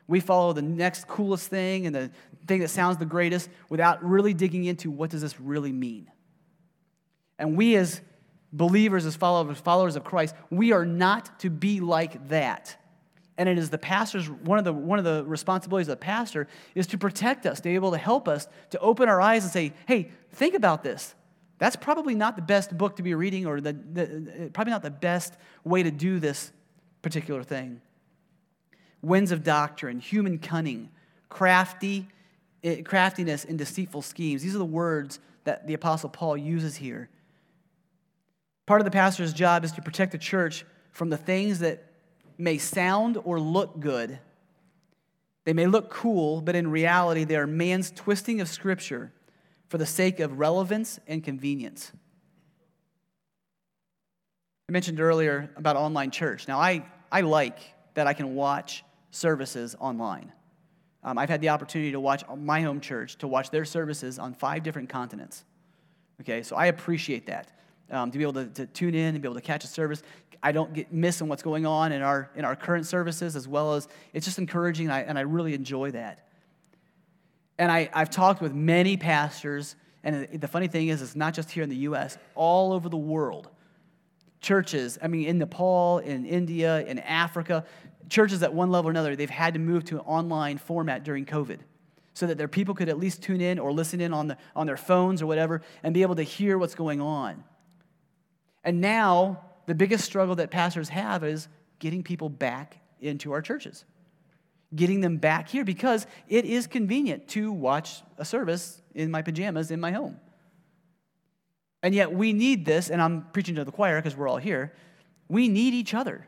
We 0.07 0.19
follow 0.19 0.53
the 0.53 0.61
next 0.61 1.07
coolest 1.07 1.49
thing 1.49 1.87
and 1.87 1.95
the 1.95 2.11
thing 2.45 2.59
that 2.59 2.69
sounds 2.69 2.97
the 2.97 3.05
greatest 3.05 3.49
without 3.69 4.03
really 4.03 4.35
digging 4.35 4.65
into 4.65 4.91
what 4.91 5.09
does 5.09 5.21
this 5.21 5.39
really 5.39 5.71
mean. 5.71 6.11
And 7.39 7.55
we, 7.55 7.75
as 7.75 8.01
believers, 8.51 9.05
as 9.05 9.15
followers, 9.15 9.95
of 9.95 10.03
Christ, 10.03 10.35
we 10.49 10.71
are 10.71 10.85
not 10.85 11.39
to 11.39 11.49
be 11.49 11.79
like 11.79 12.29
that. 12.29 12.75
And 13.37 13.47
it 13.47 13.57
is 13.57 13.69
the 13.69 13.77
pastor's, 13.77 14.29
one 14.29 14.57
of 14.57 14.65
the, 14.65 14.73
one 14.73 14.97
of 14.97 15.05
the 15.05 15.23
responsibilities 15.25 15.87
of 15.87 15.99
the 15.99 16.05
pastor 16.05 16.47
is 16.73 16.87
to 16.87 16.97
protect 16.97 17.45
us, 17.45 17.59
to 17.59 17.69
be 17.69 17.75
able 17.75 17.91
to 17.91 17.97
help 17.97 18.27
us, 18.27 18.47
to 18.71 18.79
open 18.79 19.07
our 19.09 19.21
eyes 19.21 19.43
and 19.43 19.51
say, 19.51 19.73
hey, 19.87 20.09
think 20.31 20.55
about 20.55 20.83
this. 20.83 21.13
That's 21.59 21.75
probably 21.75 22.15
not 22.15 22.35
the 22.35 22.41
best 22.41 22.75
book 22.75 22.95
to 22.97 23.03
be 23.03 23.13
reading 23.13 23.45
or 23.45 23.61
the, 23.61 23.73
the, 23.73 24.49
probably 24.53 24.71
not 24.71 24.83
the 24.83 24.91
best 24.91 25.35
way 25.63 25.83
to 25.83 25.91
do 25.91 26.19
this 26.19 26.51
particular 27.01 27.43
thing. 27.43 27.81
Winds 29.01 29.31
of 29.31 29.43
doctrine, 29.43 29.99
human 29.99 30.39
cunning, 30.39 30.89
crafty, 31.29 32.07
eh, 32.63 32.81
craftiness, 32.81 33.45
and 33.45 33.57
deceitful 33.57 34.01
schemes. 34.01 34.41
These 34.41 34.55
are 34.55 34.59
the 34.59 34.65
words 34.65 35.19
that 35.43 35.67
the 35.67 35.73
Apostle 35.75 36.09
Paul 36.09 36.37
uses 36.37 36.75
here. 36.75 37.09
Part 38.67 38.81
of 38.81 38.85
the 38.85 38.91
pastor's 38.91 39.33
job 39.33 39.63
is 39.63 39.71
to 39.71 39.81
protect 39.81 40.11
the 40.11 40.17
church 40.17 40.65
from 40.91 41.09
the 41.09 41.17
things 41.17 41.59
that 41.59 41.85
may 42.37 42.57
sound 42.57 43.17
or 43.23 43.39
look 43.39 43.79
good. 43.79 44.19
They 45.45 45.53
may 45.53 45.67
look 45.67 45.89
cool, 45.89 46.41
but 46.41 46.53
in 46.53 46.69
reality, 46.69 47.23
they 47.23 47.37
are 47.37 47.47
man's 47.47 47.91
twisting 47.91 48.41
of 48.41 48.49
Scripture 48.49 49.13
for 49.69 49.77
the 49.77 49.85
sake 49.85 50.19
of 50.19 50.37
relevance 50.37 50.99
and 51.07 51.23
convenience. 51.23 51.93
I 54.67 54.73
mentioned 54.73 54.99
earlier 54.99 55.49
about 55.55 55.77
online 55.77 56.11
church. 56.11 56.49
Now, 56.49 56.59
I, 56.59 56.85
I 57.09 57.21
like 57.21 57.59
that 57.93 58.05
I 58.05 58.11
can 58.11 58.35
watch 58.35 58.83
services 59.11 59.77
online. 59.79 60.33
Um, 61.05 61.17
I've 61.17 61.29
had 61.29 61.39
the 61.39 61.49
opportunity 61.49 61.93
to 61.93 62.01
watch 62.01 62.25
my 62.35 62.61
home 62.61 62.81
church, 62.81 63.15
to 63.19 63.29
watch 63.29 63.49
their 63.49 63.63
services 63.63 64.19
on 64.19 64.33
five 64.33 64.63
different 64.63 64.89
continents. 64.89 65.45
Okay, 66.19 66.43
so 66.43 66.57
I 66.57 66.65
appreciate 66.65 67.27
that 67.27 67.53
um, 67.91 68.11
to 68.11 68.17
be 68.17 68.23
able 68.23 68.33
to, 68.33 68.45
to, 68.47 68.65
tune 68.65 68.95
in 68.95 69.15
and 69.15 69.21
be 69.21 69.27
able 69.27 69.35
to 69.35 69.41
catch 69.41 69.63
a 69.63 69.67
service. 69.67 70.03
I 70.43 70.51
don't 70.51 70.73
get 70.73 70.91
miss 70.93 71.21
on 71.21 71.27
what's 71.27 71.43
going 71.43 71.65
on 71.65 71.91
in 71.91 72.01
our, 72.01 72.29
in 72.35 72.45
our 72.45 72.55
current 72.55 72.85
services 72.85 73.35
as 73.35 73.47
well 73.47 73.73
as 73.73 73.87
it's 74.13 74.25
just 74.25 74.37
encouraging 74.37 74.87
and 74.87 74.93
I, 74.93 74.99
and 75.01 75.17
I 75.17 75.21
really 75.21 75.53
enjoy 75.53 75.91
that. 75.91 76.27
And 77.57 77.71
I, 77.71 77.89
I've 77.93 78.09
talked 78.09 78.41
with 78.41 78.53
many 78.53 78.97
pastors, 78.97 79.75
and 80.03 80.27
the 80.39 80.47
funny 80.47 80.67
thing 80.67 80.89
is, 80.89 81.01
it's 81.01 81.15
not 81.15 81.33
just 81.33 81.49
here 81.49 81.63
in 81.63 81.69
the 81.69 81.77
U.S., 81.77 82.17
all 82.35 82.71
over 82.71 82.87
the 82.87 82.97
world. 82.97 83.49
Churches, 84.41 84.99
I 85.01 85.07
mean, 85.07 85.27
in 85.27 85.39
Nepal, 85.39 85.97
in 85.99 86.25
India, 86.25 86.85
in 86.85 86.99
Africa, 86.99 87.65
churches 88.09 88.43
at 88.43 88.53
one 88.53 88.69
level 88.69 88.89
or 88.89 88.91
another, 88.91 89.15
they've 89.15 89.29
had 89.29 89.55
to 89.55 89.59
move 89.59 89.83
to 89.85 89.95
an 89.95 90.01
online 90.01 90.57
format 90.59 91.03
during 91.03 91.25
COVID 91.25 91.59
so 92.13 92.25
that 92.27 92.37
their 92.37 92.47
people 92.47 92.73
could 92.73 92.89
at 92.89 92.97
least 92.97 93.21
tune 93.21 93.41
in 93.41 93.59
or 93.59 93.71
listen 93.71 94.01
in 94.01 94.13
on, 94.13 94.27
the, 94.27 94.37
on 94.55 94.65
their 94.65 94.77
phones 94.77 95.21
or 95.21 95.27
whatever 95.27 95.61
and 95.83 95.93
be 95.93 96.01
able 96.01 96.15
to 96.15 96.23
hear 96.23 96.57
what's 96.57 96.75
going 96.75 97.01
on. 97.01 97.43
And 98.67 98.81
now, 98.81 99.45
the 99.65 99.73
biggest 99.73 100.03
struggle 100.03 100.35
that 100.35 100.51
pastors 100.51 100.89
have 100.89 101.23
is 101.23 101.47
getting 101.79 102.03
people 102.03 102.27
back 102.27 102.81
into 102.99 103.31
our 103.31 103.41
churches, 103.41 103.85
getting 104.75 104.99
them 104.99 105.15
back 105.15 105.47
here 105.47 105.63
because 105.63 106.05
it 106.27 106.43
is 106.43 106.67
convenient 106.67 107.29
to 107.29 107.49
watch 107.49 108.01
a 108.17 108.25
service 108.25 108.81
in 108.93 109.09
my 109.09 109.21
pajamas 109.21 109.71
in 109.71 109.79
my 109.79 109.91
home. 109.91 110.19
And 111.81 111.95
yet, 111.95 112.11
we 112.11 112.33
need 112.33 112.65
this, 112.65 112.89
and 112.89 113.01
I'm 113.01 113.27
preaching 113.31 113.55
to 113.55 113.63
the 113.63 113.71
choir 113.71 114.01
because 114.01 114.17
we're 114.17 114.27
all 114.27 114.35
here. 114.35 114.73
We 115.29 115.47
need 115.47 115.73
each 115.73 115.93
other. 115.93 116.27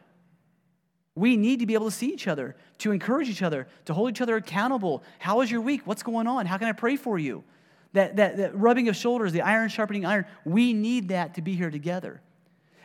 We 1.16 1.36
need 1.36 1.60
to 1.60 1.66
be 1.66 1.74
able 1.74 1.88
to 1.88 1.92
see 1.92 2.08
each 2.08 2.30
other, 2.30 2.56
to 2.78 2.94
encourage 2.94 3.28
each 3.28 3.42
other, 3.42 3.68
to 3.84 3.94
hold 3.94 4.12
each 4.12 4.22
other 4.22 4.38
accountable. 4.38 5.04
How 5.18 5.40
was 5.40 5.52
your 5.52 5.60
week? 5.60 5.82
What's 5.84 6.04
going 6.04 6.26
on? 6.26 6.46
How 6.46 6.58
can 6.58 6.70
I 6.70 6.72
pray 6.72 6.96
for 6.96 7.20
you? 7.20 7.44
That, 7.92 8.16
that, 8.16 8.38
that 8.38 8.58
rubbing 8.58 8.88
of 8.88 8.96
shoulders, 8.96 9.34
the 9.34 9.42
iron 9.42 9.68
sharpening 9.68 10.06
iron, 10.06 10.26
we 10.46 10.72
need 10.72 11.10
that 11.10 11.34
to 11.34 11.42
be 11.42 11.56
here 11.56 11.70
together. 11.70 12.22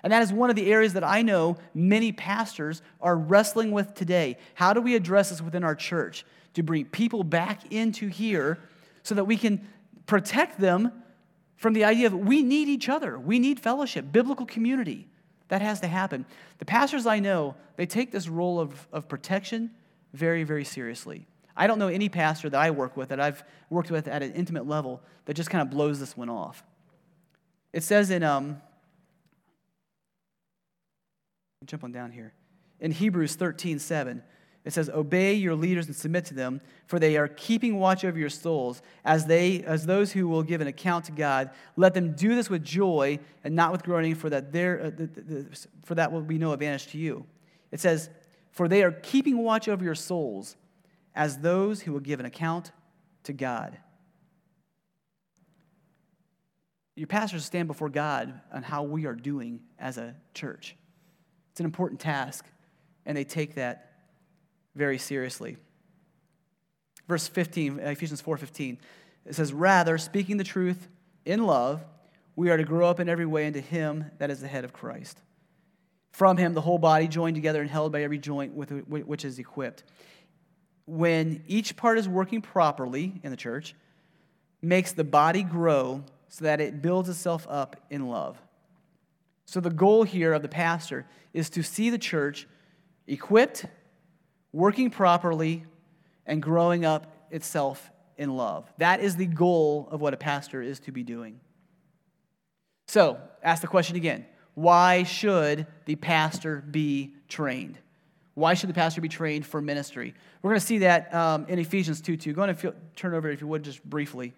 And 0.04 0.12
that 0.12 0.22
is 0.22 0.32
one 0.32 0.50
of 0.50 0.56
the 0.56 0.70
areas 0.70 0.92
that 0.92 1.02
I 1.02 1.22
know 1.22 1.56
many 1.72 2.12
pastors 2.12 2.82
are 3.00 3.16
wrestling 3.16 3.72
with 3.72 3.94
today. 3.94 4.36
How 4.52 4.74
do 4.74 4.82
we 4.82 4.94
address 4.94 5.30
this 5.30 5.40
within 5.40 5.64
our 5.64 5.74
church 5.74 6.26
to 6.52 6.62
bring 6.62 6.84
people 6.84 7.24
back 7.24 7.72
into 7.72 8.08
here 8.08 8.58
so 9.02 9.14
that 9.14 9.24
we 9.24 9.38
can 9.38 9.66
protect 10.04 10.60
them 10.60 10.92
from 11.56 11.72
the 11.72 11.84
idea 11.84 12.06
of 12.06 12.12
we 12.12 12.42
need 12.42 12.68
each 12.68 12.90
other, 12.90 13.18
we 13.18 13.38
need 13.38 13.58
fellowship, 13.58 14.12
biblical 14.12 14.44
community. 14.44 15.08
That 15.48 15.62
has 15.62 15.80
to 15.80 15.86
happen. 15.86 16.26
The 16.58 16.66
pastors 16.66 17.06
I 17.06 17.18
know, 17.18 17.54
they 17.76 17.86
take 17.86 18.12
this 18.12 18.28
role 18.28 18.60
of, 18.60 18.86
of 18.92 19.08
protection 19.08 19.70
very, 20.12 20.44
very 20.44 20.64
seriously. 20.64 21.26
I 21.56 21.66
don't 21.66 21.78
know 21.78 21.88
any 21.88 22.10
pastor 22.10 22.50
that 22.50 22.60
I 22.60 22.70
work 22.72 22.94
with, 22.94 23.08
that 23.08 23.20
I've 23.20 23.42
worked 23.70 23.90
with 23.90 24.06
at 24.08 24.22
an 24.22 24.32
intimate 24.34 24.66
level, 24.66 25.00
that 25.24 25.34
just 25.34 25.48
kind 25.48 25.62
of 25.62 25.70
blows 25.70 25.98
this 25.98 26.14
one 26.14 26.28
off. 26.28 26.62
It 27.72 27.82
says 27.82 28.10
in 28.10 28.22
um, 28.22 28.60
jump 31.66 31.84
on 31.84 31.92
down 31.92 32.10
here. 32.10 32.32
In 32.80 32.90
Hebrews 32.90 33.36
13, 33.36 33.78
7, 33.78 34.22
it 34.64 34.72
says, 34.72 34.88
Obey 34.88 35.34
your 35.34 35.54
leaders 35.54 35.86
and 35.86 35.94
submit 35.94 36.24
to 36.26 36.34
them, 36.34 36.60
for 36.86 36.98
they 36.98 37.16
are 37.16 37.28
keeping 37.28 37.78
watch 37.78 38.04
over 38.04 38.18
your 38.18 38.30
souls, 38.30 38.80
as 39.04 39.26
they 39.26 39.62
as 39.62 39.84
those 39.84 40.12
who 40.12 40.26
will 40.26 40.42
give 40.42 40.60
an 40.60 40.66
account 40.66 41.04
to 41.06 41.12
God. 41.12 41.50
Let 41.76 41.92
them 41.92 42.14
do 42.14 42.34
this 42.34 42.48
with 42.48 42.64
joy 42.64 43.18
and 43.44 43.54
not 43.54 43.72
with 43.72 43.82
groaning, 43.82 44.14
for 44.14 44.30
that 44.30 44.52
there 44.52 44.80
uh, 44.80 44.90
the, 44.90 45.06
the, 45.06 45.66
for 45.84 45.94
that 45.96 46.12
will 46.12 46.22
be 46.22 46.38
no 46.38 46.52
advantage 46.52 46.86
to 46.88 46.98
you. 46.98 47.26
It 47.72 47.80
says, 47.80 48.08
For 48.52 48.66
they 48.66 48.82
are 48.82 48.92
keeping 48.92 49.38
watch 49.38 49.68
over 49.68 49.84
your 49.84 49.94
souls, 49.94 50.56
as 51.14 51.38
those 51.38 51.82
who 51.82 51.92
will 51.92 52.00
give 52.00 52.20
an 52.20 52.26
account 52.26 52.72
to 53.24 53.34
God. 53.34 53.76
Your 56.96 57.08
pastors 57.08 57.44
stand 57.44 57.68
before 57.68 57.88
God 57.88 58.40
on 58.52 58.62
how 58.62 58.84
we 58.84 59.04
are 59.04 59.14
doing 59.14 59.60
as 59.78 59.98
a 59.98 60.14
church. 60.32 60.76
It's 61.54 61.60
an 61.60 61.66
important 61.66 62.00
task, 62.00 62.46
and 63.06 63.16
they 63.16 63.22
take 63.22 63.54
that 63.54 63.92
very 64.74 64.98
seriously. 64.98 65.56
Verse 67.06 67.28
15, 67.28 67.78
uh, 67.78 67.90
Ephesians 67.90 68.20
4:15, 68.20 68.76
it 69.24 69.36
says, 69.36 69.52
"Rather, 69.52 69.96
speaking 69.96 70.36
the 70.36 70.42
truth 70.42 70.88
in 71.24 71.46
love, 71.46 71.84
we 72.34 72.50
are 72.50 72.56
to 72.56 72.64
grow 72.64 72.88
up 72.88 72.98
in 72.98 73.08
every 73.08 73.24
way 73.24 73.46
into 73.46 73.60
him 73.60 74.10
that 74.18 74.32
is 74.32 74.40
the 74.40 74.48
head 74.48 74.64
of 74.64 74.72
Christ. 74.72 75.22
From 76.10 76.38
him 76.38 76.54
the 76.54 76.60
whole 76.60 76.78
body 76.78 77.06
joined 77.06 77.36
together 77.36 77.60
and 77.60 77.70
held 77.70 77.92
by 77.92 78.02
every 78.02 78.18
joint 78.18 78.52
with 78.52 78.70
which 78.88 79.24
is 79.24 79.38
equipped. 79.38 79.84
When 80.86 81.44
each 81.46 81.76
part 81.76 81.98
is 81.98 82.08
working 82.08 82.42
properly 82.42 83.20
in 83.22 83.30
the 83.30 83.36
church, 83.36 83.76
makes 84.60 84.90
the 84.90 85.04
body 85.04 85.44
grow 85.44 86.02
so 86.26 86.46
that 86.46 86.60
it 86.60 86.82
builds 86.82 87.08
itself 87.08 87.46
up 87.48 87.76
in 87.90 88.08
love. 88.08 88.43
So, 89.46 89.60
the 89.60 89.70
goal 89.70 90.04
here 90.04 90.32
of 90.32 90.42
the 90.42 90.48
pastor 90.48 91.06
is 91.32 91.50
to 91.50 91.62
see 91.62 91.90
the 91.90 91.98
church 91.98 92.46
equipped, 93.06 93.66
working 94.52 94.90
properly, 94.90 95.64
and 96.26 96.42
growing 96.42 96.84
up 96.84 97.14
itself 97.30 97.90
in 98.16 98.36
love. 98.36 98.72
That 98.78 99.00
is 99.00 99.16
the 99.16 99.26
goal 99.26 99.88
of 99.90 100.00
what 100.00 100.14
a 100.14 100.16
pastor 100.16 100.62
is 100.62 100.80
to 100.80 100.92
be 100.92 101.02
doing. 101.02 101.40
So, 102.86 103.18
ask 103.42 103.60
the 103.60 103.68
question 103.68 103.96
again 103.96 104.26
why 104.54 105.02
should 105.02 105.66
the 105.84 105.96
pastor 105.96 106.64
be 106.70 107.14
trained? 107.28 107.78
Why 108.34 108.54
should 108.54 108.68
the 108.68 108.74
pastor 108.74 109.00
be 109.00 109.08
trained 109.08 109.46
for 109.46 109.60
ministry? 109.60 110.14
We're 110.42 110.50
going 110.50 110.60
to 110.60 110.66
see 110.66 110.78
that 110.78 111.14
um, 111.14 111.46
in 111.48 111.58
Ephesians 111.58 112.00
2 112.00 112.16
2. 112.16 112.32
Go 112.32 112.42
ahead 112.42 112.64
and 112.64 112.74
turn 112.96 113.14
over, 113.14 113.30
if 113.30 113.40
you 113.40 113.46
would, 113.46 113.62
just 113.62 113.84
briefly. 113.84 114.32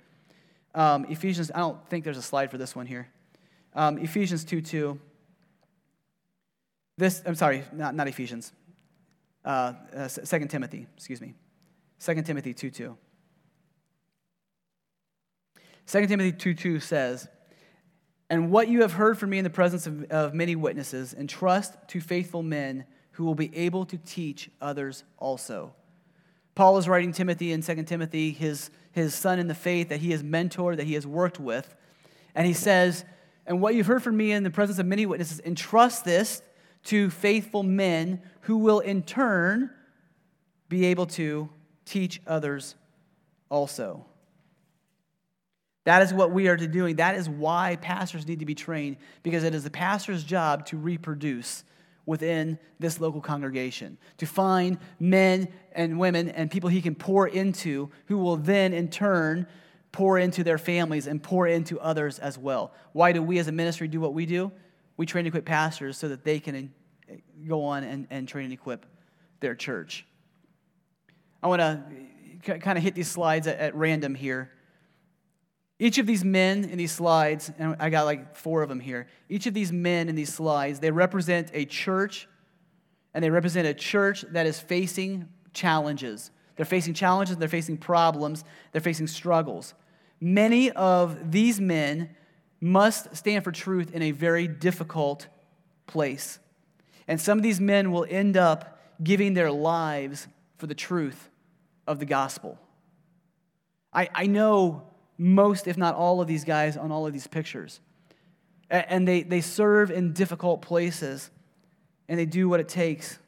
Um, 0.74 1.06
Ephesians, 1.06 1.50
I 1.54 1.60
don't 1.60 1.86
think 1.88 2.04
there's 2.04 2.18
a 2.18 2.22
slide 2.22 2.50
for 2.50 2.58
this 2.58 2.76
one 2.76 2.86
here. 2.86 3.08
Um, 3.76 3.98
Ephesians 3.98 4.42
2 4.44 4.62
2. 4.62 4.98
This, 6.96 7.22
I'm 7.26 7.34
sorry, 7.34 7.62
not, 7.72 7.94
not 7.94 8.08
Ephesians. 8.08 8.52
Uh, 9.44 9.74
uh, 9.94 10.08
2 10.08 10.46
Timothy, 10.46 10.86
excuse 10.96 11.20
me. 11.20 11.34
2 12.00 12.22
Timothy 12.22 12.54
2 12.54 12.70
2. 12.70 12.96
2 15.86 16.06
Timothy 16.06 16.32
2 16.32 16.54
2 16.54 16.80
says, 16.80 17.28
And 18.30 18.50
what 18.50 18.68
you 18.68 18.80
have 18.80 18.94
heard 18.94 19.18
from 19.18 19.28
me 19.28 19.38
in 19.38 19.44
the 19.44 19.50
presence 19.50 19.86
of, 19.86 20.04
of 20.04 20.32
many 20.32 20.56
witnesses, 20.56 21.12
entrust 21.12 21.74
to 21.88 22.00
faithful 22.00 22.42
men 22.42 22.86
who 23.12 23.24
will 23.24 23.34
be 23.34 23.54
able 23.54 23.84
to 23.86 23.98
teach 23.98 24.50
others 24.60 25.04
also. 25.18 25.74
Paul 26.54 26.78
is 26.78 26.88
writing 26.88 27.12
Timothy 27.12 27.52
in 27.52 27.60
2 27.60 27.82
Timothy, 27.82 28.30
his, 28.30 28.70
his 28.92 29.14
son 29.14 29.38
in 29.38 29.48
the 29.48 29.54
faith 29.54 29.90
that 29.90 30.00
he 30.00 30.12
has 30.12 30.22
mentored, 30.22 30.78
that 30.78 30.86
he 30.86 30.94
has 30.94 31.06
worked 31.06 31.38
with. 31.38 31.74
And 32.34 32.46
he 32.46 32.54
says, 32.54 33.04
And 33.46 33.60
what 33.60 33.74
you've 33.74 33.86
heard 33.86 34.02
from 34.02 34.16
me 34.16 34.32
in 34.32 34.42
the 34.42 34.50
presence 34.50 34.78
of 34.78 34.86
many 34.86 35.06
witnesses, 35.06 35.40
entrust 35.44 36.04
this 36.04 36.42
to 36.84 37.10
faithful 37.10 37.62
men 37.62 38.20
who 38.42 38.58
will 38.58 38.80
in 38.80 39.02
turn 39.02 39.70
be 40.68 40.86
able 40.86 41.06
to 41.06 41.48
teach 41.84 42.20
others 42.26 42.74
also. 43.48 44.04
That 45.84 46.02
is 46.02 46.12
what 46.12 46.32
we 46.32 46.48
are 46.48 46.56
to 46.56 46.66
doing. 46.66 46.96
That 46.96 47.14
is 47.14 47.28
why 47.28 47.76
pastors 47.80 48.26
need 48.26 48.40
to 48.40 48.46
be 48.46 48.56
trained, 48.56 48.96
because 49.22 49.44
it 49.44 49.54
is 49.54 49.62
the 49.62 49.70
pastor's 49.70 50.24
job 50.24 50.66
to 50.66 50.76
reproduce 50.76 51.62
within 52.06 52.58
this 52.80 53.00
local 53.00 53.20
congregation, 53.20 53.98
to 54.18 54.26
find 54.26 54.78
men 54.98 55.48
and 55.72 55.98
women 55.98 56.28
and 56.28 56.50
people 56.50 56.70
he 56.70 56.82
can 56.82 56.96
pour 56.96 57.28
into, 57.28 57.90
who 58.06 58.18
will 58.18 58.36
then 58.36 58.72
in 58.72 58.88
turn 58.88 59.46
pour 59.96 60.18
into 60.18 60.44
their 60.44 60.58
families 60.58 61.06
and 61.06 61.22
pour 61.22 61.46
into 61.46 61.80
others 61.80 62.18
as 62.18 62.36
well. 62.36 62.70
Why 62.92 63.12
do 63.12 63.22
we 63.22 63.38
as 63.38 63.48
a 63.48 63.52
ministry 63.52 63.88
do 63.88 63.98
what 63.98 64.12
we 64.12 64.26
do? 64.26 64.52
We 64.98 65.06
train 65.06 65.24
and 65.24 65.28
equip 65.28 65.46
pastors 65.46 65.96
so 65.96 66.08
that 66.08 66.22
they 66.22 66.38
can 66.38 66.74
eh, 67.08 67.16
go 67.48 67.64
on 67.64 67.82
and, 67.82 68.06
and 68.10 68.28
train 68.28 68.44
and 68.44 68.52
equip 68.52 68.84
their 69.40 69.54
church. 69.54 70.04
I 71.42 71.48
want 71.48 71.60
to 71.60 71.82
eh, 72.46 72.58
kind 72.58 72.76
of 72.76 72.84
hit 72.84 72.94
these 72.94 73.10
slides 73.10 73.46
at, 73.46 73.58
at 73.58 73.74
random 73.74 74.14
here. 74.14 74.52
Each 75.78 75.96
of 75.96 76.04
these 76.04 76.26
men 76.26 76.64
in 76.64 76.76
these 76.76 76.92
slides, 76.92 77.50
and 77.58 77.74
I 77.80 77.88
got 77.88 78.04
like 78.04 78.36
four 78.36 78.62
of 78.62 78.68
them 78.68 78.80
here, 78.80 79.06
each 79.30 79.46
of 79.46 79.54
these 79.54 79.72
men 79.72 80.10
in 80.10 80.14
these 80.14 80.34
slides, 80.34 80.78
they 80.78 80.90
represent 80.90 81.50
a 81.54 81.64
church, 81.64 82.28
and 83.14 83.24
they 83.24 83.30
represent 83.30 83.66
a 83.66 83.72
church 83.72 84.26
that 84.32 84.44
is 84.44 84.60
facing 84.60 85.26
challenges. 85.54 86.32
They're 86.56 86.66
facing 86.66 86.92
challenges, 86.92 87.38
they're 87.38 87.48
facing 87.48 87.78
problems, 87.78 88.44
they're 88.72 88.82
facing 88.82 89.06
struggles. 89.06 89.72
Many 90.20 90.70
of 90.70 91.32
these 91.32 91.60
men 91.60 92.10
must 92.60 93.14
stand 93.14 93.44
for 93.44 93.52
truth 93.52 93.94
in 93.94 94.02
a 94.02 94.10
very 94.12 94.48
difficult 94.48 95.26
place. 95.86 96.38
And 97.06 97.20
some 97.20 97.38
of 97.38 97.42
these 97.42 97.60
men 97.60 97.92
will 97.92 98.06
end 98.08 98.36
up 98.36 98.80
giving 99.02 99.34
their 99.34 99.50
lives 99.50 100.26
for 100.58 100.66
the 100.66 100.74
truth 100.74 101.30
of 101.86 101.98
the 101.98 102.06
gospel. 102.06 102.58
I, 103.92 104.08
I 104.14 104.26
know 104.26 104.82
most, 105.18 105.66
if 105.66 105.76
not 105.76 105.94
all, 105.94 106.20
of 106.20 106.28
these 106.28 106.44
guys 106.44 106.76
on 106.76 106.90
all 106.90 107.06
of 107.06 107.12
these 107.12 107.26
pictures. 107.26 107.80
And 108.68 109.06
they, 109.06 109.22
they 109.22 109.40
serve 109.40 109.90
in 109.90 110.12
difficult 110.12 110.60
places, 110.60 111.30
and 112.08 112.18
they 112.18 112.26
do 112.26 112.48
what 112.48 112.58
it 112.58 112.68
takes 112.68 113.18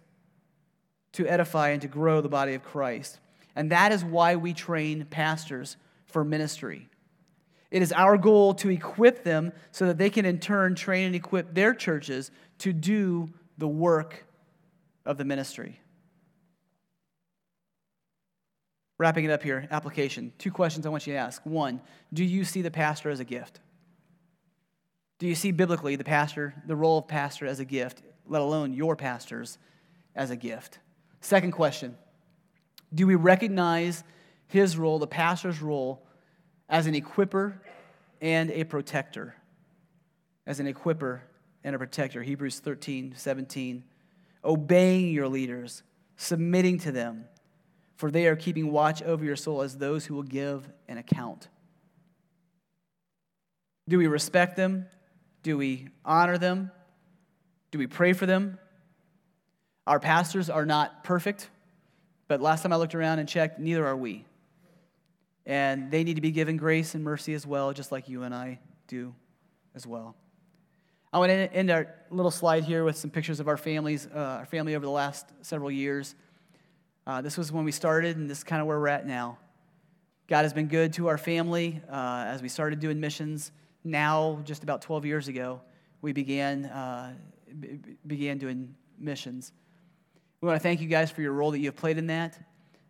to 1.12 1.26
edify 1.26 1.68
and 1.68 1.80
to 1.82 1.88
grow 1.88 2.20
the 2.20 2.28
body 2.28 2.54
of 2.54 2.62
Christ. 2.64 3.20
And 3.54 3.70
that 3.70 3.92
is 3.92 4.04
why 4.04 4.36
we 4.36 4.52
train 4.52 5.04
pastors 5.04 5.76
for 6.08 6.24
ministry. 6.24 6.88
It 7.70 7.82
is 7.82 7.92
our 7.92 8.16
goal 8.16 8.54
to 8.54 8.70
equip 8.70 9.24
them 9.24 9.52
so 9.72 9.86
that 9.86 9.98
they 9.98 10.10
can, 10.10 10.24
in 10.24 10.40
turn, 10.40 10.74
train 10.74 11.06
and 11.06 11.14
equip 11.14 11.54
their 11.54 11.74
churches 11.74 12.30
to 12.58 12.72
do 12.72 13.30
the 13.58 13.68
work 13.68 14.24
of 15.04 15.18
the 15.18 15.24
ministry. 15.24 15.80
Wrapping 18.98 19.24
it 19.24 19.30
up 19.30 19.42
here, 19.42 19.68
application. 19.70 20.32
Two 20.38 20.50
questions 20.50 20.86
I 20.86 20.88
want 20.88 21.06
you 21.06 21.12
to 21.12 21.18
ask. 21.18 21.44
One, 21.44 21.80
do 22.12 22.24
you 22.24 22.44
see 22.44 22.62
the 22.62 22.70
pastor 22.70 23.10
as 23.10 23.20
a 23.20 23.24
gift? 23.24 23.60
Do 25.18 25.26
you 25.26 25.34
see 25.34 25.52
biblically 25.52 25.96
the 25.96 26.04
pastor, 26.04 26.54
the 26.66 26.76
role 26.76 26.98
of 26.98 27.08
pastor 27.08 27.46
as 27.46 27.60
a 27.60 27.64
gift, 27.64 28.02
let 28.26 28.40
alone 28.40 28.72
your 28.72 28.96
pastors 28.96 29.58
as 30.16 30.30
a 30.30 30.36
gift? 30.36 30.78
Second 31.20 31.52
question, 31.52 31.96
do 32.94 33.06
we 33.06 33.14
recognize 33.14 34.04
his 34.48 34.76
role, 34.76 34.98
the 34.98 35.06
pastor's 35.06 35.62
role, 35.62 36.04
as 36.68 36.86
an 36.86 36.94
equiper 36.94 37.54
and 38.20 38.50
a 38.50 38.64
protector? 38.64 39.34
As 40.46 40.60
an 40.60 40.72
equiper 40.72 41.20
and 41.62 41.76
a 41.76 41.78
protector. 41.78 42.22
Hebrews 42.22 42.60
13, 42.60 43.14
17. 43.16 43.84
Obeying 44.44 45.10
your 45.12 45.28
leaders, 45.28 45.82
submitting 46.16 46.78
to 46.80 46.92
them 46.92 47.24
for 47.98 48.12
they 48.12 48.28
are 48.28 48.36
keeping 48.36 48.70
watch 48.70 49.02
over 49.02 49.24
your 49.24 49.34
soul 49.34 49.60
as 49.60 49.76
those 49.76 50.06
who 50.06 50.14
will 50.14 50.22
give 50.22 50.70
an 50.86 50.98
account. 50.98 51.48
Do 53.88 53.98
we 53.98 54.06
respect 54.06 54.56
them? 54.56 54.86
Do 55.42 55.58
we 55.58 55.88
honor 56.04 56.38
them? 56.38 56.70
Do 57.72 57.78
we 57.78 57.88
pray 57.88 58.12
for 58.12 58.24
them? 58.24 58.56
Our 59.84 59.98
pastors 59.98 60.48
are 60.48 60.64
not 60.64 61.02
perfect, 61.02 61.50
but 62.28 62.40
last 62.40 62.62
time 62.62 62.72
I 62.72 62.76
looked 62.76 62.94
around 62.94 63.18
and 63.18 63.28
checked, 63.28 63.58
neither 63.58 63.84
are 63.84 63.96
we. 63.96 64.24
And 65.48 65.90
they 65.90 66.04
need 66.04 66.14
to 66.14 66.20
be 66.20 66.30
given 66.30 66.58
grace 66.58 66.94
and 66.94 67.02
mercy 67.02 67.32
as 67.32 67.46
well, 67.46 67.72
just 67.72 67.90
like 67.90 68.06
you 68.06 68.22
and 68.22 68.34
I 68.34 68.60
do 68.86 69.14
as 69.74 69.86
well. 69.86 70.14
I 71.10 71.18
want 71.18 71.30
to 71.30 71.50
end 71.54 71.70
our 71.70 71.94
little 72.10 72.30
slide 72.30 72.64
here 72.64 72.84
with 72.84 72.96
some 72.96 73.10
pictures 73.10 73.40
of 73.40 73.48
our 73.48 73.56
families, 73.56 74.06
uh, 74.14 74.18
our 74.18 74.44
family 74.44 74.76
over 74.76 74.84
the 74.84 74.92
last 74.92 75.26
several 75.40 75.70
years. 75.70 76.14
Uh, 77.06 77.22
this 77.22 77.38
was 77.38 77.50
when 77.50 77.64
we 77.64 77.72
started, 77.72 78.18
and 78.18 78.28
this 78.28 78.38
is 78.38 78.44
kind 78.44 78.60
of 78.60 78.68
where 78.68 78.78
we're 78.78 78.88
at 78.88 79.06
now. 79.06 79.38
God 80.26 80.42
has 80.42 80.52
been 80.52 80.68
good 80.68 80.92
to 80.92 81.08
our 81.08 81.16
family 81.16 81.80
uh, 81.90 82.24
as 82.26 82.42
we 82.42 82.50
started 82.50 82.78
doing 82.78 83.00
missions. 83.00 83.50
Now, 83.84 84.42
just 84.44 84.62
about 84.62 84.82
12 84.82 85.06
years 85.06 85.28
ago, 85.28 85.62
we 86.02 86.12
began, 86.12 86.66
uh, 86.66 87.14
b- 87.58 87.78
began 88.06 88.36
doing 88.36 88.74
missions. 88.98 89.52
We 90.42 90.46
want 90.46 90.60
to 90.60 90.62
thank 90.62 90.82
you 90.82 90.88
guys 90.88 91.10
for 91.10 91.22
your 91.22 91.32
role 91.32 91.52
that 91.52 91.58
you 91.58 91.68
have 91.68 91.76
played 91.76 91.96
in 91.96 92.08
that. 92.08 92.38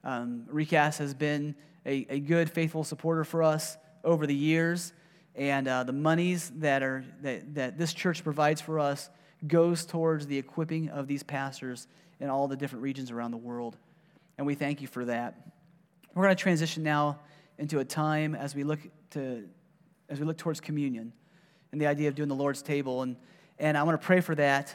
Um, 0.03 0.45
Recast 0.49 0.99
has 0.99 1.15
been 1.15 1.55
a, 1.89 2.07
a 2.11 2.21
good, 2.21 2.51
faithful 2.51 2.85
supporter 2.85 3.25
for 3.25 3.43
us 3.43 3.77
over 4.05 4.27
the 4.27 4.35
years, 4.35 4.93
and 5.35 5.67
uh, 5.67 5.83
the 5.83 5.93
monies 5.93 6.53
that, 6.57 6.83
are, 6.83 7.05
that, 7.23 7.55
that 7.55 7.79
this 7.79 7.93
church 7.93 8.23
provides 8.23 8.61
for 8.61 8.79
us 8.79 9.11
goes 9.47 9.85
towards 9.85 10.27
the 10.27 10.39
equipping 10.39 10.89
of 10.91 11.07
these 11.07 11.23
pastors 11.23 11.89
in 12.21 12.29
all 12.29 12.47
the 12.49 12.57
different 12.57 12.83
regions 12.83 13.11
around 13.11 13.31
the 13.31 13.37
world 13.37 13.77
and 14.39 14.47
we 14.47 14.55
thank 14.55 14.81
you 14.81 14.87
for 14.87 15.05
that. 15.05 15.35
We're 16.15 16.23
going 16.23 16.37
to 16.37 16.41
transition 16.41 16.85
now 16.85 17.19
into 17.59 17.81
a 17.81 17.85
time 17.85 18.37
as 18.37 18.55
we 18.55 18.63
look 18.63 18.79
to 19.11 19.45
as 20.09 20.19
we 20.19 20.25
look 20.25 20.39
towards 20.39 20.61
communion 20.61 21.13
and 21.73 21.81
the 21.81 21.87
idea 21.87 22.09
of 22.09 22.15
doing 22.15 22.31
the 22.31 22.35
Lord's 22.35 22.63
table. 22.63 23.03
And, 23.03 23.17
and 23.59 23.77
I 23.77 23.83
want 23.83 24.01
to 24.01 24.07
pray 24.07 24.23
for 24.23 24.35
that 24.37 24.75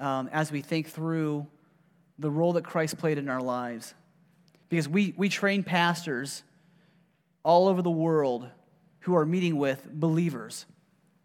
um, 0.00 0.28
as 0.32 0.50
we 0.50 0.62
think 0.62 0.88
through 0.88 1.46
the 2.18 2.28
role 2.28 2.54
that 2.54 2.64
Christ 2.64 2.98
played 2.98 3.18
in 3.18 3.28
our 3.28 3.40
lives. 3.40 3.94
Because 4.74 4.88
we, 4.88 5.14
we 5.16 5.28
train 5.28 5.62
pastors 5.62 6.42
all 7.44 7.68
over 7.68 7.80
the 7.80 7.92
world 7.92 8.48
who 9.02 9.14
are 9.14 9.24
meeting 9.24 9.56
with 9.56 9.88
believers 9.88 10.66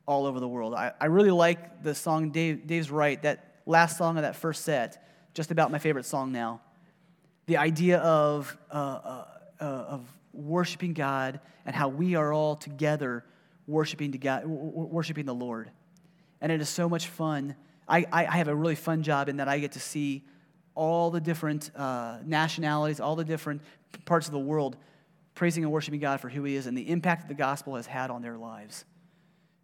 all 0.06 0.28
over 0.28 0.40
the 0.40 0.48
world. 0.48 0.76
I, 0.76 0.92
I 1.02 1.06
really 1.06 1.32
like 1.32 1.82
the 1.82 1.96
song 1.96 2.30
Dave, 2.30 2.68
Dave's 2.68 2.92
Right, 2.92 3.20
that 3.24 3.62
last 3.66 3.98
song 3.98 4.18
of 4.18 4.22
that 4.22 4.36
first 4.36 4.64
set, 4.66 5.04
just 5.34 5.50
about 5.50 5.72
my 5.72 5.80
favorite 5.80 6.06
song 6.06 6.32
now 6.32 6.62
the 7.48 7.58
idea 7.58 7.98
of, 7.98 8.56
uh, 8.70 8.76
uh, 8.76 9.26
uh, 9.60 9.64
of 9.64 10.06
worshiping 10.32 10.94
God 10.94 11.40
and 11.66 11.76
how 11.76 11.88
we 11.88 12.14
are 12.14 12.32
all 12.32 12.56
together 12.56 13.26
worshiping, 13.66 14.12
to 14.12 14.20
God, 14.20 14.46
worshiping 14.46 15.26
the 15.26 15.34
Lord. 15.34 15.72
And 16.40 16.52
it 16.52 16.62
is 16.62 16.70
so 16.70 16.88
much 16.88 17.08
fun. 17.08 17.56
I, 17.88 18.06
I 18.12 18.38
have 18.38 18.48
a 18.48 18.56
really 18.56 18.76
fun 18.76 19.02
job 19.02 19.28
in 19.28 19.38
that 19.38 19.48
I 19.48 19.58
get 19.58 19.72
to 19.72 19.80
see 19.80 20.24
all 20.80 21.12
the 21.12 21.20
different 21.20 21.72
uh, 21.76 22.20
nationalities, 22.26 23.02
all 23.02 23.18
the 23.18 23.26
different 23.26 23.62
parts 24.06 24.28
of 24.28 24.32
the 24.32 24.40
world 24.40 24.78
praising 25.36 25.64
and 25.64 25.74
worshiping 25.74 26.00
God 26.00 26.22
for 26.22 26.30
who 26.30 26.44
He 26.46 26.56
is 26.56 26.68
and 26.68 26.78
the 26.78 26.90
impact 26.90 27.24
that 27.24 27.28
the 27.28 27.38
gospel 27.38 27.76
has 27.76 27.86
had 27.86 28.10
on 28.10 28.22
their 28.22 28.38
lives. 28.38 28.86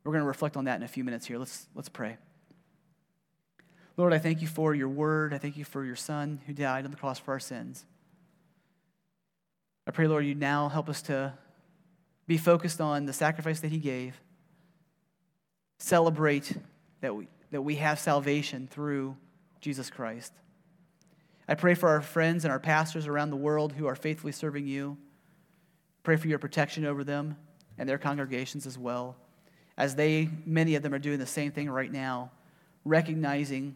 We're 0.04 0.12
going 0.12 0.24
to 0.24 0.28
reflect 0.28 0.58
on 0.58 0.66
that 0.66 0.76
in 0.76 0.84
a 0.84 0.90
few 0.90 1.06
minutes 1.06 1.26
here. 1.26 1.38
Let's, 1.38 1.68
let's 1.74 1.88
pray. 1.88 2.18
Lord, 3.96 4.12
I 4.12 4.20
thank 4.20 4.42
you 4.42 4.48
for 4.48 4.76
your 4.76 4.90
word. 4.90 5.34
I 5.34 5.38
thank 5.38 5.56
you 5.56 5.64
for 5.64 5.86
your 5.86 5.96
son 5.96 6.42
who 6.46 6.54
died 6.54 6.84
on 6.84 6.92
the 6.92 6.98
cross 6.98 7.18
for 7.18 7.32
our 7.32 7.40
sins. 7.40 7.86
I 9.88 9.92
pray, 9.92 10.08
Lord, 10.08 10.26
you 10.26 10.36
now 10.36 10.68
help 10.68 10.90
us 10.90 11.02
to 11.04 11.34
be 12.28 12.38
focused 12.38 12.82
on 12.82 13.06
the 13.06 13.14
sacrifice 13.14 13.62
that 13.62 13.72
he 13.72 13.78
gave, 13.78 14.20
celebrate 15.80 16.58
that 17.00 17.16
we, 17.16 17.30
that 17.52 17.62
we 17.62 17.76
have 17.76 18.00
salvation 18.00 18.68
through 18.70 19.16
Jesus 19.62 19.90
Christ. 19.90 20.34
I 21.48 21.56
pray 21.56 21.76
for 21.76 21.90
our 21.90 22.02
friends 22.02 22.44
and 22.44 22.52
our 22.52 22.60
pastors 22.60 23.08
around 23.08 23.30
the 23.30 23.36
world 23.36 23.74
who 23.74 23.86
are 23.88 23.96
faithfully 23.96 24.32
serving 24.32 24.68
you. 24.68 24.98
Pray 26.04 26.16
for 26.18 26.28
your 26.28 26.40
protection 26.40 26.86
over 26.86 27.04
them 27.04 27.38
and 27.78 27.88
their 27.88 27.98
congregations 27.98 28.66
as 28.66 28.78
well, 28.78 29.16
as 29.78 29.96
they, 29.96 30.30
many 30.46 30.76
of 30.76 30.84
them, 30.84 30.94
are 30.94 31.00
doing 31.00 31.20
the 31.20 31.26
same 31.26 31.52
thing 31.52 31.70
right 31.70 31.92
now, 31.92 32.32
recognizing 32.84 33.76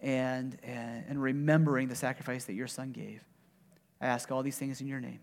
and, 0.00 0.58
and, 0.62 1.22
remembering 1.22 1.88
the 1.88 1.94
sacrifice 1.94 2.44
that 2.46 2.54
your 2.54 2.66
son 2.66 2.90
gave. 2.90 3.24
I 4.00 4.06
ask 4.06 4.30
all 4.32 4.42
these 4.42 4.58
things 4.58 4.80
in 4.80 4.88
your 4.88 5.00
name. 5.00 5.20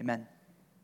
Amen. 0.00 0.26